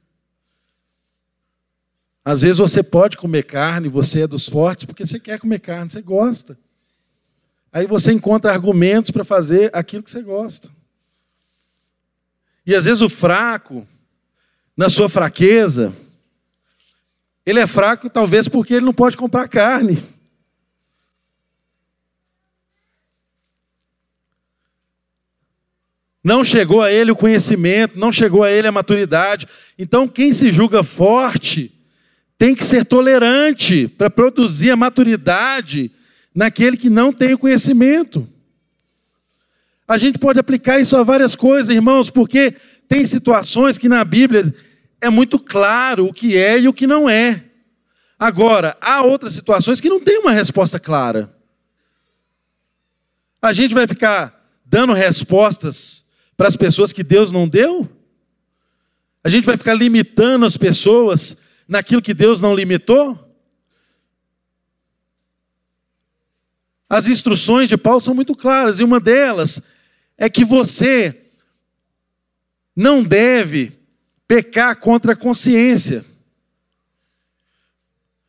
Às 2.23 2.43
vezes 2.43 2.57
você 2.57 2.83
pode 2.83 3.17
comer 3.17 3.43
carne, 3.43 3.89
você 3.89 4.21
é 4.21 4.27
dos 4.27 4.47
fortes, 4.47 4.85
porque 4.85 5.05
você 5.05 5.19
quer 5.19 5.39
comer 5.39 5.59
carne, 5.59 5.89
você 5.89 6.01
gosta. 6.01 6.57
Aí 7.73 7.87
você 7.87 8.11
encontra 8.11 8.51
argumentos 8.51 9.11
para 9.11 9.23
fazer 9.23 9.71
aquilo 9.73 10.03
que 10.03 10.11
você 10.11 10.21
gosta. 10.21 10.69
E 12.65 12.75
às 12.75 12.85
vezes 12.85 13.01
o 13.01 13.09
fraco, 13.09 13.87
na 14.77 14.87
sua 14.87 15.09
fraqueza, 15.09 15.95
ele 17.43 17.59
é 17.59 17.65
fraco 17.65 18.09
talvez 18.09 18.47
porque 18.47 18.75
ele 18.75 18.85
não 18.85 18.93
pode 18.93 19.17
comprar 19.17 19.47
carne. 19.47 20.03
Não 26.23 26.43
chegou 26.43 26.83
a 26.83 26.91
ele 26.91 27.09
o 27.09 27.15
conhecimento, 27.15 27.97
não 27.97 28.11
chegou 28.11 28.43
a 28.43 28.51
ele 28.51 28.67
a 28.67 28.71
maturidade. 28.71 29.47
Então, 29.75 30.07
quem 30.07 30.31
se 30.33 30.51
julga 30.51 30.83
forte 30.83 31.80
tem 32.41 32.55
que 32.55 32.65
ser 32.65 32.83
tolerante 32.83 33.87
para 33.87 34.09
produzir 34.09 34.71
a 34.71 34.75
maturidade 34.75 35.91
naquele 36.33 36.75
que 36.75 36.89
não 36.89 37.13
tem 37.13 37.35
o 37.35 37.37
conhecimento. 37.37 38.27
A 39.87 39.95
gente 39.95 40.17
pode 40.17 40.39
aplicar 40.39 40.79
isso 40.79 40.97
a 40.97 41.03
várias 41.03 41.35
coisas, 41.35 41.69
irmãos, 41.69 42.09
porque 42.09 42.55
tem 42.87 43.05
situações 43.05 43.77
que 43.77 43.87
na 43.87 44.03
Bíblia 44.03 44.51
é 44.99 45.07
muito 45.07 45.37
claro 45.37 46.07
o 46.07 46.11
que 46.11 46.35
é 46.35 46.59
e 46.59 46.67
o 46.67 46.73
que 46.73 46.87
não 46.87 47.07
é. 47.07 47.43
Agora, 48.17 48.75
há 48.81 49.03
outras 49.03 49.35
situações 49.35 49.79
que 49.79 49.87
não 49.87 49.99
tem 49.99 50.17
uma 50.17 50.31
resposta 50.31 50.79
clara. 50.79 51.31
A 53.39 53.53
gente 53.53 53.75
vai 53.75 53.85
ficar 53.85 54.51
dando 54.65 54.93
respostas 54.93 56.09
para 56.35 56.47
as 56.47 56.55
pessoas 56.55 56.91
que 56.91 57.03
Deus 57.03 57.31
não 57.31 57.47
deu? 57.47 57.87
A 59.23 59.29
gente 59.29 59.45
vai 59.45 59.57
ficar 59.57 59.75
limitando 59.75 60.43
as 60.43 60.57
pessoas 60.57 61.37
naquilo 61.71 62.01
que 62.01 62.13
Deus 62.13 62.41
não 62.41 62.53
limitou? 62.53 63.33
As 66.89 67.07
instruções 67.07 67.69
de 67.69 67.77
Paulo 67.77 68.01
são 68.01 68.13
muito 68.13 68.35
claras, 68.35 68.81
e 68.81 68.83
uma 68.83 68.99
delas 68.99 69.61
é 70.17 70.29
que 70.29 70.43
você 70.43 71.31
não 72.75 73.01
deve 73.01 73.79
pecar 74.27 74.75
contra 74.75 75.13
a 75.13 75.15
consciência. 75.15 76.03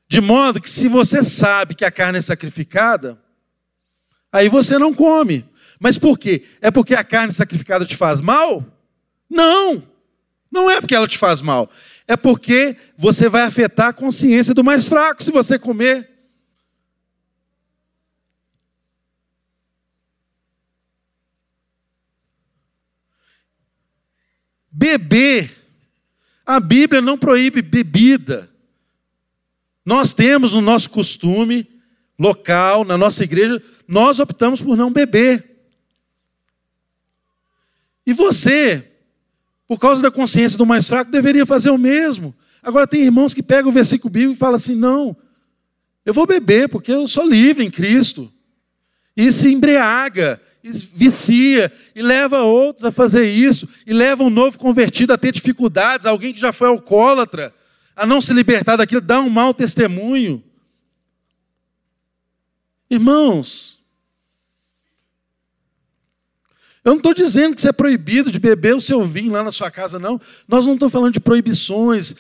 De 0.07 0.21
modo 0.21 0.61
que, 0.61 0.71
se 0.71 0.87
você 0.87 1.25
sabe 1.25 1.75
que 1.75 1.85
a 1.85 1.91
carne 1.91 2.19
é 2.19 2.23
sacrificada, 2.23 3.21
aí 4.31 4.49
você 4.49 4.79
não 4.79 4.95
come. 4.95 5.45
Mas 5.81 5.99
por 5.99 6.17
quê? 6.17 6.45
É 6.61 6.71
porque 6.71 6.95
a 6.95 7.03
carne 7.03 7.33
sacrificada 7.33 7.85
te 7.85 7.97
faz 7.97 8.21
mal? 8.21 8.65
Não, 9.29 9.83
não 10.49 10.71
é 10.71 10.81
porque 10.81 10.95
ela 10.95 11.09
te 11.09 11.19
faz 11.19 11.43
mal. 11.43 11.69
É 12.13 12.17
porque 12.17 12.77
você 12.95 13.27
vai 13.27 13.41
afetar 13.41 13.89
a 13.89 13.93
consciência 13.95 14.53
do 14.53 14.63
mais 14.63 14.87
fraco 14.87 15.23
se 15.23 15.31
você 15.31 15.59
comer. 15.59 16.11
Beber. 24.71 25.57
A 26.45 26.61
Bíblia 26.61 27.01
não 27.01 27.17
proíbe 27.17 27.63
bebida. 27.63 28.51
Nós 29.83 30.13
temos 30.13 30.53
no 30.53 30.61
nosso 30.61 30.91
costume 30.91 31.67
local, 32.19 32.85
na 32.85 32.99
nossa 32.99 33.25
igreja, 33.25 33.63
nós 33.89 34.19
optamos 34.19 34.61
por 34.61 34.77
não 34.77 34.93
beber. 34.93 35.65
E 38.07 38.13
você, 38.13 38.92
por 39.73 39.79
causa 39.79 40.03
da 40.03 40.11
consciência 40.11 40.59
do 40.59 40.67
mais 40.67 40.87
fraco, 40.87 41.11
deveria 41.11 41.47
fazer 41.47 41.71
o 41.71 41.79
mesmo. 41.79 42.35
Agora, 42.63 42.87
tem 42.87 43.01
irmãos 43.01 43.33
que 43.33 43.43
pegam 43.43 43.71
o 43.71 43.73
versículo 43.73 44.11
bíblico 44.11 44.35
e 44.35 44.39
falam 44.39 44.57
assim: 44.57 44.75
não, 44.75 45.17
eu 46.05 46.13
vou 46.13 46.27
beber 46.27 46.69
porque 46.69 46.93
eu 46.93 47.09
sou 47.09 47.27
livre 47.27 47.65
em 47.65 47.71
Cristo. 47.71 48.31
E 49.17 49.33
se 49.33 49.51
embriaga, 49.51 50.39
e 50.63 50.71
vicia, 50.95 51.73
e 51.95 52.03
leva 52.03 52.43
outros 52.43 52.85
a 52.85 52.93
fazer 52.93 53.25
isso, 53.25 53.67
e 53.87 53.95
leva 53.95 54.23
um 54.23 54.29
novo 54.29 54.59
convertido 54.59 55.15
a 55.15 55.17
ter 55.17 55.33
dificuldades, 55.33 56.05
alguém 56.05 56.35
que 56.35 56.41
já 56.41 56.53
foi 56.53 56.69
alcoólatra, 56.69 57.55
a 57.97 58.05
não 58.05 58.21
se 58.21 58.35
libertar 58.35 58.77
daquilo, 58.77 59.01
dá 59.01 59.21
um 59.21 59.31
mau 59.31 59.55
testemunho. 59.55 60.45
Irmãos, 62.91 63.82
eu 66.85 66.91
não 66.91 66.97
estou 66.97 67.15
dizendo 67.15 67.55
que 67.55 67.63
você 67.63 67.69
é 67.69 67.73
proibido 67.73 68.31
de 68.31 68.41
beber 68.41 68.75
o 68.75 68.81
seu 68.81 69.05
vinho 69.05 69.33
lá 69.33 69.45
na 69.45 69.53
sua 69.53 69.71
casa, 69.71 69.99
não. 69.99 70.21
Nós 70.49 70.67
não 70.67 70.75
estamos 70.75 70.93
falando 70.93 71.13
de 71.13 71.21
proibições. 71.21 72.15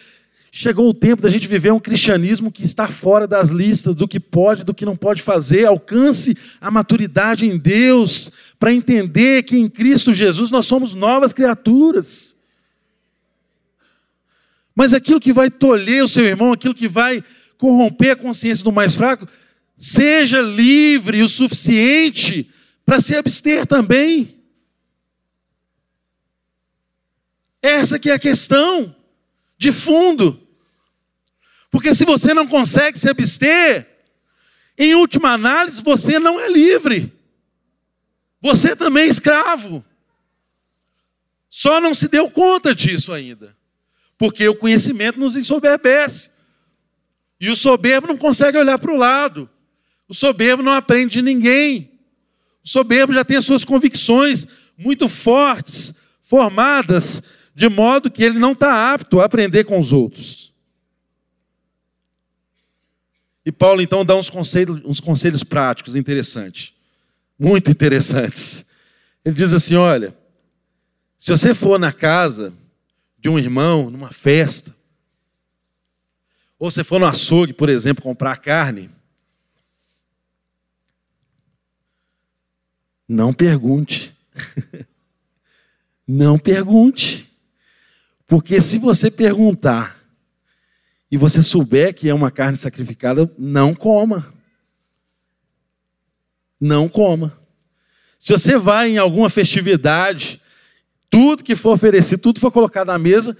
Chegou 0.53 0.89
o 0.89 0.95
tempo 0.95 1.23
da 1.23 1.29
gente 1.29 1.49
viver 1.49 1.73
um 1.73 1.81
cristianismo 1.81 2.53
que 2.53 2.63
está 2.63 2.87
fora 2.87 3.27
das 3.27 3.51
listas 3.51 3.95
do 3.95 4.07
que 4.07 4.21
pode, 4.21 4.63
do 4.63 4.75
que 4.75 4.85
não 4.85 4.95
pode 4.95 5.21
fazer. 5.21 5.65
Alcance 5.65 6.37
a 6.61 6.71
maturidade 6.71 7.45
em 7.45 7.59
Deus 7.59 8.31
para 8.59 8.73
entender 8.73 9.43
que 9.43 9.57
em 9.57 9.69
Cristo 9.69 10.13
Jesus 10.13 10.51
nós 10.51 10.67
somos 10.67 10.95
novas 10.95 11.33
criaturas. 11.33 12.37
Mas 14.77 14.95
aquilo 14.95 15.21
que 15.21 15.33
vai 15.33 15.51
tolher 15.51 16.05
o 16.05 16.09
seu 16.09 16.25
irmão, 16.25 16.53
aquilo 16.53 16.75
que 16.75 16.87
vai 16.87 17.25
corromper 17.59 18.13
a 18.13 18.17
consciência 18.17 18.63
do 18.63 18.71
mais 18.71 18.95
fraco, 18.95 19.27
seja 19.77 20.41
livre 20.41 21.23
o 21.23 21.29
suficiente 21.29 22.49
para 22.85 23.01
se 23.01 23.17
abster 23.17 23.67
também. 23.67 24.42
Essa 27.63 27.97
que 27.99 28.11
é 28.11 28.15
a 28.15 28.19
questão 28.19 28.95
de 29.57 29.71
fundo. 29.71 30.45
Porque 31.71 31.95
se 31.95 32.05
você 32.05 32.35
não 32.35 32.47
consegue 32.47 32.99
se 32.99 33.09
abster, 33.09 33.89
em 34.77 34.95
última 34.95 35.31
análise, 35.31 35.81
você 35.81 36.19
não 36.19 36.41
é 36.41 36.51
livre. 36.51 37.13
Você 38.41 38.75
também 38.75 39.05
é 39.05 39.09
escravo. 39.09 39.85
Só 41.49 41.81
não 41.81 41.95
se 41.95 42.09
deu 42.09 42.29
conta 42.29 42.75
disso 42.75 43.13
ainda. 43.13 43.57
Porque 44.19 44.49
o 44.49 44.57
conhecimento 44.57 45.21
nos 45.21 45.37
ensoberbece. 45.37 46.31
E 47.41 47.49
o 47.49 47.57
soberbo 47.57 48.09
não 48.09 48.17
consegue 48.17 48.59
olhar 48.59 48.79
para 48.79 48.93
o 48.93 48.97
lado. 48.97 49.49
O 50.09 50.15
soberbo 50.15 50.63
não 50.63 50.73
aprende 50.73 51.15
de 51.15 51.23
ninguém. 51.23 52.01
O 52.65 52.69
soberbo 52.69 53.13
já 53.13 53.25
tem 53.25 53.37
as 53.37 53.45
suas 53.45 53.65
convicções 53.65 54.47
muito 54.77 55.09
fortes, 55.09 55.95
formadas 56.21 57.23
de 57.55 57.69
modo 57.69 58.11
que 58.11 58.23
ele 58.23 58.39
não 58.39 58.53
está 58.53 58.93
apto 58.93 59.21
a 59.21 59.25
aprender 59.25 59.65
com 59.65 59.79
os 59.79 59.93
outros. 59.93 60.53
E 63.45 63.51
Paulo 63.51 63.83
então 63.83 64.05
dá 64.05 64.17
uns 64.17 64.31
conselhos, 64.31 64.81
uns 64.85 65.01
conselhos 65.01 65.43
práticos 65.43 65.97
interessantes, 65.97 66.73
muito 67.39 67.71
interessantes. 67.71 68.67
Ele 69.25 69.35
diz 69.35 69.53
assim: 69.53 69.75
olha, 69.75 70.17
se 71.19 71.31
você 71.31 71.55
for 71.55 71.79
na 71.79 71.93
casa 71.93 72.53
de 73.19 73.29
um 73.29 73.39
irmão, 73.39 73.91
numa 73.91 74.11
festa, 74.11 74.75
ou 76.59 76.71
você 76.71 76.85
for 76.85 77.01
no 77.01 77.07
açougue, 77.07 77.53
por 77.53 77.69
exemplo, 77.69 78.03
comprar 78.03 78.37
carne, 78.37 78.89
não 83.09 83.33
pergunte. 83.33 84.17
não 86.07 86.39
pergunte. 86.39 87.32
Porque 88.33 88.63
se 88.63 88.79
você 88.79 89.11
perguntar 89.11 90.03
e 91.11 91.19
você 91.19 91.43
souber 91.43 91.95
que 91.95 92.09
é 92.09 92.15
uma 92.15 92.31
carne 92.31 92.57
sacrificada, 92.57 93.31
não 93.37 93.75
coma. 93.75 94.33
Não 96.59 96.89
coma. 96.89 97.39
Se 98.19 98.33
você 98.33 98.57
vai 98.57 98.89
em 98.89 98.97
alguma 98.97 99.29
festividade, 99.29 100.41
tudo 101.11 101.45
que 101.45 101.55
for 101.55 101.75
oferecido, 101.75 102.23
tudo 102.23 102.41
for 102.41 102.51
colocado 102.51 102.87
na 102.87 102.99
mesa, 102.99 103.37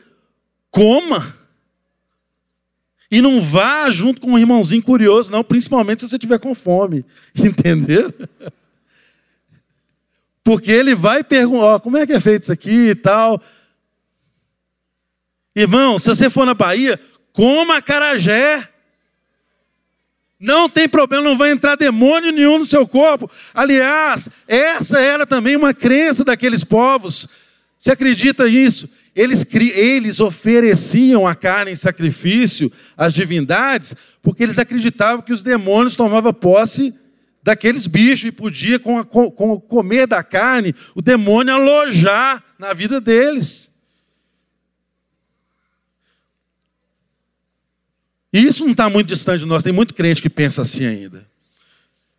coma. 0.71 1.39
E 3.11 3.23
não 3.23 3.41
vá 3.41 3.89
junto 3.89 4.21
com 4.21 4.33
um 4.33 4.39
irmãozinho 4.39 4.83
curioso, 4.83 5.33
não, 5.33 5.43
principalmente 5.43 6.01
se 6.01 6.09
você 6.11 6.19
tiver 6.19 6.39
com 6.39 6.55
fome. 6.55 7.03
Entendeu? 7.35 8.13
Porque 10.45 10.71
ele 10.71 10.95
vai 10.95 11.25
perguntar, 11.25 11.77
oh, 11.77 11.81
como 11.81 11.97
é 11.97 12.07
que 12.07 12.13
é 12.13 12.21
feito 12.21 12.43
isso 12.43 12.53
aqui 12.53 12.91
e 12.91 12.95
tal. 12.95 13.43
Irmão, 15.55 15.99
se 15.99 16.09
você 16.09 16.31
for 16.31 16.47
na 16.47 16.55
Bahia, 16.55 16.99
coma 17.33 17.83
carajé. 17.83 18.69
Não 20.41 20.69
tem 20.69 20.89
problema, 20.89 21.23
não 21.23 21.37
vai 21.37 21.51
entrar 21.51 21.77
demônio 21.77 22.33
nenhum 22.33 22.59
no 22.59 22.65
seu 22.65 22.87
corpo. 22.87 23.31
Aliás, 23.55 24.29
essa 24.49 24.99
era 24.99 25.25
também 25.25 25.55
uma 25.55 25.73
crença 25.73 26.25
daqueles 26.25 26.65
povos. 26.65 27.29
Você 27.79 27.93
acredita 27.93 28.47
nisso? 28.47 28.89
Eles, 29.15 29.47
eles 29.55 30.21
ofereciam 30.21 31.27
a 31.27 31.35
carne 31.35 31.73
em 31.73 31.77
sacrifício 31.77 32.73
às 32.97 33.13
divindades, 33.13 33.95
porque 34.23 34.43
eles 34.43 34.59
acreditavam 34.59 35.23
que 35.23 35.33
os 35.33 35.43
demônios 35.43 35.97
tomavam 35.97 36.33
posse 36.33 36.95
daqueles 37.43 37.87
bichos 37.87 38.27
e 38.27 38.33
podia, 38.33 38.79
com, 38.79 38.99
a, 38.99 39.05
com, 39.05 39.31
com 39.31 39.61
comer 39.61 40.07
da 40.07 40.23
carne, 40.23 40.75
o 40.95 41.03
demônio 41.03 41.55
alojar 41.55 42.43
na 42.59 42.73
vida 42.73 43.01
deles. 43.01 43.72
E 48.33 48.45
isso 48.45 48.65
não 48.65 48.73
está 48.73 48.89
muito 48.89 49.09
distante 49.09 49.41
de 49.41 49.47
nós, 49.47 49.63
tem 49.63 49.73
muito 49.73 49.95
crente 49.95 50.23
que 50.23 50.31
pensa 50.31 50.63
assim 50.63 50.87
ainda. 50.87 51.27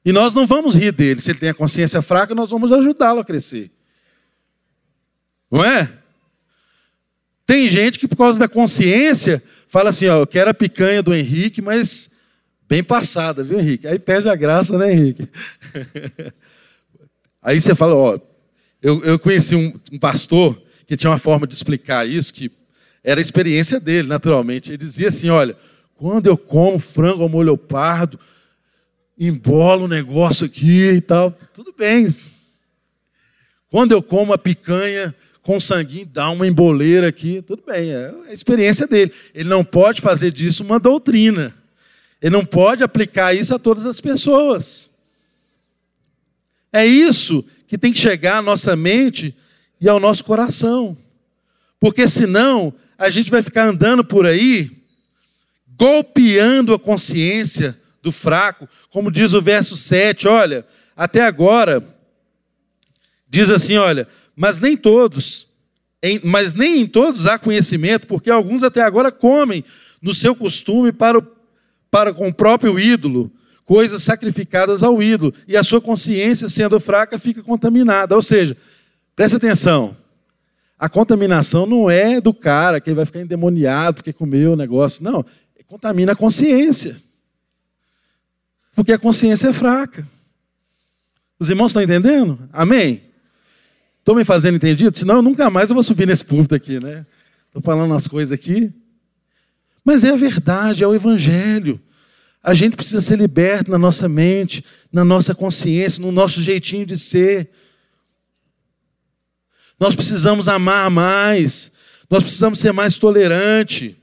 E 0.05 0.11
nós 0.11 0.33
não 0.33 0.45
vamos 0.45 0.75
rir 0.75 0.91
dele. 0.91 1.21
Se 1.21 1.31
ele 1.31 1.39
tem 1.39 1.49
a 1.49 1.53
consciência 1.53 2.01
fraca, 2.01 2.35
nós 2.35 2.49
vamos 2.49 2.71
ajudá-lo 2.71 3.21
a 3.21 3.25
crescer. 3.25 3.71
Não 5.49 5.63
é? 5.63 5.91
Tem 7.45 7.67
gente 7.67 7.99
que, 7.99 8.07
por 8.07 8.15
causa 8.15 8.39
da 8.39 8.47
consciência, 8.47 9.41
fala 9.67 9.89
assim: 9.89 10.07
ó, 10.07 10.19
eu 10.19 10.27
quero 10.27 10.49
a 10.49 10.53
picanha 10.53 11.01
do 11.01 11.13
Henrique, 11.13 11.61
mas 11.61 12.11
bem 12.67 12.83
passada, 12.83 13.43
viu, 13.43 13.59
Henrique? 13.59 13.87
Aí 13.87 13.99
perde 13.99 14.29
a 14.29 14.35
graça, 14.35 14.77
né, 14.77 14.91
Henrique? 14.91 15.27
Aí 17.41 17.59
você 17.59 17.75
fala: 17.75 17.95
ó, 17.95 18.19
eu, 18.81 19.03
eu 19.03 19.19
conheci 19.19 19.55
um, 19.55 19.73
um 19.91 19.99
pastor 19.99 20.61
que 20.85 20.97
tinha 20.97 21.09
uma 21.09 21.19
forma 21.19 21.45
de 21.45 21.53
explicar 21.53 22.07
isso, 22.07 22.33
que 22.33 22.51
era 23.03 23.19
a 23.19 23.21
experiência 23.21 23.79
dele, 23.79 24.07
naturalmente. 24.07 24.71
Ele 24.71 24.77
dizia 24.77 25.09
assim: 25.09 25.29
olha, 25.29 25.55
quando 25.95 26.27
eu 26.27 26.37
como 26.37 26.79
frango 26.79 27.23
ao 27.23 27.29
molho 27.29 27.57
pardo, 27.57 28.19
embola 29.17 29.83
o 29.83 29.87
negócio 29.87 30.45
aqui 30.45 30.91
e 30.91 31.01
tal. 31.01 31.31
Tudo 31.53 31.73
bem. 31.77 32.07
Quando 33.69 33.91
eu 33.91 34.01
como 34.01 34.33
a 34.33 34.37
picanha 34.37 35.15
com 35.41 35.59
sanguinho, 35.59 36.05
dá 36.05 36.29
uma 36.29 36.47
emboleira 36.47 37.07
aqui. 37.07 37.41
Tudo 37.41 37.63
bem, 37.65 37.91
é 37.91 38.13
a 38.29 38.33
experiência 38.33 38.87
dele. 38.87 39.11
Ele 39.33 39.49
não 39.49 39.63
pode 39.63 40.01
fazer 40.01 40.31
disso 40.31 40.63
uma 40.63 40.79
doutrina. 40.79 41.53
Ele 42.21 42.35
não 42.35 42.45
pode 42.45 42.83
aplicar 42.83 43.33
isso 43.33 43.53
a 43.53 43.59
todas 43.59 43.85
as 43.85 43.99
pessoas. 43.99 44.89
É 46.71 46.85
isso 46.85 47.43
que 47.67 47.77
tem 47.77 47.91
que 47.91 47.99
chegar 47.99 48.37
à 48.37 48.41
nossa 48.41 48.75
mente 48.75 49.35
e 49.79 49.89
ao 49.89 49.99
nosso 49.99 50.23
coração. 50.23 50.97
Porque 51.79 52.07
senão 52.07 52.73
a 52.97 53.09
gente 53.09 53.29
vai 53.29 53.41
ficar 53.41 53.67
andando 53.67 54.03
por 54.03 54.25
aí, 54.25 54.71
golpeando 55.77 56.73
a 56.73 56.79
consciência 56.79 57.79
do 58.01 58.11
fraco, 58.11 58.67
como 58.89 59.11
diz 59.11 59.33
o 59.33 59.41
verso 59.41 59.77
7, 59.77 60.27
olha, 60.27 60.65
até 60.95 61.21
agora, 61.21 61.83
diz 63.27 63.49
assim: 63.49 63.77
olha, 63.77 64.07
mas 64.35 64.59
nem 64.59 64.75
todos, 64.75 65.47
em, 66.01 66.19
mas 66.23 66.53
nem 66.53 66.81
em 66.81 66.87
todos 66.87 67.25
há 67.25 67.39
conhecimento, 67.39 68.07
porque 68.07 68.29
alguns 68.29 68.61
até 68.61 68.81
agora 68.81 69.11
comem 69.11 69.63
no 70.01 70.13
seu 70.13 70.35
costume 70.35 70.91
para, 70.91 71.17
o, 71.17 71.27
para 71.89 72.13
com 72.13 72.27
o 72.27 72.33
próprio 72.33 72.77
ídolo, 72.77 73.31
coisas 73.63 74.03
sacrificadas 74.03 74.83
ao 74.83 75.01
ídolo, 75.01 75.33
e 75.47 75.55
a 75.55 75.63
sua 75.63 75.79
consciência, 75.79 76.49
sendo 76.49 76.79
fraca, 76.79 77.17
fica 77.17 77.41
contaminada. 77.41 78.13
Ou 78.15 78.21
seja, 78.21 78.57
preste 79.15 79.37
atenção, 79.37 79.95
a 80.77 80.89
contaminação 80.89 81.65
não 81.65 81.89
é 81.89 82.19
do 82.19 82.33
cara 82.33 82.81
que 82.81 82.93
vai 82.93 83.05
ficar 83.05 83.21
endemoniado 83.21 83.95
porque 83.95 84.11
comeu 84.11 84.51
o 84.51 84.57
negócio, 84.57 85.01
não, 85.01 85.25
contamina 85.73 86.11
a 86.11 86.15
consciência. 86.15 87.01
Porque 88.75 88.91
a 88.91 88.99
consciência 88.99 89.47
é 89.47 89.53
fraca. 89.53 90.07
Os 91.39 91.49
irmãos 91.49 91.71
estão 91.71 91.81
entendendo? 91.81 92.47
Amém? 92.53 93.01
Estão 93.97 94.13
me 94.13 94.23
fazendo 94.23 94.55
entendido? 94.55 94.95
Senão 94.95 95.19
nunca 95.23 95.49
mais 95.49 95.71
eu 95.71 95.73
vou 95.73 95.81
subir 95.81 96.05
nesse 96.05 96.23
púlpito 96.23 96.53
aqui, 96.53 96.79
né? 96.79 97.07
Estou 97.47 97.59
falando 97.59 97.89
umas 97.89 98.07
coisas 98.07 98.31
aqui. 98.31 98.71
Mas 99.83 100.03
é 100.03 100.11
a 100.11 100.15
verdade, 100.15 100.83
é 100.83 100.87
o 100.87 100.93
Evangelho. 100.93 101.81
A 102.43 102.53
gente 102.53 102.75
precisa 102.75 103.01
ser 103.01 103.17
liberto 103.17 103.71
na 103.71 103.79
nossa 103.79 104.07
mente, 104.07 104.63
na 104.91 105.03
nossa 105.03 105.33
consciência, 105.33 106.03
no 106.03 106.11
nosso 106.11 106.39
jeitinho 106.39 106.85
de 106.85 106.99
ser. 106.99 107.49
Nós 109.79 109.95
precisamos 109.95 110.47
amar 110.47 110.91
mais, 110.91 111.71
nós 112.07 112.21
precisamos 112.21 112.59
ser 112.59 112.71
mais 112.71 112.99
tolerante. 112.99 113.99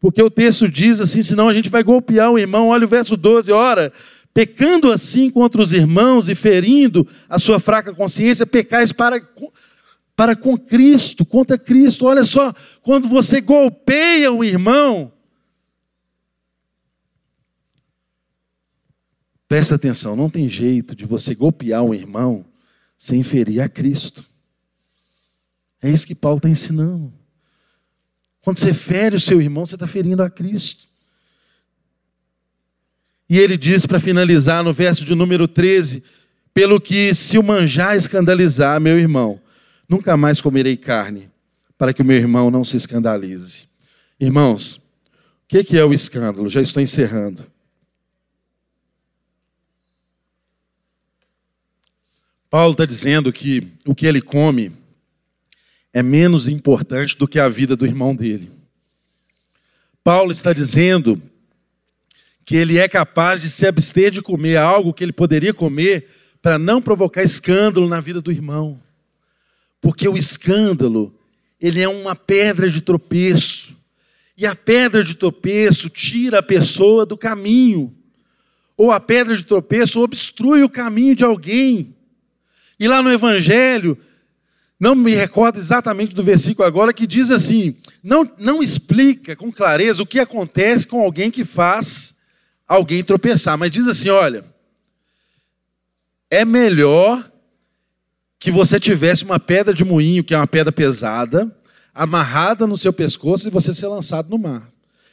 Porque 0.00 0.22
o 0.22 0.30
texto 0.30 0.68
diz 0.68 1.00
assim: 1.00 1.22
senão 1.22 1.48
a 1.48 1.54
gente 1.54 1.68
vai 1.68 1.82
golpear 1.82 2.30
o 2.30 2.38
irmão. 2.38 2.68
Olha 2.68 2.84
o 2.84 2.88
verso 2.88 3.16
12: 3.16 3.50
ora, 3.50 3.92
pecando 4.32 4.92
assim 4.92 5.30
contra 5.30 5.60
os 5.60 5.72
irmãos 5.72 6.28
e 6.28 6.34
ferindo 6.34 7.06
a 7.28 7.38
sua 7.38 7.58
fraca 7.58 7.92
consciência, 7.92 8.46
pecais 8.46 8.92
para, 8.92 9.20
para 10.14 10.36
com 10.36 10.56
Cristo, 10.56 11.24
contra 11.24 11.58
Cristo. 11.58 12.06
Olha 12.06 12.24
só, 12.24 12.54
quando 12.80 13.08
você 13.08 13.40
golpeia 13.40 14.32
o 14.32 14.44
irmão, 14.44 15.12
presta 19.48 19.74
atenção, 19.74 20.14
não 20.14 20.30
tem 20.30 20.48
jeito 20.48 20.94
de 20.94 21.04
você 21.04 21.34
golpear 21.34 21.82
o 21.82 21.94
irmão 21.94 22.44
sem 22.96 23.22
ferir 23.22 23.60
a 23.60 23.68
Cristo. 23.68 24.24
É 25.82 25.90
isso 25.90 26.06
que 26.06 26.14
Paulo 26.14 26.38
está 26.38 26.48
ensinando. 26.48 27.12
Quando 28.42 28.58
você 28.58 28.72
fere 28.72 29.16
o 29.16 29.20
seu 29.20 29.40
irmão, 29.40 29.66
você 29.66 29.74
está 29.74 29.86
ferindo 29.86 30.22
a 30.22 30.30
Cristo. 30.30 30.86
E 33.28 33.38
ele 33.38 33.56
diz 33.56 33.84
para 33.84 34.00
finalizar 34.00 34.64
no 34.64 34.72
verso 34.72 35.04
de 35.04 35.14
número 35.14 35.46
13: 35.46 36.02
Pelo 36.54 36.80
que 36.80 37.12
se 37.12 37.36
o 37.38 37.42
manjar 37.42 37.96
escandalizar 37.96 38.80
meu 38.80 38.98
irmão, 38.98 39.40
nunca 39.88 40.16
mais 40.16 40.40
comerei 40.40 40.76
carne, 40.76 41.30
para 41.76 41.92
que 41.92 42.00
o 42.00 42.04
meu 42.04 42.16
irmão 42.16 42.50
não 42.50 42.64
se 42.64 42.76
escandalize. 42.76 43.68
Irmãos, 44.18 44.76
o 44.76 44.82
que 45.48 45.76
é 45.76 45.84
o 45.84 45.92
escândalo? 45.92 46.48
Já 46.48 46.60
estou 46.60 46.82
encerrando. 46.82 47.46
Paulo 52.50 52.72
está 52.72 52.86
dizendo 52.86 53.30
que 53.30 53.68
o 53.84 53.94
que 53.94 54.06
ele 54.06 54.22
come 54.22 54.72
é 55.98 56.02
menos 56.02 56.46
importante 56.46 57.18
do 57.18 57.26
que 57.26 57.40
a 57.40 57.48
vida 57.48 57.74
do 57.74 57.84
irmão 57.84 58.14
dele. 58.14 58.52
Paulo 60.04 60.30
está 60.30 60.52
dizendo 60.52 61.20
que 62.44 62.54
ele 62.54 62.78
é 62.78 62.88
capaz 62.88 63.40
de 63.40 63.50
se 63.50 63.66
abster 63.66 64.12
de 64.12 64.22
comer 64.22 64.58
algo 64.58 64.94
que 64.94 65.02
ele 65.02 65.12
poderia 65.12 65.52
comer 65.52 66.08
para 66.40 66.56
não 66.56 66.80
provocar 66.80 67.24
escândalo 67.24 67.88
na 67.88 67.98
vida 67.98 68.20
do 68.20 68.30
irmão. 68.30 68.80
Porque 69.80 70.08
o 70.08 70.16
escândalo, 70.16 71.12
ele 71.60 71.80
é 71.80 71.88
uma 71.88 72.14
pedra 72.14 72.70
de 72.70 72.80
tropeço. 72.80 73.76
E 74.36 74.46
a 74.46 74.54
pedra 74.54 75.02
de 75.02 75.14
tropeço 75.14 75.88
tira 75.88 76.38
a 76.38 76.42
pessoa 76.44 77.04
do 77.04 77.18
caminho. 77.18 77.92
Ou 78.76 78.92
a 78.92 79.00
pedra 79.00 79.36
de 79.36 79.44
tropeço 79.44 80.00
obstrui 80.00 80.62
o 80.62 80.70
caminho 80.70 81.16
de 81.16 81.24
alguém. 81.24 81.92
E 82.78 82.86
lá 82.86 83.02
no 83.02 83.12
Evangelho, 83.12 83.98
não 84.78 84.94
me 84.94 85.14
recordo 85.14 85.58
exatamente 85.58 86.14
do 86.14 86.22
versículo 86.22 86.66
agora, 86.66 86.92
que 86.92 87.06
diz 87.06 87.30
assim: 87.30 87.76
não, 88.02 88.30
não 88.38 88.62
explica 88.62 89.34
com 89.34 89.50
clareza 89.50 90.02
o 90.02 90.06
que 90.06 90.20
acontece 90.20 90.86
com 90.86 91.02
alguém 91.02 91.30
que 91.30 91.44
faz 91.44 92.18
alguém 92.66 93.02
tropeçar, 93.02 93.58
mas 93.58 93.72
diz 93.72 93.88
assim: 93.88 94.08
olha, 94.08 94.44
é 96.30 96.44
melhor 96.44 97.30
que 98.38 98.50
você 98.50 98.78
tivesse 98.78 99.24
uma 99.24 99.40
pedra 99.40 99.74
de 99.74 99.84
moinho, 99.84 100.22
que 100.22 100.32
é 100.32 100.36
uma 100.36 100.46
pedra 100.46 100.70
pesada, 100.70 101.50
amarrada 101.92 102.66
no 102.66 102.78
seu 102.78 102.92
pescoço 102.92 103.48
e 103.48 103.50
você 103.50 103.74
ser 103.74 103.88
lançado 103.88 104.30
no 104.30 104.38
mar. 104.38 104.70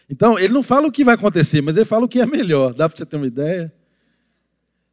Então, 0.07 0.38
ele 0.38 0.53
não 0.53 0.61
fala 0.61 0.88
o 0.88 0.91
que 0.91 1.03
vai 1.03 1.16
acontecer, 1.16 1.61
mas 1.61 1.76
ele 1.76 1.86
fala 1.86 2.05
o 2.05 2.07
que 2.07 2.22
é 2.22 2.26
melhor. 2.28 2.76
Dá 2.76 2.88
para 2.88 2.95
você 2.95 3.05
ter 3.05 3.16
uma 3.16 3.26
ideia? 3.26 3.74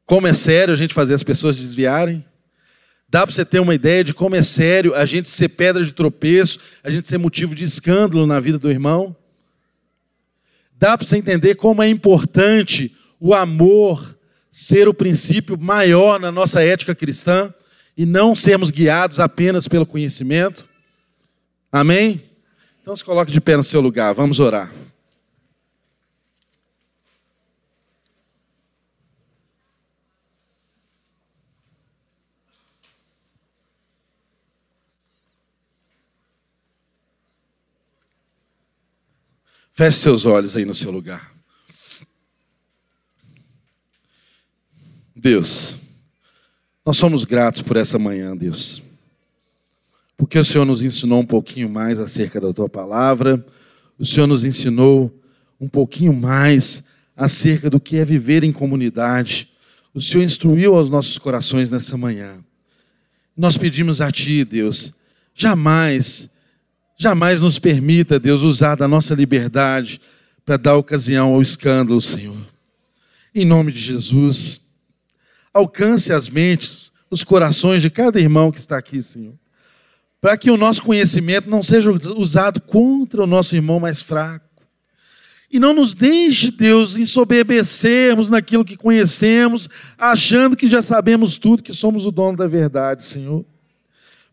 Como 0.06 0.26
é 0.26 0.32
sério 0.32 0.72
a 0.72 0.76
gente 0.76 0.94
fazer 0.94 1.12
as 1.12 1.22
pessoas 1.22 1.56
desviarem? 1.56 2.24
Dá 3.12 3.26
para 3.26 3.34
você 3.34 3.44
ter 3.44 3.60
uma 3.60 3.74
ideia 3.74 4.02
de 4.02 4.14
como 4.14 4.34
é 4.34 4.42
sério 4.42 4.94
a 4.94 5.04
gente 5.04 5.28
ser 5.28 5.50
pedra 5.50 5.84
de 5.84 5.92
tropeço, 5.92 6.58
a 6.82 6.88
gente 6.88 7.06
ser 7.06 7.18
motivo 7.18 7.54
de 7.54 7.62
escândalo 7.62 8.26
na 8.26 8.40
vida 8.40 8.58
do 8.58 8.70
irmão? 8.70 9.14
Dá 10.78 10.96
para 10.96 11.06
você 11.06 11.18
entender 11.18 11.56
como 11.56 11.82
é 11.82 11.88
importante 11.90 12.96
o 13.20 13.34
amor 13.34 14.16
ser 14.50 14.88
o 14.88 14.94
princípio 14.94 15.58
maior 15.58 16.18
na 16.18 16.32
nossa 16.32 16.64
ética 16.64 16.94
cristã 16.94 17.52
e 17.94 18.06
não 18.06 18.34
sermos 18.34 18.70
guiados 18.70 19.20
apenas 19.20 19.68
pelo 19.68 19.84
conhecimento? 19.84 20.66
Amém? 21.70 22.22
Então 22.80 22.96
se 22.96 23.04
coloque 23.04 23.30
de 23.30 23.42
pé 23.42 23.58
no 23.58 23.64
seu 23.64 23.82
lugar, 23.82 24.14
vamos 24.14 24.40
orar. 24.40 24.72
Feche 39.72 39.98
seus 39.98 40.26
olhos 40.26 40.56
aí 40.56 40.64
no 40.64 40.74
seu 40.74 40.90
lugar. 40.90 41.32
Deus, 45.16 45.78
nós 46.84 46.96
somos 46.96 47.24
gratos 47.24 47.62
por 47.62 47.76
essa 47.76 47.98
manhã, 47.98 48.36
Deus. 48.36 48.82
Porque 50.16 50.38
o 50.38 50.44
Senhor 50.44 50.64
nos 50.64 50.82
ensinou 50.82 51.20
um 51.20 51.26
pouquinho 51.26 51.70
mais 51.70 51.98
acerca 51.98 52.40
da 52.40 52.52
tua 52.52 52.68
palavra, 52.68 53.44
o 53.98 54.04
Senhor 54.04 54.26
nos 54.26 54.44
ensinou 54.44 55.16
um 55.60 55.68
pouquinho 55.68 56.12
mais 56.12 56.84
acerca 57.16 57.70
do 57.70 57.78
que 57.78 57.96
é 57.96 58.04
viver 58.04 58.42
em 58.42 58.52
comunidade. 58.52 59.48
O 59.94 60.00
Senhor 60.00 60.24
instruiu 60.24 60.74
aos 60.74 60.90
nossos 60.90 61.18
corações 61.18 61.70
nessa 61.70 61.96
manhã. 61.96 62.44
Nós 63.36 63.56
pedimos 63.56 64.00
a 64.00 64.10
Ti, 64.10 64.44
Deus, 64.44 64.92
jamais 65.34 66.31
Jamais 66.96 67.40
nos 67.40 67.58
permita, 67.58 68.20
Deus, 68.20 68.42
usar 68.42 68.76
da 68.76 68.86
nossa 68.86 69.14
liberdade 69.14 70.00
para 70.44 70.56
dar 70.56 70.76
ocasião 70.76 71.34
ao 71.34 71.42
escândalo, 71.42 72.00
Senhor. 72.00 72.36
Em 73.34 73.44
nome 73.44 73.72
de 73.72 73.78
Jesus, 73.78 74.60
alcance 75.52 76.12
as 76.12 76.28
mentes, 76.28 76.92
os 77.10 77.24
corações 77.24 77.82
de 77.82 77.90
cada 77.90 78.20
irmão 78.20 78.50
que 78.50 78.58
está 78.58 78.76
aqui, 78.76 79.02
Senhor, 79.02 79.34
para 80.20 80.36
que 80.36 80.50
o 80.50 80.56
nosso 80.56 80.82
conhecimento 80.82 81.48
não 81.48 81.62
seja 81.62 81.90
usado 82.16 82.60
contra 82.60 83.22
o 83.22 83.26
nosso 83.26 83.54
irmão 83.56 83.80
mais 83.80 84.02
fraco. 84.02 84.46
E 85.50 85.58
não 85.58 85.74
nos 85.74 85.92
deixe, 85.92 86.50
Deus, 86.50 86.96
ensoberbecermos 86.96 88.30
naquilo 88.30 88.64
que 88.64 88.76
conhecemos, 88.76 89.68
achando 89.98 90.56
que 90.56 90.66
já 90.66 90.80
sabemos 90.80 91.36
tudo, 91.36 91.62
que 91.62 91.74
somos 91.74 92.06
o 92.06 92.10
dono 92.10 92.38
da 92.38 92.46
verdade, 92.46 93.04
Senhor. 93.04 93.44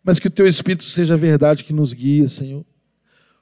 Mas 0.03 0.19
que 0.19 0.27
o 0.27 0.31
Teu 0.31 0.47
Espírito 0.47 0.85
seja 0.85 1.13
a 1.13 1.17
verdade 1.17 1.63
que 1.63 1.73
nos 1.73 1.93
guia, 1.93 2.27
Senhor. 2.27 2.65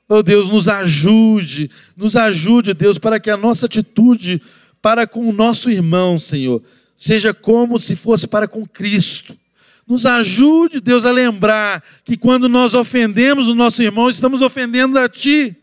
Oh 0.10 0.24
Deus, 0.24 0.50
nos 0.50 0.68
ajude, 0.68 1.70
nos 1.96 2.16
ajude, 2.16 2.74
Deus, 2.74 2.98
para 2.98 3.20
que 3.20 3.30
a 3.30 3.36
nossa 3.36 3.66
atitude 3.66 4.42
para 4.82 5.06
com 5.06 5.28
o 5.28 5.34
nosso 5.34 5.70
irmão, 5.70 6.18
Senhor, 6.18 6.62
seja 6.96 7.34
como 7.34 7.78
se 7.78 7.96
fosse 7.96 8.28
para 8.28 8.48
com 8.48 8.66
Cristo. 8.66 9.38
Nos 9.86 10.06
ajude, 10.06 10.80
Deus, 10.80 11.06
a 11.06 11.12
lembrar 11.12 11.84
que 12.04 12.18
quando 12.18 12.50
nós 12.50 12.74
ofendemos 12.74 13.48
o 13.48 13.56
nosso 13.56 13.82
irmão, 13.82 14.10
estamos 14.10 14.42
ofendendo 14.42 14.98
a 15.00 15.08
Ti. 15.08 15.56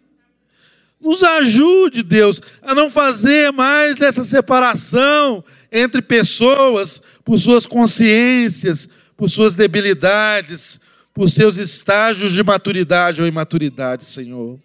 Nos 1.01 1.23
ajude, 1.23 2.03
Deus, 2.03 2.41
a 2.63 2.75
não 2.75 2.89
fazer 2.89 3.53
mais 3.53 4.01
essa 4.01 4.25
separação 4.25 5.45
entre 5.71 6.01
pessoas 6.01 7.03
por 7.23 7.39
suas 7.39 7.67
consciências, 7.67 8.89
por 9.17 9.31
suas 9.31 9.55
debilidades, 9.55 10.81
por 11.13 11.31
seus 11.31 11.57
estágios 11.57 12.33
de 12.33 12.43
maturidade 12.43 13.21
ou 13.21 13.29
imaturidade, 13.29 14.05
Senhor. 14.05 14.59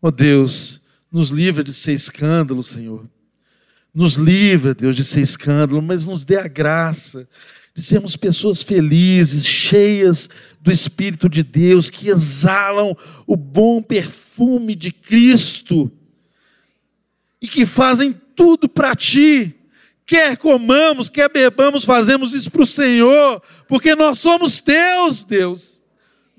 Oh 0.00 0.10
Deus, 0.10 0.82
nos 1.10 1.30
livra 1.30 1.62
de 1.62 1.72
ser 1.72 1.92
escândalo, 1.92 2.62
Senhor. 2.62 3.08
Nos 3.94 4.14
livra, 4.14 4.74
Deus, 4.74 4.96
de 4.96 5.04
ser 5.04 5.20
escândalo, 5.20 5.80
mas 5.82 6.06
nos 6.06 6.24
dê 6.24 6.36
a 6.36 6.48
graça 6.48 7.28
de 7.74 7.82
sermos 7.82 8.16
pessoas 8.16 8.62
felizes, 8.62 9.46
cheias 9.46 10.28
do 10.60 10.70
Espírito 10.70 11.28
de 11.28 11.42
Deus, 11.42 11.88
que 11.88 12.08
exalam 12.08 12.96
o 13.26 13.36
bom 13.36 13.82
perfume 13.82 14.74
de 14.74 14.92
Cristo 14.92 15.90
e 17.40 17.48
que 17.48 17.64
fazem 17.64 18.12
tudo 18.12 18.68
para 18.68 18.94
Ti. 18.94 19.54
Quer 20.06 20.36
comamos, 20.36 21.08
quer 21.08 21.30
bebamos, 21.30 21.84
fazemos 21.84 22.34
isso 22.34 22.50
para 22.50 22.62
o 22.62 22.66
Senhor, 22.66 23.42
porque 23.68 23.94
nós 23.94 24.18
somos 24.18 24.60
Teus, 24.60 25.24
Deus. 25.24 25.82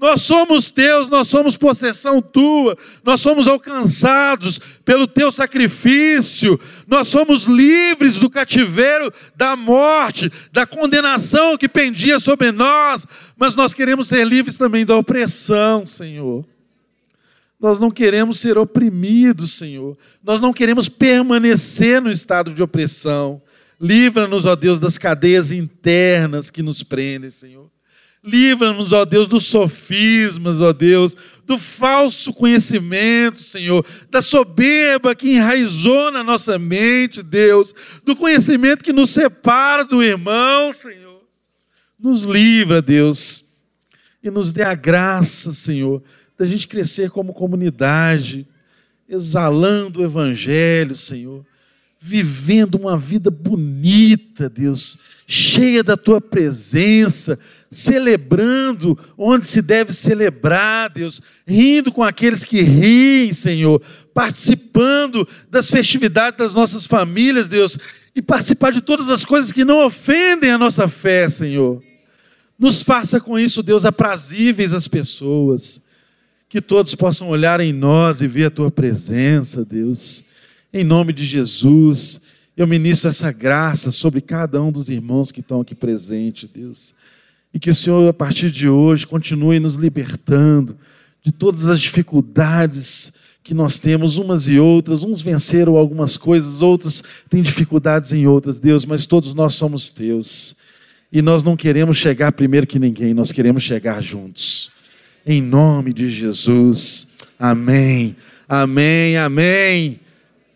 Nós 0.04 0.24
somos 0.24 0.70
teus, 0.70 1.10
nós 1.10 1.30
somos 1.30 1.56
possessão 1.56 2.22
tua, 2.22 2.78
nós 3.06 3.22
somos 3.22 3.48
alcançados 3.48 4.60
pelo 4.84 5.08
teu 5.08 5.32
sacrifício, 5.32 6.60
nós 6.86 7.08
somos 7.08 7.46
livres 7.46 8.20
do 8.20 8.30
cativeiro 8.30 9.14
da 9.34 9.56
morte, 9.56 10.30
da 10.52 10.66
condenação 10.66 11.58
que 11.58 11.70
pendia 11.70 12.20
sobre 12.20 12.52
nós, 12.52 13.08
mas 13.38 13.56
nós 13.56 13.74
queremos 13.74 14.10
ser 14.10 14.28
livres 14.28 14.58
também 14.58 14.86
da 14.86 14.98
opressão, 14.98 15.86
Senhor. 15.86 16.46
Nós 17.58 17.80
não 17.80 17.90
queremos 17.90 18.42
ser 18.42 18.58
oprimidos, 18.58 19.54
Senhor. 19.54 19.98
Nós 20.22 20.42
não 20.42 20.52
queremos 20.52 20.90
permanecer 20.90 22.02
no 22.02 22.12
estado 22.12 22.54
de 22.54 22.62
opressão. 22.62 23.42
Livra-nos, 23.84 24.46
ó 24.46 24.56
Deus, 24.56 24.80
das 24.80 24.98
cadeias 24.98 25.52
internas 25.52 26.50
que 26.50 26.64
nos 26.64 26.84
prendem, 26.84 27.30
Senhor. 27.30 27.70
Livra-nos, 28.24 28.94
ó 28.94 29.04
Deus, 29.04 29.28
dos 29.28 29.44
sofismas, 29.44 30.62
ó 30.62 30.72
Deus, 30.72 31.18
do 31.46 31.58
falso 31.58 32.34
conhecimento, 32.34 33.40
Senhor, 33.40 33.86
da 34.10 34.22
soberba 34.22 35.14
que 35.14 35.34
enraizou 35.34 36.10
na 36.12 36.24
nossa 36.24 36.58
mente, 36.58 37.22
Deus, 37.22 37.76
do 38.06 38.16
conhecimento 38.16 38.86
que 38.86 38.94
nos 38.94 39.10
separa 39.10 39.84
do 39.84 40.02
irmão, 40.02 40.72
Senhor. 40.72 41.22
Nos 42.00 42.24
livra, 42.24 42.82
Deus, 42.82 43.50
e 44.24 44.32
nos 44.32 44.54
dê 44.54 44.64
a 44.64 44.76
graça, 44.76 45.52
Senhor, 45.52 46.02
da 46.38 46.46
gente 46.46 46.70
crescer 46.70 47.10
como 47.10 47.34
comunidade, 47.34 48.48
exalando 49.10 50.00
o 50.00 50.06
Evangelho, 50.06 50.96
Senhor, 50.96 51.46
vivendo 52.06 52.76
uma 52.76 52.98
vida 52.98 53.32
bonita, 53.32 54.50
Deus, 54.50 54.98
cheia 55.26 55.82
da 55.82 55.96
tua 55.96 56.20
presença, 56.20 57.40
celebrando 57.72 59.00
onde 59.18 59.48
se 59.48 59.62
deve 59.62 59.94
celebrar, 59.94 60.90
Deus, 60.90 61.22
rindo 61.48 61.94
com 61.94 62.04
aqueles 62.04 62.44
que 62.44 62.62
riem, 62.62 63.32
Senhor, 63.32 63.82
participando 64.14 65.26
das 65.50 65.70
festividades 65.70 66.38
das 66.38 66.54
nossas 66.54 66.86
famílias, 66.86 67.48
Deus, 67.48 67.80
e 68.14 68.22
participar 68.22 68.74
de 68.74 68.82
todas 68.82 69.08
as 69.08 69.24
coisas 69.24 69.54
que 69.54 69.64
não 69.64 69.86
ofendem 69.86 70.52
a 70.52 70.58
nossa 70.58 70.90
fé, 70.90 71.30
Senhor. 71.30 71.82
Nos 72.60 72.84
faça 72.84 73.18
com 73.22 73.40
isso, 73.40 73.64
Deus, 73.64 73.86
aprazíveis 73.86 74.74
às 74.74 74.90
pessoas, 74.90 75.82
que 76.50 76.60
todos 76.60 76.96
possam 76.96 77.30
olhar 77.30 77.62
em 77.62 77.72
nós 77.72 78.20
e 78.20 78.28
ver 78.28 78.48
a 78.48 78.52
tua 78.52 78.70
presença, 78.70 79.64
Deus 79.64 80.33
em 80.74 80.84
nome 80.84 81.14
de 81.14 81.24
Jesus, 81.24 82.22
eu 82.58 82.66
ministro 82.66 83.10
essa 83.10 83.32
graça 83.32 83.92
sobre 83.92 84.22
cada 84.22 84.62
um 84.62 84.72
dos 84.72 84.90
irmãos 84.90 85.32
que 85.32 85.40
estão 85.40 85.62
aqui 85.62 85.76
presentes, 85.76 86.50
Deus. 86.52 86.96
E 87.54 87.60
que 87.60 87.70
o 87.70 87.76
Senhor, 87.76 88.10
a 88.10 88.14
partir 88.14 88.50
de 88.50 88.68
hoje, 88.68 89.06
continue 89.06 89.60
nos 89.60 89.76
libertando 89.76 90.76
de 91.22 91.32
todas 91.32 91.70
as 91.70 91.80
dificuldades 91.80 93.14
que 93.44 93.54
nós 93.54 93.78
temos, 93.78 94.18
umas 94.18 94.48
e 94.48 94.58
outras. 94.58 95.04
Uns 95.04 95.22
venceram 95.22 95.78
algumas 95.78 96.18
coisas, 96.18 96.62
outros 96.64 97.04
têm 97.30 97.44
dificuldades 97.44 98.12
em 98.12 98.26
outras, 98.26 98.60
Deus, 98.60 98.86
mas 98.86 99.06
todos 99.06 99.36
nós 99.36 99.54
somos 99.54 99.92
teus. 99.92 100.56
E 101.12 101.22
nós 101.22 101.44
não 101.44 101.56
queremos 101.56 101.98
chegar 101.98 102.32
primeiro 102.32 102.66
que 102.66 102.80
ninguém, 102.80 103.14
nós 103.14 103.32
queremos 103.32 103.62
chegar 103.62 104.02
juntos. 104.02 104.72
Em 105.24 105.40
nome 105.40 105.94
de 105.94 106.10
Jesus. 106.10 107.10
Amém. 107.38 108.16
Amém. 108.50 109.18
Amém. 109.18 110.03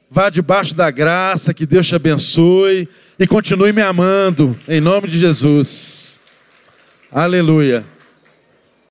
Vá 0.09 0.29
debaixo 0.29 0.73
da 0.73 0.89
graça, 0.89 1.53
que 1.53 1.65
Deus 1.65 1.85
te 1.85 1.95
abençoe 1.95 2.87
e 3.19 3.27
continue 3.27 3.73
me 3.73 3.81
amando, 3.81 4.57
em 4.67 4.79
nome 4.79 5.07
de 5.09 5.19
Jesus. 5.19 6.19
Aleluia. 7.11 7.96